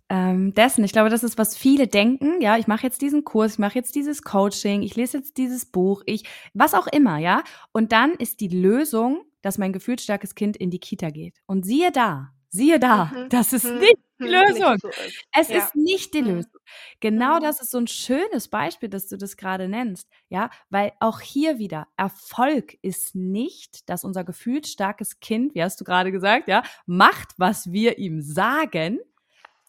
ähm, 0.09 0.55
dessen. 0.55 0.83
Ich 0.83 0.91
glaube, 0.91 1.09
das 1.09 1.23
ist, 1.23 1.37
was 1.37 1.55
viele 1.55 1.87
denken. 1.87 2.41
Ja, 2.41 2.57
ich 2.57 2.65
mache 2.65 2.83
jetzt 2.83 3.03
diesen 3.03 3.23
Kurs, 3.23 3.53
ich 3.53 3.59
mache 3.59 3.75
jetzt 3.75 3.95
dieses 3.95 4.23
Coaching, 4.23 4.81
ich 4.81 4.95
lese 4.95 5.17
jetzt 5.17 5.37
dieses 5.37 5.65
Buch, 5.65 6.01
ich, 6.07 6.23
was 6.55 6.73
auch 6.73 6.87
immer, 6.87 7.19
ja. 7.19 7.43
Und 7.71 7.91
dann 7.91 8.13
ist 8.13 8.39
die 8.39 8.47
Lösung, 8.47 9.23
dass 9.43 9.59
mein 9.59 9.73
gefühlsstarkes 9.73 10.33
Kind 10.33 10.57
in 10.57 10.71
die 10.71 10.79
Kita 10.79 11.11
geht. 11.11 11.35
Und 11.45 11.63
siehe 11.65 11.91
da, 11.91 12.33
siehe 12.49 12.79
da, 12.79 13.05
mhm. 13.05 13.29
das 13.29 13.53
ist 13.53 13.65
mhm. 13.65 13.77
nicht 13.77 13.97
die 14.19 14.27
Lösung. 14.27 14.77
So 14.79 14.87
ist. 14.87 15.25
Es 15.37 15.49
ja. 15.49 15.57
ist 15.57 15.75
nicht 15.75 16.13
die 16.13 16.21
mhm. 16.21 16.27
Lösung. 16.29 16.61
Genau 16.99 17.37
mhm. 17.37 17.41
das 17.41 17.61
ist 17.61 17.71
so 17.71 17.77
ein 17.77 17.87
schönes 17.87 18.47
Beispiel, 18.47 18.89
dass 18.89 19.07
du 19.07 19.17
das 19.17 19.37
gerade 19.37 19.67
nennst. 19.67 20.07
Ja, 20.29 20.49
weil 20.69 20.93
auch 20.99 21.19
hier 21.19 21.59
wieder 21.59 21.87
Erfolg 21.97 22.77
ist 22.81 23.15
nicht, 23.15 23.89
dass 23.89 24.03
unser 24.03 24.23
gefühlsstarkes 24.23 25.19
Kind, 25.19 25.53
wie 25.53 25.63
hast 25.63 25.79
du 25.79 25.83
gerade 25.83 26.11
gesagt, 26.11 26.47
ja, 26.47 26.63
macht, 26.85 27.33
was 27.37 27.71
wir 27.71 27.99
ihm 27.99 28.21
sagen, 28.21 28.99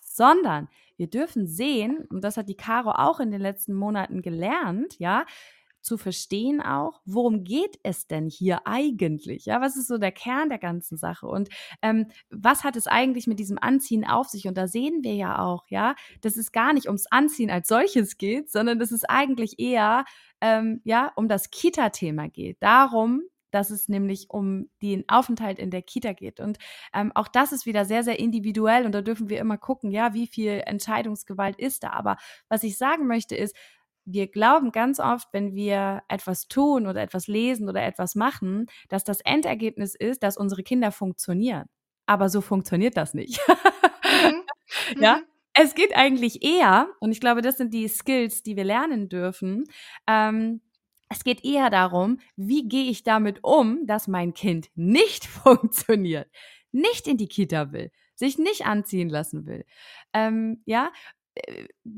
sondern 0.01 0.69
wir 0.97 1.09
dürfen 1.09 1.49
sehen, 1.49 2.07
und 2.11 2.23
das 2.23 2.37
hat 2.37 2.49
die 2.49 2.57
Caro 2.57 2.93
auch 2.93 3.19
in 3.19 3.33
den 3.33 3.41
letzten 3.41 3.75
Monaten 3.75 4.23
gelernt, 4.23 4.97
ja, 4.99 5.27
zu 5.85 5.99
verstehen 5.99 6.61
auch, 6.61 7.01
worum 7.05 7.45
geht 7.45 7.79
es 7.83 8.07
denn 8.07 8.29
hier 8.29 8.67
eigentlich? 8.67 9.45
Ja, 9.45 9.61
was 9.61 9.77
ist 9.77 9.87
so 9.87 9.99
der 9.99 10.13
Kern 10.13 10.49
der 10.49 10.59
ganzen 10.59 10.97
Sache? 10.97 11.27
Und 11.27 11.51
ähm, 11.83 12.07
was 12.31 12.65
hat 12.65 12.77
es 12.77 12.87
eigentlich 12.87 13.27
mit 13.27 13.39
diesem 13.39 13.59
Anziehen 13.59 14.05
auf 14.05 14.29
sich? 14.29 14.49
Und 14.49 14.57
da 14.57 14.67
sehen 14.67 15.03
wir 15.03 15.15
ja 15.15 15.39
auch, 15.39 15.65
ja, 15.69 15.95
dass 16.23 16.37
es 16.37 16.53
gar 16.53 16.73
nicht 16.73 16.87
ums 16.87 17.07
Anziehen 17.07 17.51
als 17.51 17.69
solches 17.69 18.17
geht, 18.17 18.51
sondern 18.51 18.79
dass 18.79 18.91
es 18.91 19.05
eigentlich 19.05 19.59
eher 19.59 20.05
ähm, 20.41 20.81
ja 20.85 21.13
um 21.17 21.29
das 21.29 21.51
Kita-Thema 21.51 22.29
geht. 22.29 22.63
Darum, 22.63 23.23
dass 23.51 23.71
es 23.71 23.89
nämlich 23.89 24.31
um 24.31 24.69
den 24.83 25.05
Aufenthalt 25.09 25.61
in 25.61 25.71
der 25.71 25.83
Kita 25.83 26.13
geht. 26.13 26.41
Und 26.41 26.59
ähm, 26.93 27.13
auch 27.15 27.29
das 27.29 27.53
ist 27.53 27.67
wieder 27.67 27.85
sehr, 27.85 28.03
sehr 28.03 28.19
individuell 28.19 28.85
und 28.85 28.93
da 28.93 29.01
dürfen 29.01 29.29
wir 29.29 29.39
immer 29.39 29.59
gucken, 29.59 29.93
ja, 29.93 30.13
wie 30.13 30.27
viel 30.27 30.63
Entscheidungsgewalt 30.67 31.57
ist 31.57 31.85
da. 31.85 31.91
Aber 31.91 32.17
was 32.49 32.65
ich 32.65 32.77
sagen 32.77 33.07
möchte 33.07 33.37
ist, 33.37 33.55
wir 34.05 34.27
glauben 34.27 34.73
ganz 34.73 35.01
oft, 35.01 35.29
wenn 35.33 35.55
wir 35.55 36.03
etwas 36.09 36.49
tun 36.49 36.87
oder 36.87 37.03
etwas 37.03 37.27
lesen 37.27 37.69
oder 37.69 37.83
etwas 37.83 38.15
machen, 38.15 38.67
dass 38.89 39.05
das 39.05 39.21
Endergebnis 39.21 39.95
ist, 39.95 40.23
dass 40.23 40.37
unsere 40.37 40.63
Kinder 40.63 40.93
funktionieren. 40.93 41.67
Aber 42.07 42.29
so 42.29 42.41
funktioniert 42.41 42.97
das 42.97 43.15
nicht. 43.15 43.41
Mhm. 43.49 44.43
ja, 45.01 45.17
mhm. 45.17 45.23
es 45.55 45.75
geht 45.75 45.97
eigentlich 45.97 46.43
eher, 46.43 46.89
und 47.01 47.13
ich 47.13 47.21
glaube, 47.21 47.43
das 47.43 47.57
sind 47.57 47.73
die 47.73 47.89
Skills, 47.89 48.43
die 48.43 48.57
wir 48.57 48.65
lernen 48.65 49.09
dürfen, 49.09 49.65
ähm, 50.07 50.61
es 51.09 51.23
geht 51.23 51.45
eher 51.45 51.71
darum, 51.71 52.19
wie 52.37 52.69
gehe 52.69 52.91
ich 52.91 53.05
damit 53.05 53.41
um, 53.43 53.87
dass 53.87 54.09
mein 54.09 54.35
Kind 54.35 54.69
nicht 54.75 55.25
funktioniert, 55.27 56.29
nicht 56.73 57.07
in 57.07 57.17
die 57.17 57.29
Kita 57.29 57.73
will, 57.73 57.91
sich 58.15 58.39
nicht 58.39 58.67
anziehen 58.67 59.09
lassen 59.09 59.47
will. 59.47 59.65
Ähm, 60.13 60.63
ja, 60.67 60.91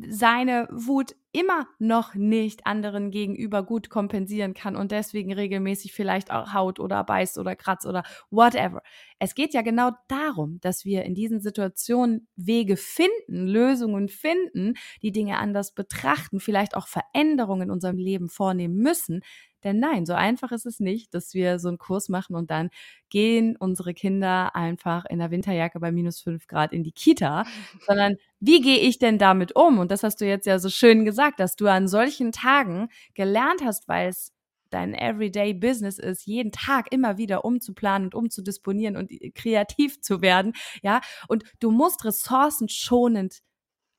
seine 0.09 0.67
Wut 0.71 1.15
immer 1.33 1.69
noch 1.79 2.15
nicht 2.15 2.67
anderen 2.67 3.11
gegenüber 3.11 3.63
gut 3.63 3.91
kompensieren 3.91 4.55
kann 4.55 4.75
und 4.75 4.91
deswegen 4.91 5.33
regelmäßig 5.33 5.93
vielleicht 5.93 6.31
auch 6.31 6.55
haut 6.55 6.81
oder 6.81 7.05
beißt 7.05 7.39
oder 7.39 7.55
kratzt 7.55 7.87
oder 7.87 8.03
whatever. 8.31 8.83
Es 9.19 9.35
geht 9.35 9.53
ja 9.53 9.63
genau 9.63 9.91
darum, 10.09 10.59
dass 10.63 10.85
wir 10.85 11.05
in 11.05 11.15
diesen 11.15 11.41
Situationen 11.41 12.29
Wege 12.37 12.77
finden, 12.77 13.47
Lösungen 13.47 14.09
finden, 14.09 14.75
die 15.03 15.13
Dinge 15.13 15.39
anders 15.39 15.73
betrachten, 15.75 16.41
vielleicht 16.41 16.75
auch 16.75 16.89
Veränderungen 16.89 17.63
in 17.63 17.71
unserem 17.71 17.99
Leben 17.99 18.29
vornehmen 18.29 18.77
müssen, 18.77 19.21
denn 19.67 19.79
nein, 19.81 20.07
so 20.07 20.15
einfach 20.15 20.53
ist 20.53 20.65
es 20.67 20.81
nicht, 20.81 21.13
dass 21.15 21.35
wir 21.35 21.59
so 21.59 21.69
einen 21.69 21.79
Kurs 21.79 22.09
machen 22.09 22.37
und 22.37 22.51
dann 22.51 22.71
gehen 23.11 23.57
unsere 23.57 23.93
Kinder 23.95 24.57
einfach 24.57 25.05
in 25.07 25.19
der 25.19 25.31
Winterjacke 25.31 25.81
bei 25.81 25.93
minus 25.93 26.21
fünf 26.21 26.47
Grad 26.47 26.73
in 26.73 26.83
die 26.85 26.93
Kita, 26.93 27.45
sondern 27.87 28.17
wie 28.41 28.61
gehe 28.61 28.79
ich 28.79 28.99
denn 28.99 29.19
damit 29.19 29.55
um? 29.55 29.79
Und 29.79 29.91
das 29.91 30.03
hast 30.03 30.21
du 30.21 30.27
jetzt 30.27 30.47
ja 30.47 30.59
so 30.59 30.71
schön 30.71 31.05
gesagt, 31.05 31.41
dass 31.41 31.57
du 31.57 31.67
an 31.67 31.89
solchen 31.89 32.33
Tagen 32.33 32.89
gelernt 33.15 33.63
hast, 33.65 33.89
weil 33.89 34.09
es 34.09 34.33
dein 34.71 34.95
Everyday 34.95 35.55
Business 35.55 35.99
ist, 35.99 36.27
jeden 36.27 36.53
Tag 36.53 36.93
immer 36.93 37.19
wieder 37.19 37.45
umzuplanen 37.45 38.07
und 38.07 38.15
umzudisponieren 38.15 38.97
und 38.97 39.11
kreativ 39.35 40.01
zu 40.01 40.23
werden, 40.23 40.53
ja. 40.83 41.01
Und 41.29 41.45
du 41.61 41.71
musst 41.71 42.05
ressourcenschonend 42.05 43.41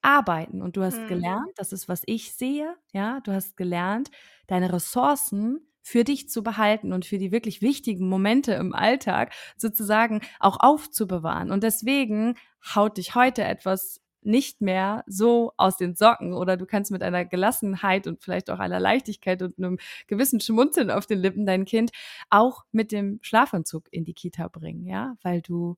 arbeiten 0.08 0.62
und 0.62 0.78
du 0.78 0.84
hast 0.84 1.02
mhm. 1.02 1.08
gelernt, 1.08 1.52
das 1.58 1.74
ist, 1.74 1.90
was 1.90 2.02
ich 2.06 2.34
sehe, 2.34 2.74
ja. 2.94 3.20
Du 3.26 3.34
hast 3.34 3.58
gelernt, 3.58 4.10
deine 4.48 4.72
Ressourcen 4.72 5.68
für 5.84 6.04
dich 6.06 6.30
zu 6.30 6.44
behalten 6.44 6.94
und 6.94 7.06
für 7.06 7.18
die 7.18 7.32
wirklich 7.32 7.62
wichtigen 7.62 8.08
Momente 8.08 8.54
im 8.54 8.74
Alltag 8.74 9.34
sozusagen 9.58 10.22
auch 10.40 10.60
aufzubewahren. 10.60 11.52
Und 11.52 11.64
deswegen 11.64 12.36
haut 12.76 12.98
dich 12.98 13.16
heute 13.16 13.44
etwas 13.44 14.02
nicht 14.22 14.62
mehr 14.62 15.04
so 15.08 15.54
aus 15.58 15.78
den 15.78 15.96
Socken 15.96 16.34
oder 16.34 16.58
du 16.58 16.66
kannst 16.66 16.92
mit 16.92 17.04
einer 17.04 17.26
Gelassenheit 17.26 18.08
und 18.08 18.22
vielleicht 18.22 18.50
auch 18.50 18.60
einer 18.60 18.80
Leichtigkeit 18.80 19.42
und 19.42 19.58
einem 19.58 19.78
gewissen 20.08 20.40
Schmunzeln 20.40 20.90
auf 20.90 21.06
den 21.06 21.20
Lippen 21.20 21.46
dein 21.46 21.66
Kind 21.66 21.92
auch 22.30 22.64
mit 22.72 22.92
dem 22.92 23.20
Schlafanzug 23.22 23.88
in 23.92 24.04
die 24.06 24.14
Kita 24.14 24.48
bringen, 24.48 24.86
ja, 24.86 25.16
weil 25.22 25.42
du 25.42 25.78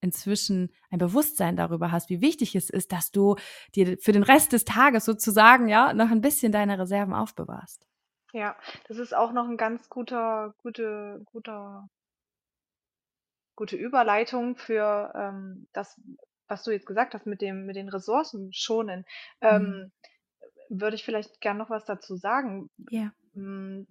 inzwischen 0.00 0.70
ein 0.90 0.98
Bewusstsein 0.98 1.56
darüber 1.56 1.92
hast, 1.92 2.08
wie 2.10 2.20
wichtig 2.20 2.54
es 2.56 2.70
ist, 2.70 2.92
dass 2.92 3.10
du 3.10 3.36
dir 3.74 3.98
für 3.98 4.12
den 4.12 4.22
Rest 4.22 4.52
des 4.52 4.64
Tages 4.64 5.04
sozusagen 5.04 5.68
ja 5.68 5.92
noch 5.92 6.10
ein 6.10 6.20
bisschen 6.20 6.52
deine 6.52 6.78
Reserven 6.78 7.14
aufbewahrst. 7.14 7.86
Ja, 8.32 8.56
das 8.88 8.98
ist 8.98 9.14
auch 9.14 9.32
noch 9.32 9.48
ein 9.48 9.56
ganz 9.56 9.88
guter 9.88 10.54
gute 10.62 11.20
guter 11.26 11.88
gute 13.56 13.76
Überleitung 13.76 14.56
für, 14.56 15.12
ähm, 15.14 15.66
das, 15.72 16.00
was 16.48 16.62
du 16.62 16.70
jetzt 16.70 16.86
gesagt 16.86 17.14
hast 17.14 17.26
mit 17.26 17.40
dem 17.42 17.66
mit 17.66 17.76
den 17.76 17.88
Ressourcen 17.88 18.52
schonen. 18.52 19.04
Ähm, 19.40 19.62
mhm. 19.62 19.92
würde 20.78 20.94
ich 20.96 21.04
vielleicht 21.04 21.40
gern 21.40 21.58
noch 21.58 21.68
was 21.70 21.84
dazu 21.84 22.16
sagen. 22.16 22.70
Ja. 22.90 23.12
Hm, 23.34 23.86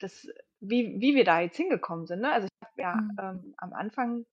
das 0.00 0.26
wie 0.60 0.96
wie 1.00 1.14
wir 1.14 1.24
da 1.24 1.40
jetzt 1.40 1.56
hingekommen 1.56 2.06
sind, 2.06 2.20
ne? 2.20 2.32
Also, 2.32 2.48
ich 2.48 2.66
habe 2.66 2.82
ja, 2.82 2.94
Mhm. 2.96 3.16
ähm, 3.20 3.54
am 3.56 3.72
Anfang, 3.72 4.26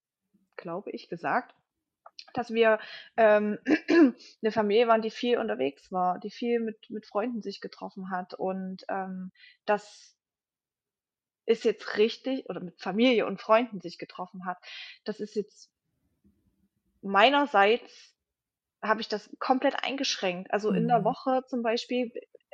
glaube 0.59 0.91
ich, 0.91 1.09
gesagt 1.09 1.55
dass 2.33 2.53
wir 2.53 2.79
ähm, 3.17 3.57
eine 4.41 4.51
Familie 4.51 4.87
waren, 4.87 5.01
die 5.01 5.09
viel 5.09 5.37
unterwegs 5.37 5.91
war, 5.91 6.19
die 6.19 6.29
viel 6.29 6.59
mit, 6.59 6.89
mit 6.89 7.05
Freunden 7.05 7.41
sich 7.41 7.61
getroffen 7.61 8.11
hat. 8.11 8.33
Und 8.33 8.85
ähm, 8.89 9.31
das 9.65 10.15
ist 11.45 11.63
jetzt 11.63 11.97
richtig, 11.97 12.47
oder 12.49 12.59
mit 12.59 12.79
Familie 12.79 13.25
und 13.25 13.41
Freunden 13.41 13.81
sich 13.81 13.97
getroffen 13.97 14.45
hat. 14.45 14.57
Das 15.05 15.19
ist 15.19 15.35
jetzt 15.35 15.71
meinerseits 17.01 18.13
habe 18.81 19.01
ich 19.01 19.09
das 19.09 19.29
komplett 19.39 19.83
eingeschränkt. 19.83 20.53
Also 20.53 20.71
in 20.71 20.87
der 20.87 20.99
mhm. 20.99 21.05
Woche 21.05 21.43
zum 21.47 21.63
Beispiel 21.63 22.11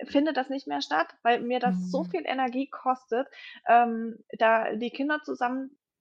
findet 0.07 0.37
das 0.37 0.49
nicht 0.49 0.67
mehr 0.67 0.81
statt, 0.81 1.07
weil 1.21 1.41
mir 1.41 1.59
das 1.59 1.75
so 1.91 2.03
mhm. 2.03 2.09
viel 2.09 2.23
Energie 2.25 2.67
kostet, 2.67 3.27
ähm, 3.67 4.17
da 4.39 4.75
die 4.75 4.89
Kinder 4.89 5.21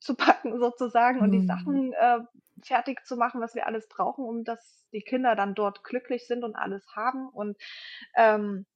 zusammenzupacken 0.04 0.58
sozusagen 0.58 1.20
und 1.20 1.32
die 1.32 1.40
mhm. 1.40 1.46
Sachen 1.46 1.92
äh, 1.92 2.20
fertig 2.62 3.04
zu 3.04 3.16
machen, 3.16 3.40
was 3.40 3.54
wir 3.54 3.66
alles 3.66 3.88
brauchen, 3.88 4.24
um 4.24 4.44
dass 4.44 4.84
die 4.92 5.02
Kinder 5.02 5.34
dann 5.34 5.54
dort 5.54 5.84
glücklich 5.84 6.26
sind 6.26 6.44
und 6.44 6.54
alles 6.54 6.86
haben. 6.94 7.28
Und 7.28 7.56
ähm, 8.14 8.66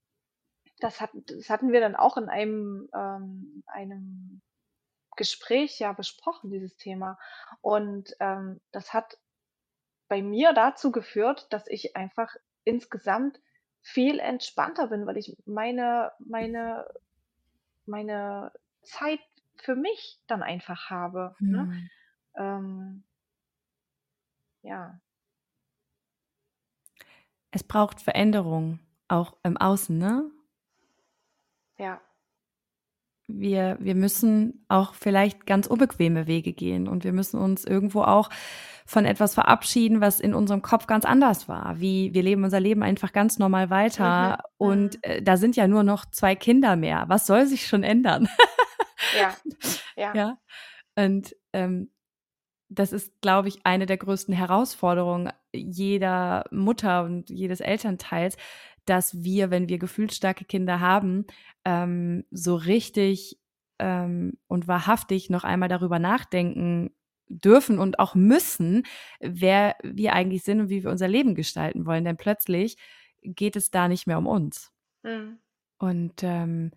das, 0.80 1.00
hat, 1.00 1.10
das 1.26 1.48
hatten 1.50 1.72
wir 1.72 1.80
dann 1.80 1.96
auch 1.96 2.16
in 2.16 2.28
einem, 2.28 2.88
ähm, 2.94 3.62
einem 3.66 4.40
Gespräch 5.16 5.78
ja 5.78 5.92
besprochen, 5.92 6.50
dieses 6.50 6.76
Thema. 6.76 7.18
Und 7.60 8.14
ähm, 8.20 8.60
das 8.72 8.92
hat 8.92 9.18
bei 10.08 10.22
mir 10.22 10.52
dazu 10.52 10.90
geführt, 10.90 11.46
dass 11.50 11.66
ich 11.68 11.96
einfach 11.96 12.34
insgesamt 12.64 13.40
viel 13.80 14.18
entspannter 14.18 14.88
bin, 14.88 15.06
weil 15.06 15.16
ich 15.16 15.36
meine 15.46 16.12
meine 16.18 16.86
meine 17.86 18.52
Zeit 18.82 19.20
für 19.68 19.76
mich 19.76 20.18
dann 20.26 20.42
einfach 20.42 20.88
habe, 20.88 21.36
ne? 21.40 21.64
Mhm. 21.64 21.90
Ähm 22.38 23.04
ja. 24.62 24.98
Es 27.50 27.62
braucht 27.62 28.00
Veränderung, 28.00 28.78
auch 29.08 29.36
im 29.42 29.58
Außen, 29.58 29.98
ne? 29.98 30.30
Ja. 31.76 32.00
Wir 33.26 33.76
wir 33.78 33.94
müssen 33.94 34.64
auch 34.68 34.94
vielleicht 34.94 35.44
ganz 35.44 35.66
unbequeme 35.66 36.26
Wege 36.26 36.54
gehen 36.54 36.88
und 36.88 37.04
wir 37.04 37.12
müssen 37.12 37.38
uns 37.38 37.66
irgendwo 37.66 38.04
auch 38.04 38.30
von 38.86 39.04
etwas 39.04 39.34
verabschieden, 39.34 40.00
was 40.00 40.18
in 40.18 40.32
unserem 40.32 40.62
Kopf 40.62 40.86
ganz 40.86 41.04
anders 41.04 41.46
war. 41.46 41.78
Wie 41.78 42.14
wir 42.14 42.22
leben 42.22 42.42
unser 42.42 42.60
Leben 42.60 42.82
einfach 42.82 43.12
ganz 43.12 43.38
normal 43.38 43.68
weiter 43.68 44.38
Mhm, 44.38 44.66
und, 44.66 44.94
mhm. 44.94 45.00
äh, 45.02 45.22
da 45.22 45.36
sind 45.36 45.56
ja 45.56 45.68
nur 45.68 45.82
noch 45.82 46.06
2 46.06 46.36
Kinder 46.36 46.74
mehr. 46.76 47.04
Was 47.08 47.26
soll 47.26 47.44
sich 47.44 47.66
schon 47.66 47.82
ändern? 47.82 48.30
Ja, 49.16 49.36
ja. 49.96 50.14
Ja, 50.14 50.38
und, 50.96 51.34
ähm, 51.52 51.90
das 52.70 52.92
ist, 52.92 53.12
glaube 53.22 53.48
ich, 53.48 53.60
eine 53.64 53.86
der 53.86 53.96
größten 53.98 54.34
Herausforderungen 54.34 55.32
jeder 55.54 56.44
Mutter 56.50 57.04
und 57.04 57.30
jedes 57.30 57.60
Elternteils, 57.60 58.36
dass 58.86 59.22
wir, 59.22 59.50
wenn 59.50 59.68
wir 59.68 59.78
gefühlsstarke 59.78 60.44
Kinder 60.44 60.80
haben, 60.80 61.26
ähm, 61.64 62.24
so 62.30 62.56
richtig, 62.56 63.38
ähm, 63.78 64.38
und 64.48 64.68
wahrhaftig 64.68 65.30
noch 65.30 65.44
einmal 65.44 65.68
darüber 65.68 65.98
nachdenken 65.98 66.90
dürfen 67.28 67.78
und 67.78 67.98
auch 68.00 68.14
müssen, 68.14 68.84
wer 69.20 69.76
wir 69.82 70.14
eigentlich 70.14 70.42
sind 70.44 70.60
und 70.60 70.68
wie 70.70 70.82
wir 70.84 70.90
unser 70.90 71.08
Leben 71.08 71.34
gestalten 71.34 71.86
wollen. 71.86 72.04
Denn 72.04 72.16
plötzlich 72.16 72.76
geht 73.22 73.56
es 73.56 73.70
da 73.70 73.88
nicht 73.88 74.06
mehr 74.06 74.18
um 74.18 74.26
uns. 74.26 74.72
Mhm. 75.02 75.38
Und, 75.78 76.22
ähm, 76.22 76.72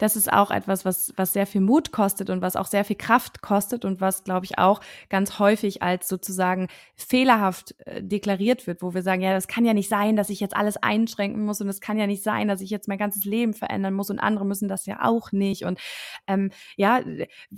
das 0.00 0.16
ist 0.16 0.32
auch 0.32 0.50
etwas, 0.50 0.84
was 0.84 1.12
was 1.16 1.32
sehr 1.32 1.46
viel 1.46 1.60
Mut 1.60 1.92
kostet 1.92 2.30
und 2.30 2.42
was 2.42 2.56
auch 2.56 2.66
sehr 2.66 2.84
viel 2.84 2.96
Kraft 2.96 3.42
kostet 3.42 3.84
und 3.84 4.00
was, 4.00 4.24
glaube 4.24 4.46
ich, 4.46 4.58
auch 4.58 4.80
ganz 5.08 5.38
häufig 5.38 5.82
als 5.82 6.08
sozusagen 6.08 6.68
fehlerhaft, 6.96 7.74
äh, 7.86 8.02
deklariert 8.02 8.66
wird, 8.66 8.82
wo 8.82 8.94
wir 8.94 9.02
sagen: 9.02 9.22
„Ja, 9.22 9.32
das 9.32 9.48
kann 9.48 9.64
ja 9.64 9.74
nicht 9.74 9.88
sein, 9.88 10.16
dass 10.16 10.30
ich 10.30 10.40
jetzt 10.40 10.56
alles 10.56 10.76
einschränken 10.78 11.44
muss 11.44 11.60
und 11.60 11.68
es 11.68 11.80
kann 11.80 11.98
ja 11.98 12.06
nicht 12.06 12.22
sein, 12.22 12.48
dass 12.48 12.60
ich 12.60 12.70
jetzt 12.70 12.88
mein 12.88 12.98
ganzes 12.98 13.24
Leben 13.24 13.54
verändern 13.54 13.94
muss 13.94 14.10
und 14.10 14.18
andere 14.18 14.44
müssen 14.46 14.68
das 14.68 14.86
ja 14.86 15.04
auch 15.04 15.32
nicht.“ 15.32 15.64
Und, 15.64 15.78
ähm, 16.26 16.50
ja, 16.76 17.00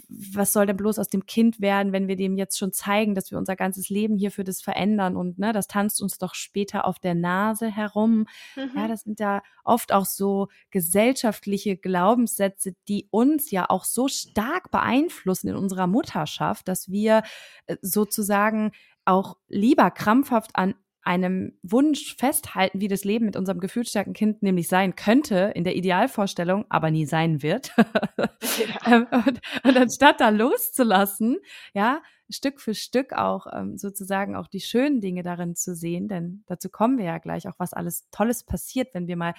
was 0.09 0.53
soll 0.53 0.67
denn 0.67 0.77
bloß 0.77 0.99
aus 0.99 1.09
dem 1.09 1.27
Kind 1.27 1.61
werden, 1.61 1.93
wenn 1.93 2.09
wir 2.09 2.17
dem 2.17 2.37
jetzt 2.37 2.59
schon 2.59 2.73
zeigen, 2.73 3.15
dass 3.15 3.31
wir 3.31 3.39
unser 3.39 3.57
ganzes 3.57 3.89
Leben 3.89 4.17
hier 4.17 4.31
für 4.31 4.45
das 4.45 4.61
verändern 4.63 5.17
und, 5.17 5.39
ne, 5.39 5.53
das 5.53 5.67
tanzt 5.67 6.03
uns 6.03 6.19
doch 6.19 6.35
später 6.35 6.87
auf 6.87 6.99
der 6.99 7.15
Nase 7.15 7.69
herum. 7.71 8.27
Ja, 8.75 8.87
Mhm. 8.87 8.89
das 8.89 9.03
sind 9.03 9.21
ja 9.21 9.43
oft 9.65 9.93
auch 9.93 10.07
so 10.07 10.49
gesellschaftliche 10.71 11.77
Glaubenssätze, 12.33 12.75
die 12.89 13.09
uns 13.11 13.51
ja 13.51 13.67
auch 13.69 13.85
so 13.85 14.09
stark 14.09 14.71
beeinflussen 14.71 15.49
in 15.49 15.57
unserer 15.57 15.87
Mutterschaft, 15.87 16.69
dass 16.69 16.91
wir, 16.91 17.23
äh, 17.67 17.77
sozusagen 17.83 18.73
auch 19.05 19.37
lieber 19.49 19.91
krampfhaft 19.91 20.53
an 20.55 20.75
einem 21.05 21.59
Wunsch 21.65 22.15
festhalten, 22.17 22.81
wie 22.81 22.87
das 22.87 23.03
Leben 23.03 23.25
mit 23.25 23.37
unserem 23.37 23.59
gefühlsstarken 23.59 24.13
Kind 24.13 24.45
nämlich 24.45 24.69
sein 24.69 24.95
könnte 24.95 25.51
in 25.57 25.65
der 25.65 25.75
Idealvorstellung, 25.75 26.65
aber 26.69 26.93
nie 26.93 27.07
sein 27.07 27.43
wird. 27.43 27.73
Ja. 27.77 28.29
Ähm, 28.85 29.07
und 29.11 29.41
und 29.63 29.77
anstatt 29.77 30.21
da 30.21 30.29
loszulassen, 30.29 31.39
ja, 31.75 32.03
Stück 32.29 32.61
für 32.61 32.75
Stück 32.75 33.13
auch, 33.13 33.47
ähm, 33.53 33.79
sozusagen 33.79 34.35
auch 34.37 34.49
die 34.49 34.61
schönen 34.61 35.01
Dinge 35.01 35.23
darin 35.23 35.55
zu 35.55 35.75
sehen, 35.75 36.09
denn 36.09 36.43
dazu 36.47 36.69
kommen 36.69 36.99
wir 36.99 37.05
ja 37.05 37.19
gleich 37.19 37.49
auch, 37.49 37.59
was 37.59 37.73
alles 37.73 38.09
Tolles 38.11 38.45
passiert, 38.45 38.93
wenn 38.95 39.07
wir 39.07 39.17
mal, 39.17 39.35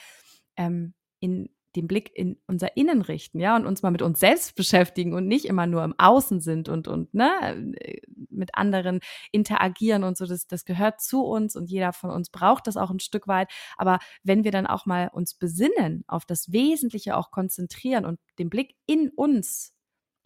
ähm, 0.56 0.94
in 1.20 1.50
den 1.76 1.88
Blick 1.88 2.12
in 2.16 2.38
unser 2.48 2.78
Innen 2.78 3.02
richten, 3.02 3.40
ja, 3.40 3.56
und 3.56 3.66
uns 3.66 3.82
mal 3.84 3.92
mit 3.92 4.02
uns 4.02 4.20
selbst 4.20 4.56
beschäftigen 4.56 5.14
und 5.14 5.28
nicht 5.28 5.46
immer 5.46 5.68
nur 5.68 5.84
im 5.84 5.96
Außen 5.98 6.42
sind 6.42 6.70
und 6.70 6.88
und, 6.88 7.14
ne, 7.14 7.74
äh, 7.80 8.02
mit 8.30 8.56
anderen 8.56 9.00
interagieren 9.32 10.04
und 10.04 10.18
so. 10.18 10.26
Das 10.28 10.48
das 10.48 10.66
gehört 10.66 11.02
zu 11.02 11.24
uns 11.26 11.56
und 11.56 11.70
jeder 11.70 11.94
von 11.94 12.10
uns 12.12 12.30
braucht 12.30 12.68
das 12.68 12.78
auch 12.78 12.92
'n 12.92 13.00
Stück 13.00 13.28
weit. 13.28 13.52
Aber 13.78 14.00
wenn 14.24 14.44
wir 14.44 14.52
dann 14.52 14.68
auch 14.68 14.86
mal 14.86 15.10
uns 15.14 15.34
besinnen, 15.36 16.04
auf 16.08 16.26
das 16.26 16.52
Wesentliche 16.52 17.18
auch 17.18 17.32
konzentrieren 17.32 18.06
und 18.06 18.20
den 18.40 18.50
Blick 18.50 18.76
in 18.88 19.10
uns 19.10 19.74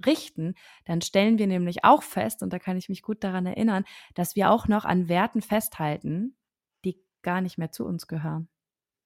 richten, 0.05 0.55
dann 0.85 1.01
stellen 1.01 1.39
wir 1.39 1.47
nämlich 1.47 1.83
auch 1.85 2.03
fest, 2.03 2.43
und 2.43 2.53
da 2.53 2.59
kann 2.59 2.77
ich 2.77 2.89
mich 2.89 3.01
gut 3.03 3.23
daran 3.23 3.45
erinnern, 3.47 3.85
dass 4.15 4.35
wir 4.35 4.51
auch 4.51 4.67
noch 4.67 4.85
an 4.85 5.09
Werten 5.09 5.41
festhalten, 5.41 6.37
die 6.85 7.01
gar 7.23 7.41
nicht 7.41 7.57
mehr 7.57 7.71
zu 7.71 7.85
uns 7.85 8.07
gehören. 8.07 8.47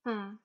Mhm. 0.05 0.39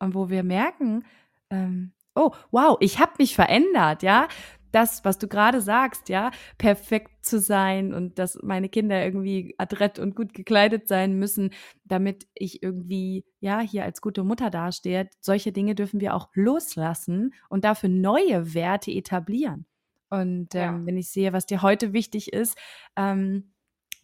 Und 0.00 0.14
wo 0.14 0.28
wir 0.28 0.42
merken, 0.42 1.04
ähm: 1.50 1.92
„Oh, 2.14 2.30
wow, 2.50 2.76
ich 2.80 2.98
habe 3.00 3.12
mich 3.18 3.34
verändert“, 3.34 4.02
ja? 4.02 4.28
Das, 4.72 5.04
was 5.04 5.18
du 5.18 5.28
grade 5.28 5.60
sagst, 5.60 6.08
ja, 6.08 6.32
perfekt 6.58 7.24
zu 7.24 7.38
sein 7.38 7.94
und 7.94 8.18
dass 8.18 8.36
meine 8.42 8.68
Kinder 8.68 9.04
irgendwie 9.04 9.54
adrett 9.56 10.00
und 10.00 10.16
gut 10.16 10.34
gekleidet 10.34 10.88
sein 10.88 11.14
müssen, 11.16 11.50
damit 11.84 12.26
ich 12.34 12.60
irgendwie, 12.62 13.24
ja, 13.40 13.60
hier 13.60 13.84
als 13.84 14.00
gute 14.00 14.24
Mutter 14.24 14.50
dastehe. 14.50 15.08
Solche 15.20 15.52
Dinge 15.52 15.76
dürfen 15.76 16.00
wir 16.00 16.14
auch 16.14 16.28
loslassen 16.34 17.34
und 17.48 17.64
dafür 17.64 17.88
neue 17.88 18.52
Werte 18.54 18.90
etablieren. 18.90 19.66
Und, 20.10 20.54
Ja. 20.56 20.56
ähm, 20.56 20.86
wenn 20.86 20.96
ich 20.96 21.08
sehe, 21.10 21.32
was 21.32 21.46
dir 21.46 21.62
heute 21.62 21.92
wichtig 21.92 22.32
ist, 22.32 22.56
ähm, 22.96 23.52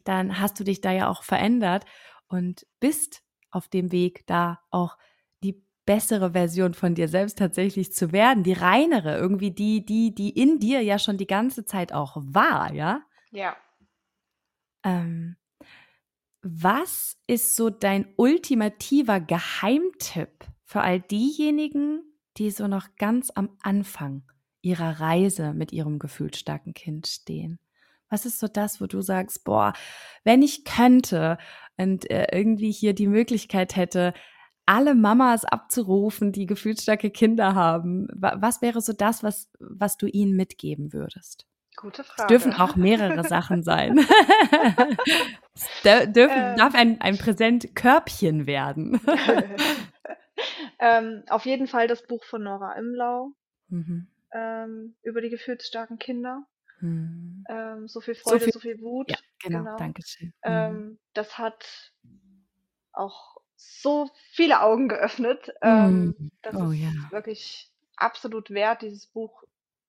dann 0.04 0.38
hast 0.40 0.58
du 0.60 0.64
dich 0.64 0.80
da 0.80 0.92
ja 0.92 1.08
auch 1.08 1.22
verändert 1.24 1.84
und 2.28 2.66
bist 2.80 3.22
auf 3.50 3.68
dem 3.68 3.92
Weg, 3.92 4.26
da 4.26 4.60
auch 4.70 4.96
die 4.96 5.09
bessere 5.90 6.30
Version 6.34 6.72
von 6.72 6.94
dir 6.94 7.08
selbst 7.08 7.36
tatsächlich 7.36 7.92
zu 7.92 8.12
werden, 8.12 8.44
die 8.44 8.52
reinere, 8.52 9.18
irgendwie 9.18 9.50
die 9.50 9.84
die 9.84 10.14
die 10.14 10.30
in 10.30 10.60
dir 10.60 10.82
ja 10.82 11.00
schon 11.00 11.16
die 11.16 11.26
ganze 11.26 11.64
Zeit 11.64 11.92
auch 11.92 12.16
war, 12.20 12.72
ja? 12.72 13.02
Ja. 13.32 13.56
Ähm, 14.84 15.34
was 16.42 17.16
ist 17.26 17.56
so 17.56 17.70
dein 17.70 18.06
ultimativer 18.16 19.18
Geheimtipp 19.18 20.44
für 20.64 20.80
all 20.82 21.00
diejenigen, 21.00 22.02
die 22.36 22.52
so 22.52 22.68
noch 22.68 22.94
ganz 22.96 23.32
am 23.34 23.58
Anfang 23.60 24.22
ihrer 24.62 25.00
Reise 25.00 25.54
mit 25.54 25.72
ihrem 25.72 25.98
gefühlsstarken 25.98 26.72
Kind 26.72 27.08
stehen? 27.08 27.58
Was 28.08 28.26
ist 28.26 28.38
so 28.38 28.46
das, 28.46 28.80
wo 28.80 28.86
du 28.86 29.02
sagst: 29.02 29.42
„Boah, 29.42 29.72
wenn 30.22 30.42
ich 30.42 30.64
könnte 30.64 31.36
und, 31.76 32.08
äh, 32.08 32.28
irgendwie 32.30 32.70
hier 32.70 32.94
die 32.94 33.08
Möglichkeit 33.08 33.74
hätte, 33.74 34.14
alle 34.70 34.94
Mamas 34.94 35.44
abzurufen, 35.44 36.32
die 36.32 36.46
gefühlsstarke 36.46 37.10
Kinder 37.10 37.54
haben“, 37.54 38.06
wa 38.14 38.36
was 38.40 38.62
wäre 38.62 38.80
so 38.80 38.92
das, 38.92 39.22
was 39.24 39.50
was 39.58 39.96
du 39.96 40.06
ihnen 40.06 40.36
mitgeben 40.36 40.92
würdest? 40.92 41.46
Gute 41.76 42.04
Es 42.16 42.26
dürfen 42.26 42.52
Frage. 42.52 42.60
auch 42.60 42.76
mehrere 42.76 43.24
Sachen 43.24 43.62
sein. 43.64 43.98
Es 45.54 46.12
dürfen 46.12 46.54
darf 46.56 46.74
Ähm. 46.74 46.80
ein 46.80 47.00
ein 47.00 47.18
Präsentkörbchen 47.18 48.46
werden. 48.46 49.00
Ähm, 50.78 51.24
auf 51.28 51.44
jeden 51.44 51.66
Fall 51.66 51.86
das 51.88 52.06
Buch 52.06 52.24
von 52.24 52.42
Nora 52.42 52.72
Imlau, 52.78 53.32
Mhm. 53.68 54.06
ähm, 54.32 54.96
über 55.02 55.20
die 55.20 55.28
gefühlsstarken 55.30 55.98
Kinder. 55.98 56.46
Mhm. 56.80 57.44
Ähm, 57.48 57.88
„So 57.88 58.00
viel 58.00 58.14
So 58.14 58.22
Freude, 58.22 58.44
viel 58.44 58.52
so 58.52 58.60
viel 58.60 58.80
ja, 58.80 58.82
Wut“, 58.82 59.22
genau, 59.42 59.58
genau. 59.64 59.76
danke 59.76 60.02
schön. 60.02 60.32
Mhm. 60.46 60.84
Ähm, 60.84 60.98
das 61.14 61.36
hat 61.38 61.92
auch 62.92 63.36
so 63.60 64.10
viele 64.32 64.60
Augen 64.62 64.88
geöffnet. 64.88 65.52
Ähm, 65.62 66.14
Mhm. 66.18 66.30
das 66.42 66.56
Oh 66.56 66.72
ja. 66.72 66.88
ist 66.88 67.12
wirklich 67.12 67.70
absolut 67.96 68.50
wert, 68.50 68.82
dieses 68.82 69.06
Buch 69.06 69.42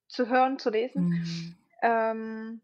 zu 0.07 0.27
hören, 0.27 0.59
zu 0.59 0.69
lesen. 0.69 1.09
Mhm. 1.09 1.55
Ähm 1.81 2.61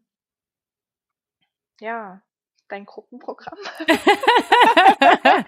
ja, 1.80 2.20
dein 2.68 2.84
Gruppenprogramm. 2.84 3.58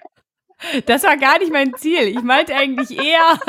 Das 0.85 1.01
war 1.03 1.17
gar 1.17 1.39
nicht 1.39 1.51
mein 1.51 1.75
Ziel. 1.75 2.07
Ich 2.07 2.21
meinte 2.21 2.55
eigentlich 2.55 2.95
eher 2.95 3.39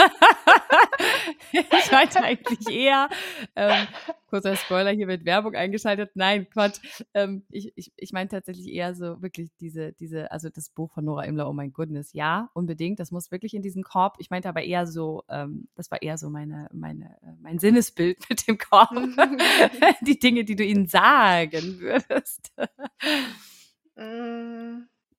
ich 1.52 1.92
meinte 1.92 2.22
eigentlich 2.22 2.68
eher, 2.70 3.08
ähm 3.54 3.86
kurzer 4.32 4.56
Spoiler, 4.56 4.92
hier 4.92 5.08
wird 5.08 5.26
Werbung 5.26 5.54
eingeschaltet. 5.54 6.12
Nein, 6.14 6.48
Quatsch. 6.48 6.80
Ähm, 7.12 7.44
ich 7.50 7.70
ich 7.76 7.92
ich 7.96 8.12
meine 8.12 8.30
tatsächlich 8.30 8.68
eher 8.68 8.94
so 8.94 9.20
wirklich 9.20 9.50
diese 9.60 9.92
diese 9.92 10.32
also 10.32 10.48
das 10.48 10.70
Buch 10.70 10.90
von 10.90 11.04
Nora 11.04 11.24
Imlau, 11.24 11.50
oh 11.50 11.52
mein 11.52 11.74
Goodness, 11.74 12.14
ja, 12.14 12.48
unbedingt, 12.54 12.98
das 12.98 13.10
muss 13.10 13.30
wirklich 13.30 13.52
in 13.52 13.60
diesen 13.60 13.82
Korb. 13.82 14.16
Ich 14.18 14.30
meinte 14.30 14.48
aber 14.48 14.62
eher 14.62 14.86
so, 14.86 15.22
ähm 15.28 15.68
das 15.74 15.90
war 15.90 16.00
eher 16.00 16.16
so 16.16 16.30
meine 16.30 16.68
meine 16.72 17.10
äh, 17.22 17.34
mein 17.42 17.58
Sinnesbild 17.58 18.18
mit 18.30 18.48
dem 18.48 18.56
Korb. 18.56 18.90
Die 20.06 20.18
Dinge, 20.18 20.44
die 20.44 20.56
du 20.56 20.64
ihnen 20.64 20.86
sagen 20.86 21.78
würdest. 21.80 22.52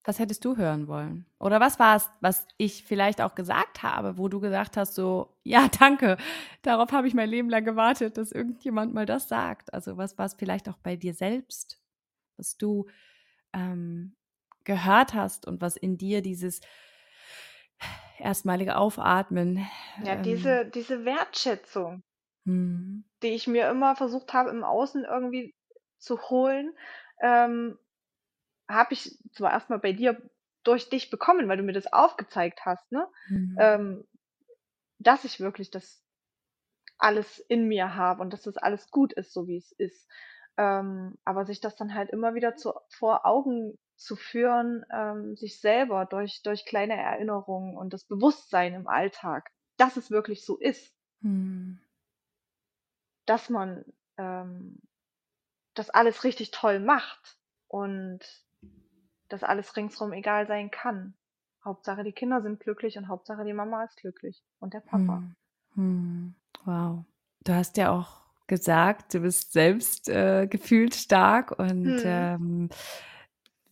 Was 0.05 0.19
hättest 0.19 0.43
du 0.43 0.57
hören 0.57 0.87
wollen? 0.87 1.25
Oder 1.39 1.61
was 1.61 1.79
war's, 1.79 2.09
was 2.19 2.45
ich 2.57 2.83
vielleicht 2.83 3.21
auch 3.21 3.35
gesagt 3.35 3.83
habe, 3.83 4.17
wo 4.17 4.27
du 4.27 4.39
gesagt 4.41 4.75
hast 4.77 4.95
so: 4.95 5.37
„Ja, 5.43 5.67
danke, 5.79 6.17
darauf 6.61 6.91
habe 6.91 7.07
ich 7.07 7.13
mein 7.13 7.29
Leben 7.29 7.49
lang 7.49 7.63
gewartet, 7.65 8.17
dass 8.17 8.31
irgendjemand 8.31 8.93
mal 8.93 9.05
das 9.05 9.29
sagt.“ 9.29 9.73
Also, 9.73 9.97
was 9.97 10.17
war's 10.17 10.35
vielleicht 10.37 10.67
auch 10.69 10.77
bei 10.77 10.95
dir 10.97 11.13
selbst, 11.13 11.79
was 12.37 12.57
du, 12.57 12.87
ähm, 13.53 14.15
gehört 14.65 15.13
hast 15.13 15.47
und 15.47 15.61
was 15.61 15.77
in 15.77 15.97
dir 15.97 16.21
dieses 16.21 16.61
erstmalige 18.19 18.77
Aufatmen. 18.77 19.67
Ja, 20.01 20.15
Ähm, 20.15 20.21
diese, 20.21 20.65
diese 20.67 21.03
Wertschätzung, 21.03 22.03
hm, 22.45 23.03
die 23.23 23.29
ich 23.29 23.47
mir 23.47 23.69
immer 23.69 23.95
versucht 23.95 24.33
habe, 24.33 24.49
im 24.49 24.63
Außen 24.63 25.03
irgendwie 25.05 25.55
zu 25.97 26.19
holen, 26.29 26.75
ähm, 27.21 27.79
habe 28.73 28.93
ich 28.93 29.17
zwar 29.33 29.51
erstmal 29.51 29.79
bei 29.79 29.93
dir 29.93 30.21
durch 30.63 30.89
dich 30.89 31.09
bekommen, 31.09 31.47
weil 31.49 31.57
du 31.57 31.63
mir 31.63 31.73
das 31.73 31.91
aufgezeigt 31.91 32.65
hast, 32.65 32.91
ne? 32.91 33.07
hm, 33.27 33.57
Ähm, 33.57 34.05
dass 34.99 35.25
ich 35.25 35.39
wirklich 35.39 35.71
das 35.71 36.03
alles 36.97 37.39
in 37.39 37.67
mir 37.67 37.95
habe 37.95 38.21
und 38.21 38.31
dass 38.33 38.43
das 38.43 38.57
alles 38.57 38.89
gut 38.89 39.13
ist, 39.13 39.33
so 39.33 39.47
wie 39.47 39.57
es 39.57 39.71
ist. 39.73 40.09
Ähm, 40.57 41.17
aber 41.25 41.45
sich 41.45 41.61
das 41.61 41.75
dann 41.75 41.93
halt 41.93 42.11
immer 42.11 42.35
wieder 42.35 42.55
zu, 42.55 42.73
vor 42.89 43.25
Augen 43.25 43.77
zu 43.95 44.15
führen, 44.15 44.85
ähm, 44.91 45.35
sich 45.35 45.59
selber 45.59 46.05
durch, 46.05 46.41
durch 46.43 46.65
kleine 46.65 46.95
Erinnerungen 46.95 47.75
und 47.77 47.93
das 47.93 48.05
Bewusstsein 48.05 48.73
im 48.73 48.87
Alltag, 48.87 49.49
dass 49.77 49.97
es 49.97 50.11
wirklich 50.11 50.45
so 50.45 50.57
ist, 50.57 50.95
hm, 51.23 51.77
dass 53.25 53.49
man 53.49 53.85
ähm, 54.17 54.79
das 55.75 55.89
alles 55.89 56.23
richtig 56.23 56.51
toll 56.51 56.79
macht 56.79 57.37
und 57.67 58.21
dass 59.33 59.43
alles 59.43 59.75
ringsrum 59.75 60.13
egal 60.13 60.47
sein 60.47 60.69
kann. 60.71 61.15
Hauptsache 61.65 62.03
die 62.03 62.11
Kinder 62.11 62.41
sind 62.43 62.59
glücklich 62.59 62.97
und 62.97 63.07
Hauptsache 63.07 63.43
die 63.43 63.53
Mama 63.53 63.83
ist 63.83 63.97
glücklich 63.97 64.43
und 64.59 64.73
der 64.75 64.81
Papa. 64.81 65.23
hm, 65.23 65.35
hm. 65.75 66.35
Wow. 66.65 67.03
Du 67.43 67.53
hast 67.53 67.77
ja 67.77 67.91
auch 67.91 68.21
gesagt, 68.47 69.13
du 69.13 69.21
bist 69.21 69.51
selbst 69.53 70.07
äh, 70.07 70.47
gefühlt 70.47 70.93
stark 70.93 71.57
und 71.57 71.85
Hm. 71.85 72.01
ähm, 72.05 72.69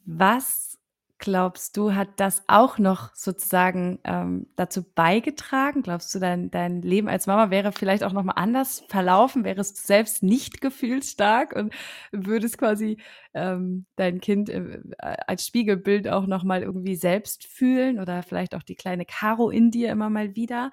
was 0.06 0.80
glaubst 1.22 1.78
du, 1.78 1.94
hat 1.94 2.10
das 2.18 2.44
auch 2.48 2.80
noch 2.80 3.14
sozusagen 3.14 4.00
ähm, 4.04 4.48
dazu 4.58 4.84
beigetragen? 4.84 5.84
Glaubst 5.84 6.14
du, 6.14 6.20
dein, 6.20 6.52
dein 6.52 6.82
Leben 6.82 7.08
als 7.08 7.28
Mama 7.28 7.52
wäre 7.52 7.72
vielleicht 7.72 8.04
auch 8.04 8.12
nochmal 8.12 8.36
anders 8.38 8.84
verlaufen? 8.90 9.46
Wärest 9.46 9.78
du 9.78 9.82
selbst 9.88 10.24
nicht 10.24 10.60
gefühlsstark 10.60 11.56
und 11.56 11.74
würdest 12.12 12.58
quasi 12.58 12.98
ähm, 13.34 13.86
dein 13.96 14.20
Kind 14.20 14.50
äh, 14.50 14.82
als 15.00 15.46
Spiegelbild 15.46 16.10
auch 16.10 16.26
nochmal 16.26 16.64
irgendwie 16.64 16.96
selbst 16.96 17.46
fühlen 17.46 18.00
oder 18.00 18.24
vielleicht 18.24 18.56
auch 18.56 18.64
die 18.64 18.76
kleine 18.76 19.06
Caro 19.06 19.50
in 19.50 19.72
dir 19.72 19.92
immer 19.92 20.10
mal 20.10 20.36
wieder? 20.36 20.72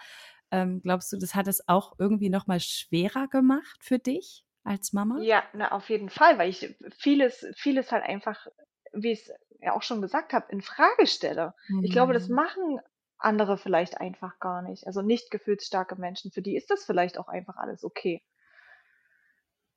Ähm, 0.51 0.81
glaubst 0.83 1.13
du, 1.13 1.19
das 1.19 1.35
hat 1.35 1.47
es 1.47 1.69
auch 1.69 1.93
irgendwie 1.99 2.31
nochmal 2.31 2.61
schwerer 2.61 3.29
gemacht 3.29 3.79
für 3.83 3.99
dich 3.99 4.45
als 4.65 4.95
Mama? 4.95 5.21
Ja, 5.21 5.43
na, 5.53 5.73
auf 5.73 5.91
jeden 5.91 6.09
Fall, 6.09 6.39
weil 6.39 6.49
ich 6.49 6.75
vieles, 6.97 7.47
vieles 7.57 7.93
halt 7.93 8.05
einfach, 8.05 8.47
wie 8.93 9.13
ich 9.13 9.29
es 9.29 9.33
ja 9.61 9.73
auch 9.73 9.83
schon 9.83 10.01
gesagt 10.01 10.33
habe, 10.33 10.51
in 10.51 10.63
Frage 10.63 11.07
stelle. 11.07 11.55
Ich 11.83 11.93
glaube, 11.93 12.13
das 12.13 12.29
Hm. 12.29 12.35
machen 12.35 12.81
andere 13.19 13.59
vielleicht 13.59 14.01
einfach 14.01 14.39
gar 14.39 14.63
nicht. 14.63 14.87
Also 14.87 15.03
nicht 15.03 15.31
gefühlsstarke 15.31 15.97
Menschen. 15.97 16.31
Für 16.31 16.43
die 16.43 16.57
ist 16.57 16.71
das 16.71 16.85
vielleicht 16.85 17.19
auch 17.19 17.29
einfach 17.29 17.57
alles 17.57 17.85
okay. 17.85 18.23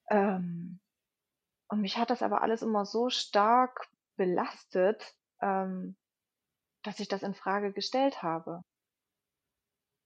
Ähm, 0.10 0.80
und 1.70 1.82
mich 1.82 1.98
hat 1.98 2.10
das 2.10 2.22
aber 2.22 2.42
alles 2.42 2.62
immer 2.62 2.86
so 2.86 3.10
stark 3.10 3.88
belastet, 4.18 5.16
ähm, 5.42 5.96
dass 6.84 7.00
ich 7.00 7.08
das 7.08 7.24
in 7.24 7.34
Frage 7.34 7.72
gestellt 7.74 8.22
habe. 8.24 8.64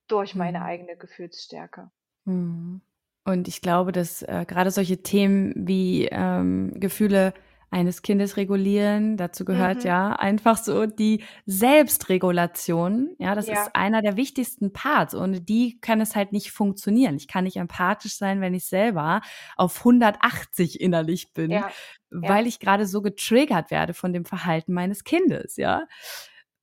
Durch 0.08 0.34
meine 0.34 0.60
Hm. 0.60 0.66
eigene 0.66 0.96
Gefühlsstärke. 0.96 1.90
Mhm. 2.24 2.80
Und 3.24 3.48
ich 3.48 3.60
glaube, 3.60 3.90
dass 3.90 4.22
äh, 4.22 4.44
gerade 4.46 4.70
solche 4.70 5.02
Themen 5.02 5.52
wie 5.66 6.06
ähm, 6.10 6.78
Gefühle 6.78 7.34
eines 7.76 8.00
Kindes 8.00 8.38
regulieren, 8.38 9.18
dazu 9.18 9.44
gehört 9.44 9.80
Mhm. 9.80 9.86
ja 9.86 10.12
einfach 10.14 10.56
so 10.56 10.86
die 10.86 11.22
Selbstregulation. 11.44 13.14
Ja, 13.18 13.34
das 13.34 13.48
Ja, 13.48 13.62
ist 13.62 13.70
einer 13.74 14.00
der 14.00 14.16
wichtigsten 14.16 14.72
Parts. 14.72 15.14
Ohne 15.14 15.42
die 15.42 15.78
kann 15.80 16.00
es 16.00 16.16
halt 16.16 16.32
nicht 16.32 16.52
funktionieren. 16.52 17.16
Ich 17.16 17.28
kann 17.28 17.44
nicht 17.44 17.58
empathisch 17.58 18.16
sein, 18.16 18.40
wenn 18.40 18.54
ich 18.54 18.64
selber 18.64 19.20
auf 19.56 19.84
180 19.84 20.80
innerlich 20.80 21.34
bin, 21.34 21.50
ja, 21.50 21.68
ja. 22.10 22.28
weil 22.28 22.46
ich 22.46 22.60
gerade 22.60 22.86
so 22.86 23.02
getriggert 23.02 23.70
werde 23.70 23.92
von 23.92 24.14
dem 24.14 24.24
Verhalten 24.24 24.72
meines 24.72 25.04
Kindes, 25.04 25.56
ja. 25.56 25.84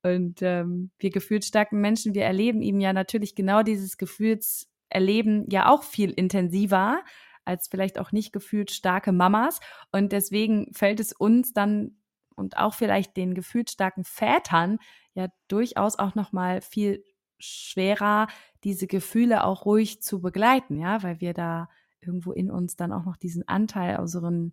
Und 0.02 0.42
ähm, 0.42 0.90
wir 0.98 1.10
gefühlsstarken 1.10 1.80
Menschen, 1.80 2.14
wir 2.14 2.24
erleben 2.24 2.60
ihm 2.60 2.80
ja 2.80 2.92
natürlich 2.92 3.36
genau 3.36 3.62
dieses 3.62 3.96
Gefühlserleben 3.98 5.46
ja 5.48 5.68
auch 5.68 5.84
viel 5.84 6.10
intensiver 6.10 7.02
als 7.44 7.68
vielleicht 7.68 7.98
auch 7.98 8.12
nicht 8.12 8.32
gefühlt 8.32 8.70
starke 8.70 9.12
Mamas. 9.12 9.60
Und 9.92 10.12
deswegen 10.12 10.72
fällt 10.72 11.00
es 11.00 11.12
uns 11.12 11.52
dann 11.52 11.98
und 12.36 12.56
auch 12.56 12.74
vielleicht 12.74 13.16
den 13.16 13.34
gefühlsstarken 13.34 14.04
Vätern 14.04 14.78
ja 15.14 15.28
durchaus 15.48 15.98
auch 15.98 16.14
noch 16.14 16.32
mal 16.32 16.60
viel 16.60 17.04
schwerer, 17.38 18.26
diese 18.64 18.86
Gefühle 18.86 19.44
auch 19.44 19.66
ruhig 19.66 20.02
zu 20.02 20.20
begleiten, 20.20 20.78
ja, 20.78 21.02
weil 21.02 21.20
wir 21.20 21.34
da 21.34 21.68
irgendwo 22.00 22.32
in 22.32 22.50
uns 22.50 22.76
dann 22.76 22.92
auch 22.92 23.04
noch 23.04 23.16
diesen 23.16 23.46
Anteil 23.48 23.98
unseren 23.98 24.52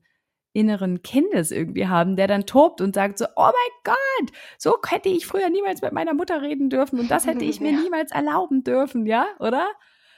inneren 0.54 1.02
Kindes 1.02 1.52
irgendwie 1.52 1.88
haben, 1.88 2.18
der 2.18 2.28
dann 2.28 2.46
tobt 2.46 2.82
und 2.82 2.94
sagt 2.94 3.18
so, 3.18 3.26
oh 3.36 3.44
mein 3.52 3.84
Gott, 3.96 4.32
so 4.58 4.78
hätte 4.86 5.08
ich 5.10 5.26
früher 5.26 5.50
niemals 5.50 5.82
mit 5.82 5.94
meiner 5.94 6.14
Mutter 6.14 6.42
reden 6.42 6.70
dürfen 6.70 7.00
und 7.00 7.10
das 7.10 7.26
hätte 7.26 7.46
ich 7.46 7.62
mir 7.62 7.72
Ja. 7.72 7.80
niemals 7.80 8.12
erlauben 8.12 8.64
dürfen, 8.64 9.06
ja, 9.06 9.28
oder? 9.40 9.70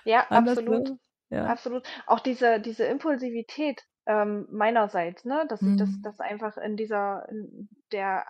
Ja, 0.05 0.25
Anders, 0.29 0.57
absolut. 0.57 0.97
Ja. 1.33 1.47
Absolut. 1.47 1.87
Auch 2.07 2.19
diese, 2.19 2.59
diese 2.59 2.85
Impulsivität 2.85 3.83
ähm, 4.05 4.47
meinerseits, 4.51 5.25
ne, 5.25 5.45
dass 5.49 5.65
ich 5.65 5.75
das, 5.75 5.89
Mhm. 5.89 6.01
das 6.01 6.19
einfach 6.19 6.57
in 6.57 6.77
dieser, 6.77 7.27
in 7.29 7.69
der 7.91 8.25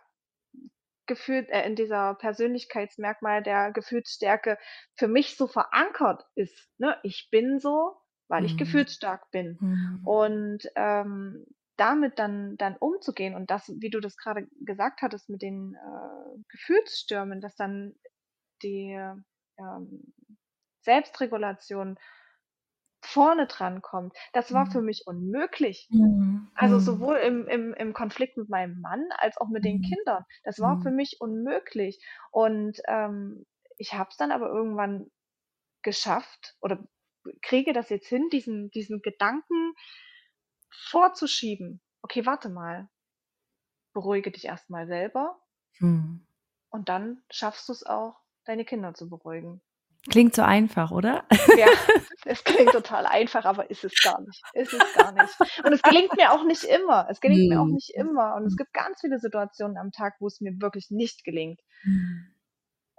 Gefühl, 1.05 1.45
äh, 1.49 1.65
in 1.67 1.75
dieser 1.75 2.15
Persönlichkeitsmerkmal 2.15 3.43
der 3.43 3.71
Gefühlsstärke 3.71 4.57
für 4.95 5.07
mich 5.07 5.35
so 5.37 5.47
verankert 5.47 6.23
ist. 6.35 6.69
Ne? 6.77 6.97
Ich 7.03 7.27
bin 7.29 7.59
so, 7.59 7.97
weil 8.29 8.45
ich 8.45 8.53
Mhm. 8.53 8.57
gefühlsstark 8.57 9.29
bin. 9.31 9.59
Mhm. 9.59 9.99
Und 10.03 10.59
ähm, 10.75 11.45
damit 11.75 12.19
dann, 12.19 12.55
dann 12.57 12.77
umzugehen 12.77 13.35
und 13.35 13.49
das, 13.51 13.67
wie 13.79 13.89
du 13.89 13.99
das 13.99 14.15
gerade 14.17 14.47
gesagt 14.65 15.01
hattest 15.01 15.29
mit 15.29 15.41
den 15.41 15.75
äh, 15.75 16.39
Gefühlsstürmen, 16.49 17.41
dass 17.41 17.55
dann 17.55 17.95
die 18.63 18.93
ähm, 19.59 20.13
Selbstregulation 20.81 21.97
vorne 23.05 23.47
dran 23.47 23.81
kommt, 23.81 24.15
das 24.33 24.53
war 24.53 24.65
für 24.65 24.81
Mhm. 24.81 24.83
mich 24.83 25.03
unmöglich. 25.05 25.89
Mhm. 25.89 26.51
Also 26.55 26.79
Mhm. 26.79 26.79
sowohl 26.79 27.17
im, 27.17 27.47
im, 27.47 27.73
im 27.73 27.93
Konflikt 27.93 28.37
mit 28.37 28.49
meinem 28.49 28.79
Mann 28.81 29.07
als 29.17 29.37
auch 29.37 29.49
mit 29.49 29.65
den 29.65 29.79
Mhm. 29.79 29.81
Kindern. 29.81 30.23
Das 30.43 30.59
war 30.59 30.79
für 30.81 30.91
mich 30.91 31.17
unmöglich. 31.19 31.99
Und 32.31 32.79
ähm, 32.87 33.45
ich 33.77 33.93
habe 33.93 34.09
es 34.11 34.17
dann 34.17 34.31
aber 34.31 34.47
irgendwann 34.49 35.07
geschafft 35.83 36.55
oder 36.61 36.87
kriege 37.41 37.73
das 37.73 37.89
jetzt 37.89 38.07
hin, 38.07 38.29
diesen, 38.31 38.69
diesen 38.71 39.01
Gedanken 39.01 39.73
vorzuschieben. 40.91 41.81
Okay, 42.01 42.25
warte 42.25 42.49
mal. 42.49 42.89
Beruhige 43.91 44.29
dich 44.29 44.45
erstmal 44.45 44.85
selber 44.85 45.41
Mhm. 45.81 46.25
und 46.71 46.89
dann 46.89 47.23
schaffst 47.31 47.69
du 47.69 47.71
es 47.71 47.85
auch, 47.85 48.19
deine 48.43 48.65
Kinder 48.65 48.93
zu 48.93 49.09
beruhigen. 49.09 49.61
Klingt 50.09 50.35
so 50.35 50.41
einfach, 50.41 50.91
oder? 50.91 51.23
Ja, 51.53 51.67
es 52.25 52.43
klingt 52.43 52.71
total 52.71 53.05
einfach, 53.05 53.45
aber 53.45 53.69
ist 53.69 53.83
es 53.83 54.01
gar 54.01 54.21
nicht. 54.21 54.43
Ist 54.53 54.73
es 54.73 54.91
gar 54.91 55.11
nicht. 55.13 55.33
Und 55.63 55.73
es 55.73 55.83
gelingt 55.83 56.15
mir 56.15 56.31
auch 56.31 56.43
nicht 56.43 56.63
immer. 56.63 57.07
Es 57.09 57.21
gelingt 57.21 57.47
mir 57.47 57.61
auch 57.61 57.67
Mhm. 57.67 57.73
nicht 57.73 57.91
immer. 57.95 58.35
Und 58.35 58.45
es 58.45 58.55
gibt 58.57 58.73
ganz 58.73 58.99
viele 59.01 59.19
Situationen 59.19 59.77
am 59.77 59.91
Tag, 59.91 60.15
wo 60.19 60.27
es 60.27 60.41
mir 60.41 60.53
wirklich 60.61 60.89
nicht 60.91 61.23
gelingt. 61.23 61.59
Mhm. 61.83 62.33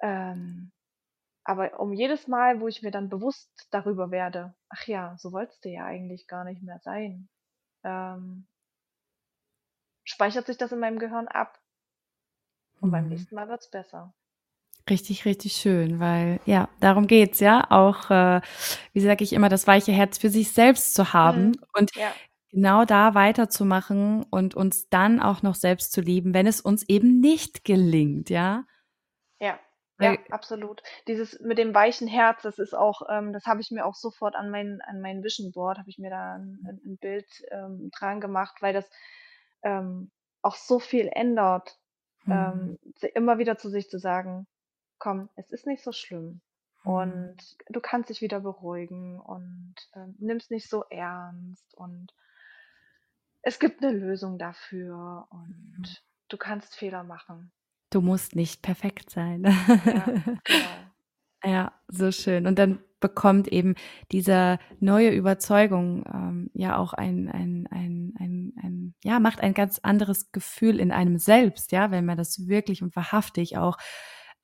Ähm, 0.03 0.73
aber 1.45 1.79
um 1.81 1.93
jedes 1.93 2.27
Mal, 2.29 2.61
wo 2.61 2.69
ich 2.69 2.83
mir 2.83 2.91
dann 2.91 3.09
bewusst 3.11 3.51
darüber 3.71 4.11
werde, 4.11 4.55
ach 4.71 4.87
ja, 4.87 5.17
so 5.19 5.33
wolltest 5.33 5.65
du 5.65 5.69
ja 5.69 5.85
eigentlich 5.85 6.27
gar 6.27 6.45
nicht 6.45 6.63
mehr 6.63 6.81
sein, 6.83 7.29
ähm, 7.85 8.47
speichert 10.05 10.47
sich 10.47 10.57
das 10.59 10.73
in 10.73 10.81
meinem 10.81 10.99
Gehirn 10.99 11.29
ab. 11.29 11.61
Und 12.81 12.91
beim 12.91 13.05
Mhm. 13.05 13.11
nächsten 13.11 13.35
Mal 13.35 13.49
wird's 13.49 13.71
besser. 13.71 14.15
Richtig, 14.91 15.25
richtig 15.25 15.55
schön, 15.55 15.99
weil 15.99 16.41
ja, 16.45 16.69
darum 16.81 17.07
geht's 17.07 17.41
ja 17.41 17.71
auch, 17.71 18.11
äh, 18.11 18.41
wie 18.93 19.01
sage 19.01 19.25
ich 19.25 19.33
immer, 19.33 19.49
das 19.49 19.67
weiche 19.67 19.93
Herz 19.93 20.19
für 20.19 20.29
sich 20.29 20.53
selbst 20.53 20.95
zu 20.95 21.13
haben 21.15 21.53
Mhm. 21.53 21.55
und 21.73 21.91
Ja, 21.95 22.15
genau 22.51 22.85
da 22.85 23.15
weiterzumachen 23.15 24.25
und 24.31 24.55
uns 24.55 24.89
dann 24.91 25.21
auch 25.21 25.43
noch 25.43 25.55
selbst 25.55 25.93
zu 25.93 26.01
lieben, 26.03 26.35
wenn 26.35 26.47
es 26.47 26.61
uns 26.61 26.89
eben 26.89 27.21
nicht 27.21 27.65
gelingt, 27.65 28.31
ja? 28.31 28.67
ja, 29.41 29.59
ja, 29.99 30.19
absolut. 30.31 30.83
Dieses 31.09 31.41
mit 31.41 31.59
dem 31.59 31.75
weichen 31.75 32.09
Herz, 32.09 32.43
das 32.43 32.59
ist 32.59 32.75
auch, 32.75 33.03
ähm, 33.11 33.33
das 33.33 33.47
habe 33.47 33.61
ich 33.61 33.71
mir 33.71 33.87
auch 33.87 33.95
sofort 33.95 34.35
an 34.35 34.51
mein, 34.51 34.81
an 34.87 35.01
mein 35.01 35.23
Vision 35.23 35.53
Board, 35.53 35.79
habe 35.79 35.91
ich 35.91 35.99
mir 35.99 36.11
da 36.11 36.35
ein, 36.35 36.81
ein 36.85 36.99
Bild 36.99 37.27
ähm, 37.51 37.91
dran 37.97 38.21
gemacht, 38.21 38.57
weil 38.61 38.73
das 38.73 38.91
ähm, 39.63 40.11
auch 40.43 40.57
so 40.57 40.79
viel 40.81 41.09
ändert, 41.13 41.79
mhm. 42.25 42.79
ähm, 42.93 43.11
immer 43.15 43.39
wieder 43.39 43.57
zu 43.57 43.69
sich 43.71 43.89
zu 43.89 43.99
sagen, 43.99 44.47
komm, 44.99 45.29
es 45.37 45.51
ist 45.51 45.67
nicht 45.67 45.83
so 45.83 45.93
schlimm. 45.93 46.41
Mhm. 46.85 46.93
Und 46.93 47.37
du 47.69 47.81
kannst 47.81 48.11
dich 48.11 48.21
wieder 48.21 48.41
beruhigen 48.41 49.21
und 49.21 49.75
ähm, 49.95 50.15
nimm's 50.19 50.51
nicht 50.51 50.69
so 50.69 50.85
ernst 50.91 51.75
und 51.75 52.13
es 53.43 53.59
gibt 53.59 53.83
eine 53.83 53.93
Lösung 53.93 54.39
dafür 54.39 55.29
Mhm. 55.31 55.39
und 55.39 56.03
du 56.29 56.37
kannst 56.37 56.77
Fehler 56.77 57.05
machen. 57.05 57.53
Du 57.91 58.01
musst 58.01 58.35
nicht 58.35 58.63
perfekt 58.63 59.11
sein. 59.11 59.45
Ja, 59.45 60.05
genau. 60.45 60.45
Ja, 61.47 61.73
so 61.89 62.11
schön. 62.11 62.47
Und 62.47 62.59
dann 62.59 62.79
bekommt 63.01 63.49
eben 63.49 63.75
diese 64.13 64.59
neue 64.81 65.11
Überzeugung 65.11 66.05
ähm, 66.11 66.51
ja 66.55 66.79
auch 66.79 66.95
ein, 66.95 67.29
ein, 67.29 67.69
ein, 67.71 68.15
ein, 68.19 68.55
ein, 68.63 68.95
ja, 69.05 69.21
macht 69.21 69.41
ein 69.41 69.53
ganz 69.53 69.79
anderes 69.81 70.33
Gefühl 70.33 70.81
in 70.81 70.91
einem 70.91 71.19
selbst, 71.19 71.71
ja, 71.71 71.91
wenn 71.91 72.07
man 72.07 72.17
das 72.17 72.49
wirklich 72.49 72.83
und 72.83 72.97
wahrhaftig 72.97 73.59
auch 73.59 73.77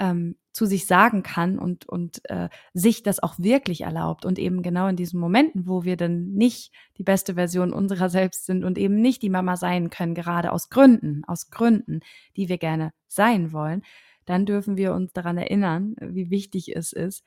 ähm, 0.00 0.36
zu 0.52 0.66
sich 0.66 0.86
sagen 0.86 1.22
kann 1.22 1.58
und, 1.58 1.88
und 1.88 2.22
äh, 2.28 2.48
sich 2.74 3.04
das 3.04 3.22
auch 3.22 3.38
wirklich 3.38 3.82
erlaubt 3.82 4.24
und 4.24 4.38
eben 4.38 4.62
genau 4.62 4.88
in 4.88 4.96
diesen 4.96 5.20
Momenten, 5.20 5.68
wo 5.68 5.84
wir 5.84 5.96
dann 5.96 6.32
nicht 6.32 6.72
die 6.98 7.04
beste 7.04 7.34
Version 7.34 7.72
unserer 7.72 8.08
selbst 8.08 8.46
sind 8.46 8.64
und 8.64 8.76
eben 8.78 9.00
nicht 9.00 9.22
die 9.22 9.30
Mama 9.30 9.56
sein 9.56 9.90
können, 9.90 10.14
gerade 10.14 10.50
aus 10.50 10.68
Gründen, 10.68 11.22
aus 11.26 11.50
Gründen, 11.50 12.00
die 12.36 12.48
wir 12.48 12.58
gerne 12.58 12.92
sein 13.06 13.52
wollen, 13.52 13.82
dann 14.24 14.46
dürfen 14.46 14.76
wir 14.76 14.92
uns 14.94 15.12
daran 15.12 15.38
erinnern, 15.38 15.94
wie 16.00 16.30
wichtig 16.30 16.74
es 16.74 16.92
ist, 16.92 17.24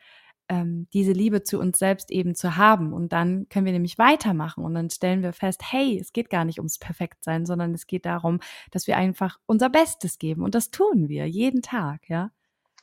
ähm, 0.50 0.88
diese 0.94 1.14
Liebe 1.14 1.44
zu 1.44 1.60
uns 1.60 1.80
selbst 1.80 2.12
eben 2.12 2.36
zu 2.36 2.58
haben. 2.58 2.92
Und 2.92 3.14
dann 3.14 3.48
können 3.50 3.66
wir 3.66 3.74
nämlich 3.74 3.98
weitermachen 3.98 4.66
und 4.66 4.74
dann 4.74 4.90
stellen 4.90 5.24
wir 5.24 5.34
fest, 5.34 5.62
hey, 5.72 5.98
es 6.00 6.12
geht 6.12 6.30
gar 6.30 6.44
nicht 6.44 6.60
ums 6.60 6.80
Perfektsein, 6.80 7.46
sondern 7.46 7.74
es 7.74 7.88
geht 7.88 8.06
darum, 8.06 8.40
dass 8.72 8.88
wir 8.88 8.98
einfach 8.98 9.40
unser 9.46 9.70
Bestes 9.70 10.20
geben. 10.20 10.44
Und 10.44 10.56
das 10.56 10.72
tun 10.72 11.08
wir 11.08 11.26
jeden 11.28 11.62
Tag, 11.62 12.10
ja. 12.10 12.32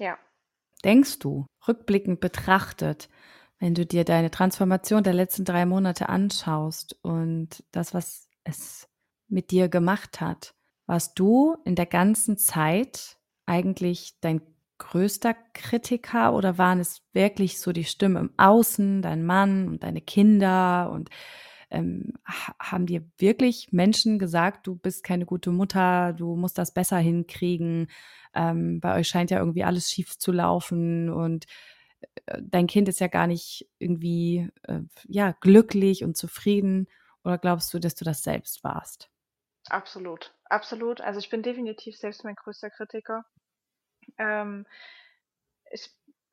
Ja. 0.00 0.18
Denkst 0.82 1.18
du, 1.18 1.46
rückblickend 1.68 2.20
betrachtet, 2.20 3.10
wenn 3.58 3.74
du 3.74 3.84
dir 3.84 4.04
deine 4.04 4.30
Transformation 4.30 5.02
der 5.02 5.12
letzten 5.12 5.44
drei 5.44 5.66
Monate 5.66 6.08
anschaust 6.08 6.98
und 7.02 7.62
das, 7.70 7.92
was 7.92 8.28
es 8.42 8.88
mit 9.28 9.50
dir 9.50 9.68
gemacht 9.68 10.22
hat, 10.22 10.54
warst 10.86 11.18
du 11.18 11.56
in 11.66 11.74
der 11.74 11.84
ganzen 11.84 12.38
Zeit 12.38 13.18
eigentlich 13.44 14.18
dein 14.22 14.40
größter 14.78 15.34
Kritiker 15.52 16.32
oder 16.32 16.56
waren 16.56 16.80
es 16.80 17.02
wirklich 17.12 17.60
so 17.60 17.72
die 17.72 17.84
Stimmen 17.84 18.16
im 18.16 18.34
Außen, 18.38 19.02
dein 19.02 19.24
Mann 19.24 19.68
und 19.68 19.82
deine 19.82 20.00
Kinder 20.00 20.90
und 20.90 21.10
ähm, 21.70 22.14
haben 22.24 22.86
dir 22.86 23.04
wirklich 23.18 23.72
Menschen 23.72 24.18
gesagt, 24.18 24.66
du 24.66 24.76
bist 24.76 25.04
keine 25.04 25.26
gute 25.26 25.50
Mutter, 25.50 26.12
du 26.12 26.36
musst 26.36 26.58
das 26.58 26.74
besser 26.74 26.98
hinkriegen, 26.98 27.88
ähm, 28.34 28.80
bei 28.80 28.98
euch 28.98 29.08
scheint 29.08 29.30
ja 29.30 29.38
irgendwie 29.38 29.64
alles 29.64 29.90
schief 29.90 30.18
zu 30.18 30.32
laufen 30.32 31.10
und 31.10 31.46
äh, 32.26 32.40
dein 32.42 32.66
Kind 32.66 32.88
ist 32.88 33.00
ja 33.00 33.08
gar 33.08 33.26
nicht 33.26 33.68
irgendwie 33.78 34.48
äh, 34.64 34.80
ja 35.06 35.32
glücklich 35.40 36.04
und 36.04 36.16
zufrieden 36.16 36.88
oder 37.24 37.38
glaubst 37.38 37.72
du, 37.74 37.78
dass 37.78 37.94
du 37.94 38.04
das 38.04 38.22
selbst 38.22 38.64
warst? 38.64 39.10
Absolut, 39.68 40.34
absolut. 40.44 41.00
Also 41.00 41.20
ich 41.20 41.30
bin 41.30 41.42
definitiv 41.42 41.96
selbst 41.96 42.24
mein 42.24 42.34
größter 42.34 42.70
Kritiker. 42.70 43.24
Ähm, 44.18 44.66
ich 45.70 45.90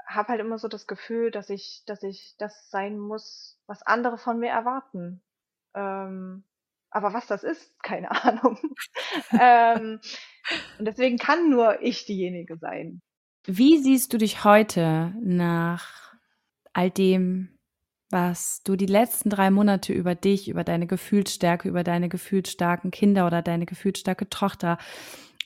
habe 0.07 0.29
halt 0.29 0.39
immer 0.39 0.57
so 0.57 0.67
das 0.67 0.87
Gefühl, 0.87 1.31
dass 1.31 1.49
ich, 1.49 1.83
dass 1.85 2.01
ich 2.03 2.35
das 2.37 2.69
sein 2.69 2.97
muss, 2.97 3.59
was 3.67 3.83
andere 3.83 4.17
von 4.17 4.39
mir 4.39 4.49
erwarten. 4.49 5.21
Ähm, 5.77 6.43
aber 6.89 7.13
was 7.13 7.27
das 7.27 7.43
ist, 7.43 7.71
keine 7.83 8.11
Ahnung. 8.11 8.57
ähm, 9.39 9.99
und 10.79 10.85
deswegen 10.85 11.17
kann 11.17 11.49
nur 11.49 11.81
ich 11.81 12.05
diejenige 12.05 12.57
sein. 12.57 13.01
Wie 13.45 13.77
siehst 13.77 14.11
du 14.11 14.17
dich 14.17 14.43
heute 14.43 15.13
nach 15.21 16.13
all 16.73 16.89
dem, 16.89 17.57
was 18.09 18.61
du 18.63 18.75
die 18.75 18.85
letzten 18.85 19.29
drei 19.29 19.51
Monate 19.51 19.93
über 19.93 20.15
dich, 20.15 20.49
über 20.49 20.63
deine 20.63 20.87
Gefühlsstärke, 20.87 21.69
über 21.69 21.83
deine 21.83 22.09
gefühlsstarken 22.09 22.91
Kinder 22.91 23.27
oder 23.27 23.41
deine 23.41 23.65
gefühlsstarke 23.65 24.29
Tochter, 24.29 24.77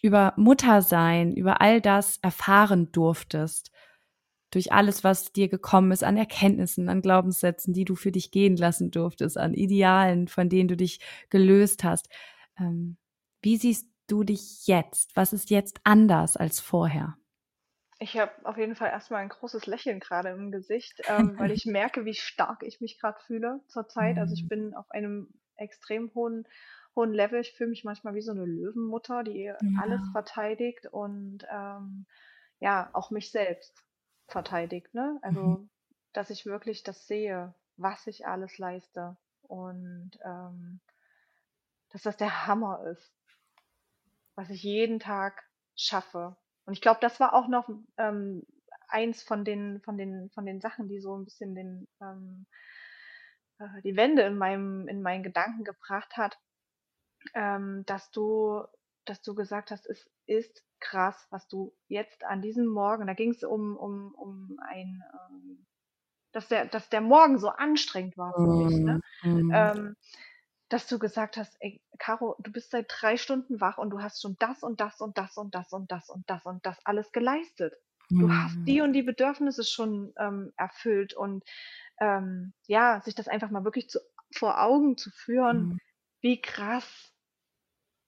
über 0.01 0.33
Muttersein, 0.35 1.35
über 1.35 1.61
all 1.61 1.81
das 1.81 2.17
erfahren 2.21 2.91
durftest? 2.91 3.71
Durch 4.51 4.73
alles, 4.73 5.03
was 5.03 5.31
dir 5.31 5.47
gekommen 5.47 5.91
ist, 5.91 6.03
an 6.03 6.17
Erkenntnissen, 6.17 6.89
an 6.89 7.01
Glaubenssätzen, 7.01 7.73
die 7.73 7.85
du 7.85 7.95
für 7.95 8.11
dich 8.11 8.31
gehen 8.31 8.57
lassen 8.57 8.91
durftest, 8.91 9.37
an 9.37 9.53
Idealen, 9.53 10.27
von 10.27 10.49
denen 10.49 10.67
du 10.67 10.77
dich 10.77 10.99
gelöst 11.29 11.83
hast. 11.83 12.09
Ähm, 12.59 12.97
wie 13.41 13.57
siehst 13.57 13.87
du 14.07 14.23
dich 14.23 14.67
jetzt? 14.67 15.15
Was 15.15 15.33
ist 15.33 15.49
jetzt 15.49 15.79
anders 15.83 16.37
als 16.37 16.59
vorher? 16.59 17.17
Ich 17.99 18.17
habe 18.17 18.31
auf 18.43 18.57
jeden 18.57 18.75
Fall 18.75 18.89
erstmal 18.89 19.21
ein 19.21 19.29
großes 19.29 19.67
Lächeln 19.67 19.99
gerade 19.99 20.29
im 20.29 20.51
Gesicht, 20.51 21.01
ähm, 21.07 21.35
weil 21.39 21.51
ich 21.51 21.65
merke, 21.65 22.03
wie 22.03 22.13
stark 22.13 22.63
ich 22.63 22.81
mich 22.81 22.99
gerade 22.99 23.19
fühle 23.25 23.61
zurzeit. 23.67 24.17
Also 24.17 24.33
ich 24.33 24.43
mhm. 24.43 24.47
bin 24.49 24.73
auf 24.73 24.91
einem 24.91 25.29
extrem 25.55 26.11
hohen, 26.13 26.45
hohen 26.95 27.13
Level. 27.13 27.39
Ich 27.39 27.53
fühle 27.53 27.69
mich 27.69 27.85
manchmal 27.85 28.15
wie 28.15 28.21
so 28.21 28.31
eine 28.31 28.45
Löwenmutter, 28.45 29.23
die 29.23 29.43
ja. 29.43 29.57
alles 29.79 30.01
verteidigt 30.11 30.87
und 30.87 31.45
ähm, 31.49 32.05
ja, 32.59 32.89
auch 32.93 33.11
mich 33.11 33.31
selbst 33.31 33.81
verteidigt, 34.31 34.93
ne? 34.93 35.19
Also, 35.21 35.41
mhm. 35.41 35.69
dass 36.13 36.29
ich 36.29 36.45
wirklich 36.45 36.83
das 36.83 37.07
sehe, 37.07 37.53
was 37.77 38.07
ich 38.07 38.25
alles 38.27 38.57
leiste 38.57 39.17
und 39.43 40.11
ähm, 40.23 40.79
dass 41.89 42.03
das 42.03 42.17
der 42.17 42.47
Hammer 42.47 42.83
ist, 42.85 43.13
was 44.35 44.49
ich 44.49 44.63
jeden 44.63 44.99
Tag 44.99 45.43
schaffe. 45.75 46.37
Und 46.65 46.73
ich 46.73 46.81
glaube, 46.81 46.99
das 47.01 47.19
war 47.19 47.33
auch 47.33 47.47
noch 47.47 47.69
ähm, 47.97 48.45
eins 48.87 49.23
von 49.23 49.43
den, 49.43 49.81
von 49.81 49.97
den, 49.97 50.29
von 50.31 50.45
den 50.45 50.61
Sachen, 50.61 50.87
die 50.87 50.99
so 50.99 51.17
ein 51.17 51.25
bisschen 51.25 51.55
den, 51.55 51.87
ähm, 52.01 52.45
äh, 53.59 53.81
die 53.83 53.95
Wende 53.95 54.23
in 54.23 54.37
meinem, 54.37 54.87
in 54.87 55.01
meinen 55.01 55.23
Gedanken 55.23 55.63
gebracht 55.63 56.17
hat, 56.17 56.37
ähm, 57.33 57.83
dass 57.85 58.11
du, 58.11 58.63
dass 59.05 59.21
du 59.21 59.35
gesagt 59.35 59.71
hast, 59.71 59.85
es 59.87 60.09
ist 60.25 60.63
krass, 60.81 61.27
was 61.29 61.47
du 61.47 61.73
jetzt 61.87 62.25
an 62.25 62.41
diesem 62.41 62.65
Morgen, 62.65 63.07
da 63.07 63.13
ging 63.13 63.31
es 63.31 63.43
um, 63.43 63.77
um, 63.77 64.13
um 64.15 64.59
ein, 64.67 65.03
ähm, 65.13 65.65
dass 66.33 66.47
der, 66.47 66.65
dass 66.65 66.89
der 66.89 67.01
Morgen 67.01 67.39
so 67.39 67.49
anstrengend 67.49 68.17
war 68.17 68.33
für 68.33 68.41
mich, 68.41 68.77
ne? 68.77 69.01
Mhm. 69.23 69.51
Ähm, 69.53 69.95
dass 70.69 70.87
du 70.87 70.99
gesagt 70.99 71.35
hast, 71.35 71.55
ey, 71.59 71.81
Caro, 71.99 72.35
du 72.39 72.51
bist 72.51 72.71
seit 72.71 72.85
drei 72.89 73.17
Stunden 73.17 73.59
wach 73.59 73.77
und 73.77 73.89
du 73.89 74.01
hast 74.01 74.21
schon 74.21 74.37
das 74.39 74.63
und 74.63 74.79
das 74.79 75.01
und 75.01 75.17
das 75.17 75.33
und 75.37 75.51
das 75.51 75.69
und 75.73 75.91
das 75.91 76.09
und 76.09 76.29
das 76.29 76.45
und 76.45 76.65
das 76.65 76.77
alles 76.85 77.11
geleistet. 77.11 77.73
Du 78.09 78.29
hast 78.31 78.57
die 78.65 78.79
mhm. 78.79 78.85
und 78.85 78.93
die 78.93 79.03
Bedürfnisse 79.03 79.63
schon 79.63 80.13
ähm, 80.17 80.51
erfüllt 80.57 81.13
und 81.13 81.43
ähm, 81.99 82.53
ja, 82.67 83.01
sich 83.01 83.15
das 83.15 83.27
einfach 83.27 83.51
mal 83.51 83.63
wirklich 83.63 83.89
zu, 83.89 83.99
vor 84.33 84.61
Augen 84.61 84.97
zu 84.97 85.11
führen, 85.11 85.79
wie 86.21 86.41
krass 86.41 87.13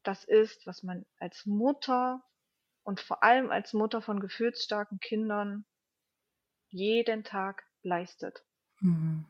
das 0.04 0.24
ist, 0.24 0.66
was 0.68 0.84
man 0.84 1.06
als 1.20 1.46
Mutter 1.46 2.22
und 2.84 3.02
vor 3.02 3.24
allem 3.24 3.52
als 3.52 3.74
Mutter 3.74 4.02
von 4.02 4.20
gefühlsstarken 4.20 5.00
Kindern 5.00 5.66
jeden 6.72 7.24
Tag 7.24 7.64
leistet. 7.84 8.44
Mhm. 8.82 9.26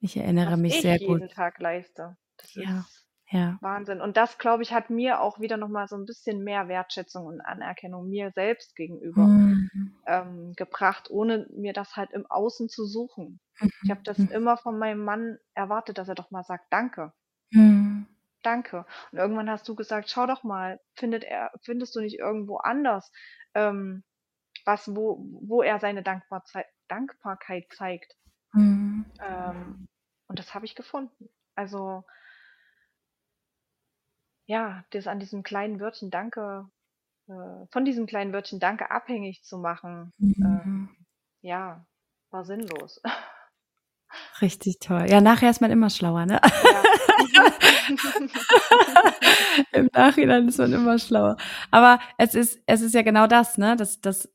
Ich 0.00 0.16
erinnere 0.18 0.56
Was 0.56 0.58
mich 0.58 0.78
ich 0.80 0.82
sehr 0.82 0.98
jeden 0.98 1.28
gut. 1.28 1.28
Tag 1.28 1.60
leiste. 1.60 2.16
Das 2.38 2.56
Ja, 2.56 2.90
ist 2.90 3.06
ja. 3.30 3.60
Wahnsinn. 3.60 4.00
Und 4.00 4.16
das, 4.16 4.38
glaube 4.38 4.62
ich, 4.64 4.72
hat 4.72 4.90
mir 4.90 5.20
auch 5.20 5.40
wieder 5.40 5.56
nochmal 5.56 5.86
so 5.88 5.96
ein 5.96 6.06
bisschen 6.06 6.42
mehr 6.44 6.68
Wertschätzung 6.68 7.26
und 7.26 7.40
Anerkennung 7.40 8.08
mir 8.08 8.32
selbst 8.34 8.74
gegenüber 8.76 9.34
Mhm. 9.36 9.90
ähm, 10.06 10.54
gebracht, 10.56 11.10
ohne 11.10 11.46
mir 11.50 11.72
das 11.74 11.96
halt 11.96 12.12
im 12.12 12.26
Außen 12.26 12.68
zu 12.68 12.86
suchen. 12.86 13.40
Ich 13.84 13.90
habe 13.90 14.02
das 14.04 14.22
Mhm. 14.22 14.28
immer 14.28 14.58
von 14.58 14.78
meinem 14.78 15.04
Mann 15.04 15.38
erwartet, 15.54 15.98
dass 15.98 16.08
er 16.08 16.16
doch 16.16 16.30
mal 16.32 16.44
sagt: 16.44 16.66
„Danke.“ 16.72 17.12
Mhm. 17.52 17.87
Danke. 18.48 18.86
Und 19.12 19.18
irgendwann 19.18 19.50
hast 19.50 19.68
du 19.68 19.74
gesagt: 19.74 20.10
„Schau 20.10 20.26
doch 20.26 20.42
mal, 20.44 20.80
findet 20.94 21.24
er 21.24 21.52
findest 21.62 21.94
du 21.96 22.00
nicht 22.00 22.18
irgendwo 22.18 22.56
anders, 22.58 23.12
ähm, 23.54 24.04
was, 24.64 24.88
wo 24.96 25.18
wo 25.42 25.62
er 25.62 25.80
seine 25.80 26.02
Dankbarzei 26.02 26.64
Dankbarkeit 26.88 27.66
zeigt?“ 27.76 28.16
Mhm. 28.54 29.04
Ähm, 29.20 29.88
und 30.28 30.38
das 30.38 30.54
habe 30.54 30.66
ich 30.66 30.74
gefunden. 30.74 31.28
Also 31.56 32.04
ja, 34.46 34.84
das 34.90 35.06
an 35.06 35.20
diesem 35.20 35.42
kleinen 35.42 35.80
Wörtchen 35.80 36.10
Danke 36.10 36.68
äh, 37.28 37.66
von 37.72 37.84
diesem 37.84 38.06
kleinen 38.06 38.32
Wörtchen 38.32 38.60
Danke 38.60 38.90
abhängig 38.90 39.42
zu 39.44 39.58
machen, 39.58 40.12
Mhm. 40.18 40.90
ja, 41.42 41.86
war 42.30 42.44
sinnlos. 42.44 43.00
Richtig 44.40 44.78
toll. 44.80 45.06
Ja, 45.08 45.20
nachher 45.20 45.50
ist 45.50 45.60
man 45.60 45.70
immer 45.70 45.90
schlauer, 45.90 46.26
ne? 46.26 46.40
Ja. 46.62 46.87
Im 49.72 49.88
Nachhinein 49.92 50.48
ist 50.48 50.58
man 50.58 50.72
immer 50.72 50.98
schlauer. 50.98 51.36
Aber 51.70 51.98
es 52.16 52.34
ist, 52.34 52.60
es 52.66 52.82
ist 52.82 52.94
ja 52.94 53.02
genau 53.02 53.26
das, 53.26 53.58
ne? 53.58 53.76
Das, 53.76 54.00
das, 54.00 54.28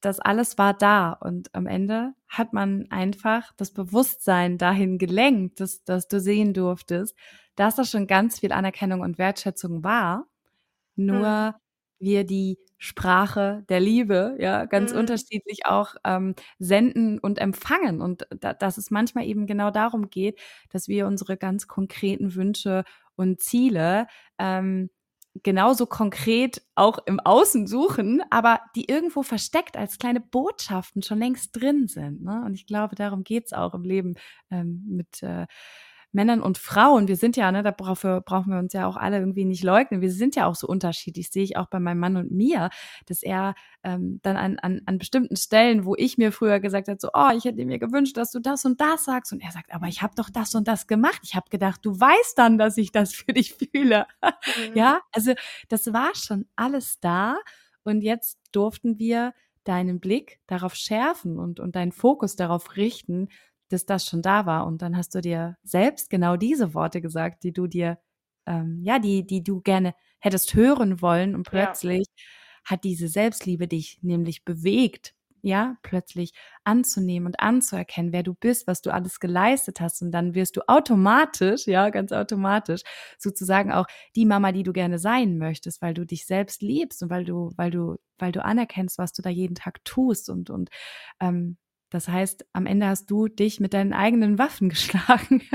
das, 0.00 0.20
alles 0.20 0.58
war 0.58 0.74
da. 0.74 1.12
Und 1.12 1.54
am 1.54 1.66
Ende 1.66 2.14
hat 2.28 2.52
man 2.52 2.86
einfach 2.90 3.52
das 3.56 3.72
Bewusstsein 3.72 4.58
dahin 4.58 4.98
gelenkt, 4.98 5.60
dass, 5.60 5.84
dass 5.84 6.08
du 6.08 6.20
sehen 6.20 6.54
durftest, 6.54 7.16
dass 7.56 7.76
da 7.76 7.84
schon 7.84 8.06
ganz 8.06 8.40
viel 8.40 8.52
Anerkennung 8.52 9.00
und 9.00 9.18
Wertschätzung 9.18 9.84
war. 9.84 10.26
Nur 10.96 11.54
mhm. 11.56 11.61
Wir 12.02 12.24
die 12.24 12.58
Sprache 12.78 13.64
der 13.68 13.80
Liebe, 13.80 14.36
ja, 14.40 14.64
ganz 14.64 14.92
mhm. 14.92 14.98
unterschiedlich 15.00 15.66
auch 15.66 15.94
ähm, 16.04 16.34
senden 16.58 17.18
und 17.18 17.38
empfangen. 17.38 18.00
Und 18.00 18.26
da, 18.40 18.52
dass 18.52 18.76
es 18.76 18.90
manchmal 18.90 19.24
eben 19.26 19.46
genau 19.46 19.70
darum 19.70 20.10
geht, 20.10 20.40
dass 20.70 20.88
wir 20.88 21.06
unsere 21.06 21.36
ganz 21.36 21.68
konkreten 21.68 22.34
Wünsche 22.34 22.84
und 23.14 23.40
Ziele 23.40 24.08
ähm, 24.38 24.90
genauso 25.42 25.86
konkret 25.86 26.62
auch 26.74 26.98
im 27.06 27.18
Außen 27.20 27.66
suchen, 27.66 28.22
aber 28.30 28.60
die 28.76 28.90
irgendwo 28.90 29.22
versteckt 29.22 29.76
als 29.76 29.98
kleine 29.98 30.20
Botschaften 30.20 31.02
schon 31.02 31.18
längst 31.18 31.52
drin 31.52 31.88
sind. 31.88 32.22
Ne? 32.22 32.42
Und 32.44 32.54
ich 32.54 32.66
glaube, 32.66 32.96
darum 32.96 33.24
geht's 33.24 33.52
auch 33.52 33.74
im 33.74 33.84
Leben 33.84 34.14
ähm, 34.50 34.84
mit 34.86 35.22
äh, 35.22 35.46
Männern 36.12 36.40
und 36.40 36.58
Frauen, 36.58 37.08
wir 37.08 37.16
sind 37.16 37.36
ja, 37.36 37.50
ne, 37.50 37.62
dafür 37.62 38.20
brauchen 38.20 38.52
wir 38.52 38.58
uns 38.58 38.72
ja 38.72 38.86
auch 38.86 38.96
alle 38.96 39.18
irgendwie 39.18 39.44
nicht 39.44 39.64
leugnen. 39.64 40.00
Wir 40.00 40.10
sind 40.10 40.36
ja 40.36 40.46
auch 40.46 40.54
so 40.54 40.66
unterschiedlich, 40.66 41.30
sehe 41.30 41.42
ich 41.42 41.56
auch 41.56 41.66
bei 41.68 41.80
meinem 41.80 42.00
Mann 42.00 42.16
und 42.16 42.30
mir, 42.30 42.70
dass 43.06 43.22
er 43.22 43.54
ähm, 43.82 44.20
dann 44.22 44.36
an, 44.36 44.58
an, 44.58 44.82
an 44.86 44.98
bestimmten 44.98 45.36
Stellen, 45.36 45.84
wo 45.84 45.94
ich 45.96 46.18
mir 46.18 46.32
früher 46.32 46.60
gesagt 46.60 46.88
habe, 46.88 46.98
so, 47.00 47.08
oh, 47.14 47.30
ich 47.36 47.44
hätte 47.44 47.64
mir 47.64 47.78
gewünscht, 47.78 48.16
dass 48.16 48.30
du 48.30 48.40
das 48.40 48.64
und 48.64 48.80
das 48.80 49.04
sagst. 49.04 49.32
Und 49.32 49.42
er 49.42 49.52
sagt, 49.52 49.72
aber 49.72 49.86
ich 49.86 50.02
habe 50.02 50.14
doch 50.16 50.30
das 50.30 50.54
und 50.54 50.68
das 50.68 50.86
gemacht. 50.86 51.20
Ich 51.24 51.34
habe 51.34 51.48
gedacht, 51.50 51.80
du 51.84 51.98
weißt 51.98 52.36
dann, 52.36 52.58
dass 52.58 52.76
ich 52.76 52.92
das 52.92 53.12
für 53.14 53.32
dich 53.32 53.54
fühle. 53.54 54.06
Mhm. 54.68 54.76
ja, 54.76 55.00
also 55.12 55.32
das 55.68 55.92
war 55.92 56.14
schon 56.14 56.46
alles 56.56 56.98
da. 57.00 57.36
Und 57.84 58.02
jetzt 58.02 58.38
durften 58.52 58.98
wir 58.98 59.32
deinen 59.64 60.00
Blick 60.00 60.40
darauf 60.46 60.74
schärfen 60.74 61.38
und, 61.38 61.60
und 61.60 61.76
deinen 61.76 61.92
Fokus 61.92 62.36
darauf 62.36 62.76
richten, 62.76 63.28
dass 63.72 63.86
das 63.86 64.06
schon 64.06 64.22
da 64.22 64.46
war. 64.46 64.66
Und 64.66 64.82
dann 64.82 64.96
hast 64.96 65.14
du 65.14 65.20
dir 65.20 65.56
selbst 65.62 66.10
genau 66.10 66.36
diese 66.36 66.74
Worte 66.74 67.00
gesagt, 67.00 67.44
die 67.44 67.52
du 67.52 67.66
dir, 67.66 67.98
ähm, 68.46 68.80
ja, 68.82 68.98
die, 68.98 69.26
die 69.26 69.42
du 69.42 69.60
gerne 69.60 69.94
hättest 70.20 70.54
hören 70.54 71.00
wollen. 71.00 71.34
Und 71.34 71.44
plötzlich 71.44 72.06
ja. 72.06 72.24
hat 72.64 72.84
diese 72.84 73.08
Selbstliebe 73.08 73.68
dich 73.68 73.98
nämlich 74.02 74.44
bewegt, 74.44 75.14
ja, 75.42 75.76
plötzlich 75.82 76.32
anzunehmen 76.64 77.26
und 77.26 77.40
anzuerkennen, 77.40 78.12
wer 78.12 78.22
du 78.22 78.34
bist, 78.34 78.68
was 78.68 78.80
du 78.80 78.92
alles 78.92 79.18
geleistet 79.18 79.80
hast. 79.80 80.00
Und 80.00 80.12
dann 80.12 80.34
wirst 80.34 80.56
du 80.56 80.62
automatisch, 80.68 81.66
ja, 81.66 81.90
ganz 81.90 82.12
automatisch, 82.12 82.82
sozusagen 83.18 83.72
auch 83.72 83.86
die 84.14 84.24
Mama, 84.24 84.52
die 84.52 84.62
du 84.62 84.72
gerne 84.72 84.98
sein 85.00 85.38
möchtest, 85.38 85.82
weil 85.82 85.94
du 85.94 86.06
dich 86.06 86.26
selbst 86.26 86.62
liebst 86.62 87.02
und 87.02 87.10
weil 87.10 87.24
du, 87.24 87.50
weil 87.56 87.72
du, 87.72 87.96
weil 88.18 88.30
du 88.32 88.44
anerkennst, 88.44 88.98
was 88.98 89.12
du 89.12 89.22
da 89.22 89.30
jeden 89.30 89.56
Tag 89.56 89.84
tust 89.84 90.30
und, 90.30 90.48
und 90.48 90.70
ähm, 91.20 91.56
das 91.92 92.08
heißt, 92.08 92.46
am 92.52 92.66
Ende 92.66 92.86
hast 92.86 93.10
du 93.10 93.28
dich 93.28 93.60
mit 93.60 93.74
deinen 93.74 93.92
eigenen 93.92 94.38
Waffen 94.38 94.68
geschlagen. 94.70 95.42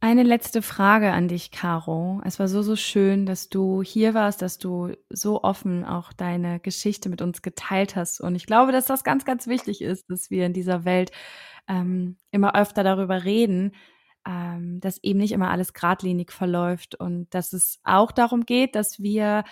Eine 0.00 0.22
letzte 0.22 0.62
Frage 0.62 1.10
an 1.10 1.26
dich, 1.26 1.50
Caro. 1.50 2.20
Es 2.24 2.38
war 2.38 2.46
so, 2.46 2.62
so 2.62 2.76
schön, 2.76 3.26
dass 3.26 3.48
du 3.48 3.82
hier 3.82 4.14
warst, 4.14 4.42
dass 4.42 4.58
du 4.58 4.92
so 5.10 5.42
offen 5.42 5.84
auch 5.84 6.12
deine 6.12 6.60
Geschichte 6.60 7.08
mit 7.08 7.20
uns 7.20 7.42
geteilt 7.42 7.96
hast. 7.96 8.20
Und 8.20 8.36
ich 8.36 8.46
glaube, 8.46 8.70
dass 8.70 8.84
das 8.84 9.02
ganz, 9.02 9.24
ganz 9.24 9.48
wichtig 9.48 9.82
ist, 9.82 10.08
dass 10.08 10.30
wir 10.30 10.46
in 10.46 10.52
dieser 10.52 10.84
Welt 10.84 11.10
ähm, 11.66 12.16
immer 12.30 12.54
öfter 12.54 12.84
darüber 12.84 13.24
reden, 13.24 13.72
ähm, 14.24 14.78
dass 14.80 15.02
eben 15.02 15.18
nicht 15.18 15.32
immer 15.32 15.50
alles 15.50 15.72
geradlinig 15.72 16.30
verläuft 16.30 16.94
und 16.94 17.34
dass 17.34 17.52
es 17.52 17.80
auch 17.82 18.12
darum 18.12 18.46
geht, 18.46 18.76
dass 18.76 19.00
wir 19.00 19.42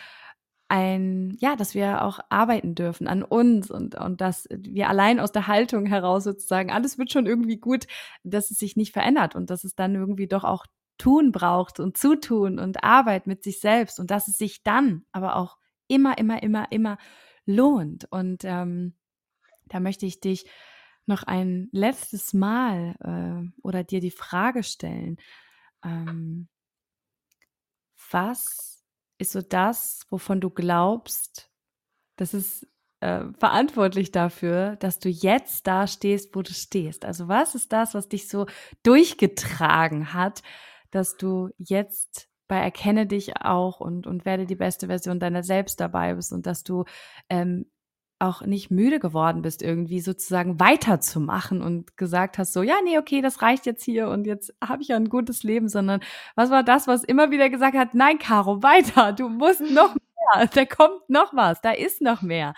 ein, 0.69 1.37
ja, 1.39 1.55
dass 1.55 1.75
wir 1.75 2.03
auch 2.03 2.19
arbeiten 2.29 2.75
dürfen 2.75 3.07
an 3.07 3.23
uns 3.23 3.71
und, 3.71 3.95
und 3.95 4.21
dass 4.21 4.49
wir 4.51 4.89
allein 4.89 5.21
aus 5.21 5.31
der 5.33 5.47
Haltung 5.47 5.87
heraus 5.87 6.25
sozusagen, 6.25 6.71
alles 6.73 6.99
wird 6.99 7.13
schon 7.13 7.27
irgendwie 7.27 7.59
gut, 7.59 7.87
dass 8.25 8.51
es 8.51 8.59
sich 8.59 8.77
nicht 8.77 8.93
verändert 8.93 9.37
und 9.37 9.51
dass 9.51 9.65
es 9.65 9.77
dann 9.77 9.95
irgendwie 9.95 10.27
doch 10.27 10.45
auch 10.45 10.67
tun 10.99 11.31
braucht 11.31 11.79
und 11.79 11.97
zutun 11.97 12.59
und 12.59 12.83
Arbeit 12.83 13.27
mit 13.27 13.45
sich 13.45 13.61
selbst 13.61 14.01
und 14.01 14.11
dass 14.11 14.29
es 14.29 14.39
sich 14.39 14.63
dann 14.63 15.05
aber 15.13 15.37
auch 15.37 15.59
immer, 15.89 16.19
immer, 16.19 16.43
immer, 16.43 16.71
immer 16.73 16.99
lohnt. 17.45 18.07
Und 18.11 18.45
ähm, 18.45 18.95
da 19.69 19.79
möchte 19.79 20.07
ich 20.07 20.21
dich 20.21 20.47
noch 21.07 21.23
ein 21.23 21.69
letztes 21.71 22.35
Mal 22.35 22.97
äh, 23.01 23.61
oder 23.63 23.85
dir 23.85 24.01
die 24.01 24.11
Frage 24.11 24.63
stellen, 24.63 25.19
ähm, 25.85 26.49
was 28.11 28.76
ist 29.19 29.33
so 29.33 29.43
das, 29.43 30.07
wovon 30.11 30.41
du 30.41 30.51
glaubst, 30.51 31.51
das 32.17 32.35
ist 32.35 32.67
äh, 33.01 33.25
verantwortlich 33.39 34.11
dafür, 34.11 34.77
dass 34.77 34.99
du 34.99 35.09
jetzt 35.09 35.67
da 35.67 35.87
stehst, 35.87 36.35
wo 36.35 36.43
du 36.43 36.53
stehst. 36.53 37.05
Also 37.05 37.29
was 37.29 37.55
ist 37.55 37.73
das, 37.73 37.95
was 37.95 38.09
dich 38.09 38.29
so 38.29 38.47
durchgetragen 38.83 40.13
hat, 40.13 40.43
dass 40.91 41.17
du 41.17 41.51
jetzt 41.59 42.29
bei 42.49 42.59
Erkenne 42.59 43.07
dich 43.07 43.37
auch 43.41 43.81
und, 43.81 44.07
und 44.07 44.25
werde 44.25 44.47
die 44.47 44.55
beste 44.55 44.87
Version 44.87 45.19
deiner 45.19 45.43
selbst 45.43 45.81
dabei 45.81 46.15
bist 46.15 46.33
und 46.33 46.47
dass 46.47 46.63
du 46.63 46.85
ähm, 47.29 47.67
auch 48.19 48.43
nicht 48.43 48.71
müde 48.71 48.99
geworden 48.99 49.43
bist, 49.43 49.63
irgendwie 49.63 50.01
sozusagen 50.01 50.59
weiterzumachen 50.59 51.63
und 51.63 51.97
gesagt 51.97 52.39
hast, 52.39 52.53
so, 52.53 52.63
ja, 52.63 52.77
nee, 52.85 52.99
okay, 52.99 53.21
das 53.21 53.43
reicht 53.43 53.67
jetzt 53.67 53.85
hier 53.85 54.09
und 54.09 54.27
jetzt 54.27 54.55
habe 54.65 54.83
ich 54.83 54.89
ja 54.89 54.97
ein 54.97 55.09
gutes 55.09 55.43
Leben, 55.43 55.69
sondern 55.69 56.01
was 56.35 56.51
war 56.51 56.63
das, 56.63 56.87
was 56.87 57.05
immer 57.05 57.31
wieder 57.31 57.51
gesagt 57.51 57.77
hat, 57.77 57.95
nein, 57.95 58.19
Caro, 58.19 58.63
weiter, 58.63 59.13
du 59.13 59.29
musst 59.29 59.61
noch 59.61 59.95
mehr, 59.95 60.47
da 60.55 60.65
kommt 60.65 61.09
noch 61.09 61.35
was, 61.35 61.61
da 61.61 61.73
ist 61.73 62.01
noch 62.01 62.23
mehr. 62.23 62.55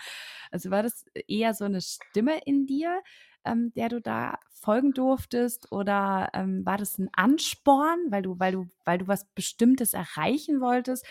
Also 0.51 0.71
war 0.71 0.83
das 0.83 1.05
eher 1.27 1.53
so 1.53 1.65
eine 1.65 1.81
Stimme 1.81 2.39
in 2.45 2.65
dir, 2.65 3.01
ähm, 3.45 3.71
der 3.75 3.89
du 3.89 4.01
da 4.01 4.39
folgen 4.53 4.93
durftest 4.93 5.71
oder 5.71 6.29
ähm, 6.33 6.65
war 6.65 6.77
das 6.77 6.97
ein 6.97 7.09
Ansporn, 7.13 7.99
weil 8.09 8.21
du, 8.21 8.39
weil 8.39 8.51
du, 8.53 8.69
weil 8.85 8.97
du 8.97 9.07
was 9.07 9.25
Bestimmtes 9.33 9.93
erreichen 9.93 10.61
wolltest? 10.61 11.05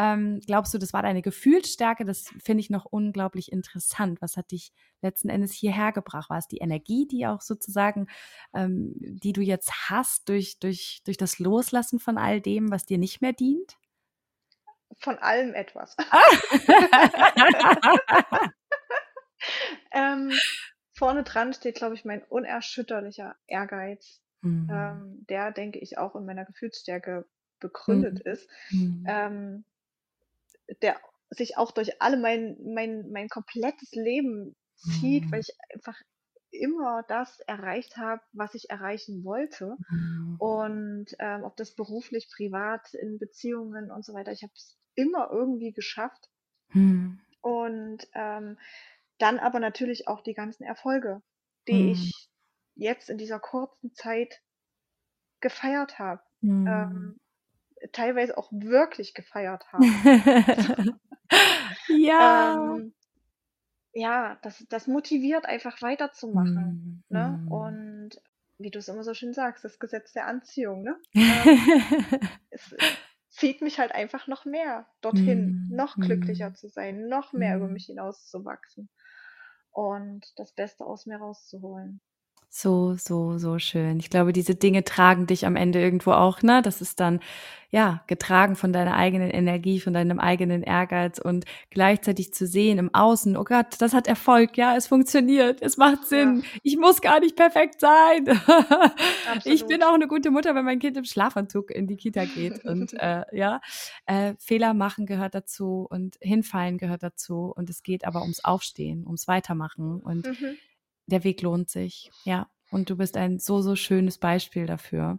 Ähm, 0.00 0.40
glaubst 0.46 0.72
du, 0.72 0.78
das 0.78 0.94
war 0.94 1.02
deine 1.02 1.20
Gefühlsstärke? 1.20 2.06
Das 2.06 2.32
finde 2.42 2.62
ich 2.62 2.70
noch 2.70 2.86
unglaublich 2.86 3.52
interessant. 3.52 4.22
Was 4.22 4.38
hat 4.38 4.50
dich 4.50 4.72
letzten 5.02 5.28
Endes 5.28 5.52
hierher 5.52 5.92
gebracht? 5.92 6.30
War 6.30 6.38
es 6.38 6.48
die 6.48 6.56
Energie, 6.56 7.06
die 7.06 7.26
auch 7.26 7.42
sozusagen, 7.42 8.06
ähm, 8.54 8.94
die 8.96 9.34
du 9.34 9.42
jetzt 9.42 9.90
hast 9.90 10.30
durch, 10.30 10.58
durch, 10.58 11.02
durch 11.04 11.18
das 11.18 11.38
Loslassen 11.38 11.98
von 11.98 12.16
all 12.16 12.40
dem, 12.40 12.70
was 12.70 12.86
dir 12.86 12.96
nicht 12.96 13.20
mehr 13.20 13.34
dient? 13.34 13.76
Von 15.00 15.18
allem 15.18 15.52
etwas. 15.52 15.94
ähm, 19.92 20.32
vorne 20.94 21.24
dran 21.24 21.52
steht, 21.52 21.74
glaube 21.74 21.94
ich, 21.94 22.06
mein 22.06 22.22
unerschütterlicher 22.22 23.36
Ehrgeiz, 23.46 24.22
mhm. 24.40 24.66
ähm, 24.72 25.26
der, 25.28 25.52
denke 25.52 25.78
ich, 25.78 25.98
auch 25.98 26.16
in 26.16 26.24
meiner 26.24 26.46
Gefühlsstärke 26.46 27.28
begründet 27.58 28.24
mhm. 28.24 28.32
ist. 28.32 28.48
Mhm. 28.70 29.04
Ähm, 29.06 29.64
der 30.82 31.00
sich 31.30 31.56
auch 31.56 31.70
durch 31.70 32.00
alle 32.02 32.16
mein, 32.16 32.56
mein, 32.64 33.10
mein 33.10 33.28
komplettes 33.28 33.92
Leben 33.92 34.56
zieht, 34.76 35.26
mhm. 35.26 35.32
weil 35.32 35.40
ich 35.40 35.52
einfach 35.72 35.96
immer 36.50 37.04
das 37.08 37.38
erreicht 37.40 37.96
habe, 37.96 38.20
was 38.32 38.54
ich 38.54 38.70
erreichen 38.70 39.24
wollte. 39.24 39.76
Mhm. 39.88 40.36
Und 40.38 41.06
ähm, 41.18 41.44
ob 41.44 41.56
das 41.56 41.74
beruflich, 41.74 42.28
privat, 42.34 42.92
in 42.94 43.18
Beziehungen 43.18 43.90
und 43.90 44.04
so 44.04 44.14
weiter, 44.14 44.32
ich 44.32 44.42
habe 44.42 44.52
es 44.54 44.76
immer 44.94 45.30
irgendwie 45.30 45.72
geschafft. 45.72 46.28
Mhm. 46.72 47.20
Und 47.40 48.06
ähm, 48.14 48.58
dann 49.18 49.38
aber 49.38 49.60
natürlich 49.60 50.08
auch 50.08 50.22
die 50.22 50.34
ganzen 50.34 50.64
Erfolge, 50.64 51.22
die 51.68 51.84
mhm. 51.84 51.88
ich 51.90 52.28
jetzt 52.74 53.10
in 53.10 53.18
dieser 53.18 53.38
kurzen 53.38 53.94
Zeit 53.94 54.42
gefeiert 55.40 55.98
habe. 55.98 56.22
Mhm. 56.40 56.66
Ähm, 56.66 57.20
teilweise 57.92 58.36
auch 58.36 58.50
wirklich 58.52 59.14
gefeiert 59.14 59.66
haben. 59.72 61.00
ja. 61.88 62.54
Ähm, 62.54 62.94
ja, 63.92 64.38
das, 64.42 64.64
das 64.68 64.86
motiviert 64.86 65.46
einfach 65.46 65.82
weiterzumachen. 65.82 67.04
Mm, 67.08 67.12
ne? 67.12 67.28
Mm. 67.28 67.52
Und 67.52 68.10
wie 68.58 68.70
du 68.70 68.78
es 68.78 68.88
immer 68.88 69.02
so 69.02 69.14
schön 69.14 69.32
sagst, 69.32 69.64
das 69.64 69.78
Gesetz 69.78 70.12
der 70.12 70.26
Anziehung, 70.26 70.82
ne? 70.82 70.96
Ähm, 71.14 72.20
es 72.50 72.76
zieht 73.30 73.62
mich 73.62 73.78
halt 73.80 73.92
einfach 73.92 74.28
noch 74.28 74.44
mehr 74.44 74.86
dorthin, 75.00 75.68
mm, 75.68 75.74
noch 75.74 75.96
glücklicher 75.96 76.50
mm. 76.50 76.54
zu 76.54 76.68
sein, 76.68 77.08
noch 77.08 77.32
mehr 77.32 77.56
über 77.56 77.68
mm. 77.68 77.72
mich 77.72 77.86
hinauszuwachsen 77.86 78.88
und 79.72 80.26
das 80.36 80.52
Beste 80.52 80.84
aus 80.84 81.06
mir 81.06 81.18
rauszuholen. 81.18 82.00
So, 82.52 82.96
so, 82.96 83.38
so 83.38 83.60
schön. 83.60 84.00
Ich 84.00 84.10
glaube, 84.10 84.32
diese 84.32 84.56
Dinge 84.56 84.82
tragen 84.82 85.28
dich 85.28 85.46
am 85.46 85.54
Ende 85.54 85.80
irgendwo 85.80 86.10
auch, 86.10 86.42
ne? 86.42 86.62
Das 86.62 86.80
ist 86.80 86.98
dann, 86.98 87.20
ja, 87.70 88.02
getragen 88.08 88.56
von 88.56 88.72
deiner 88.72 88.96
eigenen 88.96 89.30
Energie, 89.30 89.78
von 89.78 89.94
deinem 89.94 90.18
eigenen 90.18 90.64
Ehrgeiz 90.64 91.20
und 91.20 91.44
gleichzeitig 91.70 92.34
zu 92.34 92.48
sehen 92.48 92.78
im 92.78 92.92
Außen, 92.92 93.36
oh 93.36 93.44
Gott, 93.44 93.76
das 93.78 93.94
hat 93.94 94.08
Erfolg, 94.08 94.56
ja, 94.56 94.76
es 94.76 94.88
funktioniert, 94.88 95.62
es 95.62 95.76
macht 95.76 96.08
Sinn, 96.08 96.38
ja. 96.38 96.60
ich 96.64 96.76
muss 96.76 97.00
gar 97.00 97.20
nicht 97.20 97.36
perfekt 97.36 97.78
sein. 97.78 98.26
ich 99.44 99.66
bin 99.66 99.84
auch 99.84 99.94
eine 99.94 100.08
gute 100.08 100.32
Mutter, 100.32 100.52
wenn 100.56 100.64
mein 100.64 100.80
Kind 100.80 100.96
im 100.96 101.04
Schlafanzug 101.04 101.70
in 101.70 101.86
die 101.86 101.96
Kita 101.96 102.24
geht 102.24 102.64
und, 102.64 102.92
äh, 103.00 103.22
ja, 103.30 103.60
äh, 104.06 104.34
Fehler 104.40 104.74
machen 104.74 105.06
gehört 105.06 105.36
dazu 105.36 105.86
und 105.88 106.16
hinfallen 106.20 106.78
gehört 106.78 107.04
dazu 107.04 107.52
und 107.54 107.70
es 107.70 107.84
geht 107.84 108.04
aber 108.04 108.22
ums 108.22 108.42
Aufstehen, 108.42 109.06
ums 109.06 109.28
Weitermachen 109.28 110.00
und 110.00 110.26
mhm 110.26 110.56
der 111.10 111.24
Weg 111.24 111.42
lohnt 111.42 111.70
sich. 111.70 112.10
Ja. 112.24 112.48
Und 112.70 112.88
du 112.88 112.96
bist 112.96 113.16
ein 113.16 113.38
so, 113.38 113.62
so 113.62 113.76
schönes 113.76 114.18
Beispiel 114.18 114.66
dafür. 114.66 115.18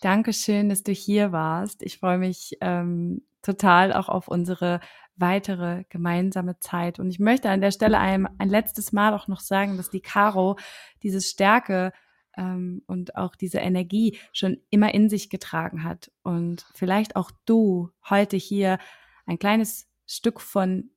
Dankeschön, 0.00 0.68
dass 0.68 0.82
du 0.82 0.92
hier 0.92 1.32
warst. 1.32 1.82
Ich 1.82 1.98
freue 1.98 2.18
mich 2.18 2.58
ähm, 2.60 3.22
total 3.40 3.92
auch 3.92 4.08
auf 4.08 4.28
unsere 4.28 4.80
weitere 5.16 5.84
gemeinsame 5.88 6.58
Zeit. 6.58 6.98
Und 6.98 7.10
ich 7.10 7.18
möchte 7.18 7.50
an 7.50 7.60
der 7.60 7.70
Stelle 7.70 7.98
ein, 7.98 8.28
ein 8.38 8.48
letztes 8.48 8.92
Mal 8.92 9.14
auch 9.14 9.28
noch 9.28 9.40
sagen, 9.40 9.76
dass 9.76 9.90
die 9.90 10.00
Caro 10.00 10.58
diese 11.02 11.20
Stärke 11.20 11.92
ähm, 12.36 12.82
und 12.86 13.16
auch 13.16 13.36
diese 13.36 13.58
Energie 13.58 14.18
schon 14.32 14.58
immer 14.70 14.92
in 14.94 15.08
sich 15.08 15.30
getragen 15.30 15.84
hat. 15.84 16.10
Und 16.22 16.66
vielleicht 16.74 17.16
auch 17.16 17.30
du 17.44 17.90
heute 18.08 18.36
hier 18.36 18.78
ein 19.26 19.38
kleines 19.38 19.88
Stück 20.06 20.40
von 20.40 20.90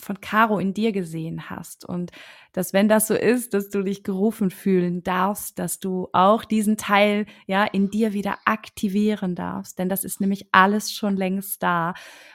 von 0.00 0.20
Caro 0.20 0.58
in 0.58 0.74
dir 0.74 0.92
gesehen 0.92 1.50
hast. 1.50 1.84
Und 1.84 2.12
dass 2.52 2.72
wenn 2.72 2.88
das 2.88 3.06
so 3.06 3.14
ist, 3.14 3.54
dass 3.54 3.70
du 3.70 3.82
dich 3.82 4.02
gerufen 4.02 4.50
fühlen 4.50 5.02
darfst, 5.02 5.58
dass 5.58 5.78
du 5.78 6.08
auch 6.12 6.44
diesen 6.44 6.76
Teil 6.76 7.26
ja 7.46 7.64
in 7.64 7.90
dir 7.90 8.12
wieder 8.12 8.38
aktivieren 8.44 9.34
darfst, 9.34 9.78
denn 9.78 9.88
das 9.88 10.04
ist 10.04 10.20
nämlich 10.20 10.48
alles 10.52 10.92
schon 10.92 11.16
längst 11.16 11.62
da. 11.62 11.94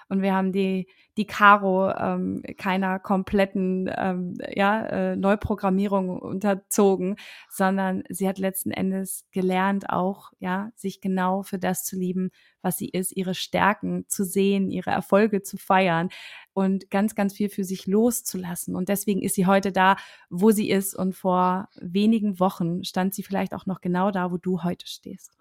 Und 0.09 0.21
wir 0.21 0.33
haben 0.33 0.51
die 0.51 0.87
die 1.17 1.27
Caro 1.27 1.91
ähm, 1.91 2.41
keiner 2.57 2.99
kompletten 2.99 3.89
ähm, 3.95 4.37
ja, 4.53 4.85
äh, 4.85 5.15
Neuprogrammierung 5.15 6.09
unterzogen, 6.09 7.17
sondern 7.49 8.03
sie 8.09 8.27
hat 8.27 8.39
letzten 8.39 8.71
Endes 8.71 9.25
gelernt, 9.31 9.89
auch 9.89 10.31
ja, 10.39 10.71
sich 10.75 11.01
genau 11.01 11.43
für 11.43 11.59
das 11.59 11.83
zu 11.83 11.95
lieben, 11.95 12.31
was 12.61 12.77
sie 12.77 12.89
ist, 12.89 13.15
ihre 13.15 13.35
Stärken 13.35 14.05
zu 14.07 14.23
sehen, 14.23 14.71
ihre 14.71 14.89
Erfolge 14.89 15.43
zu 15.43 15.57
feiern 15.57 16.09
und 16.53 16.89
ganz, 16.89 17.13
ganz 17.13 17.33
viel 17.33 17.49
für 17.49 17.63
sich 17.63 17.85
loszulassen. 17.85 18.75
Und 18.75 18.89
deswegen 18.89 19.21
ist 19.21 19.35
sie 19.35 19.45
heute 19.45 19.71
da, 19.71 19.97
wo 20.29 20.51
sie 20.51 20.69
ist. 20.69 20.95
Und 20.95 21.15
vor 21.15 21.69
wenigen 21.79 22.39
Wochen 22.39 22.83
stand 22.83 23.13
sie 23.13 23.23
vielleicht 23.23 23.53
auch 23.53 23.65
noch 23.65 23.81
genau 23.81 24.11
da, 24.11 24.31
wo 24.31 24.37
du 24.37 24.63
heute 24.63 24.87
stehst. 24.87 25.31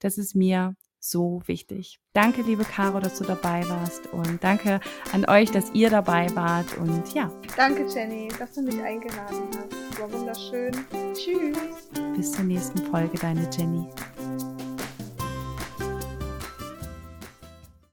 Das 0.00 0.18
ist 0.18 0.34
mir 0.34 0.74
so 1.10 1.42
wichtig. 1.46 2.00
Danke, 2.12 2.42
liebe 2.42 2.64
Caro, 2.64 3.00
dass 3.00 3.18
du 3.18 3.24
dabei 3.24 3.68
warst 3.68 4.06
und 4.12 4.42
danke 4.42 4.80
an 5.12 5.24
euch, 5.26 5.50
dass 5.50 5.70
ihr 5.72 5.90
dabei 5.90 6.34
wart 6.34 6.76
und 6.78 7.14
ja. 7.14 7.30
Danke, 7.56 7.86
Jenny, 7.86 8.28
dass 8.38 8.52
du 8.52 8.62
mich 8.62 8.80
eingeladen 8.80 9.48
hast. 9.52 10.00
War 10.00 10.12
wunderschön. 10.12 10.72
Tschüss. 11.12 11.90
Bis 12.16 12.32
zur 12.32 12.44
nächsten 12.44 12.78
Folge, 12.90 13.18
deine 13.18 13.48
Jenny. 13.50 13.86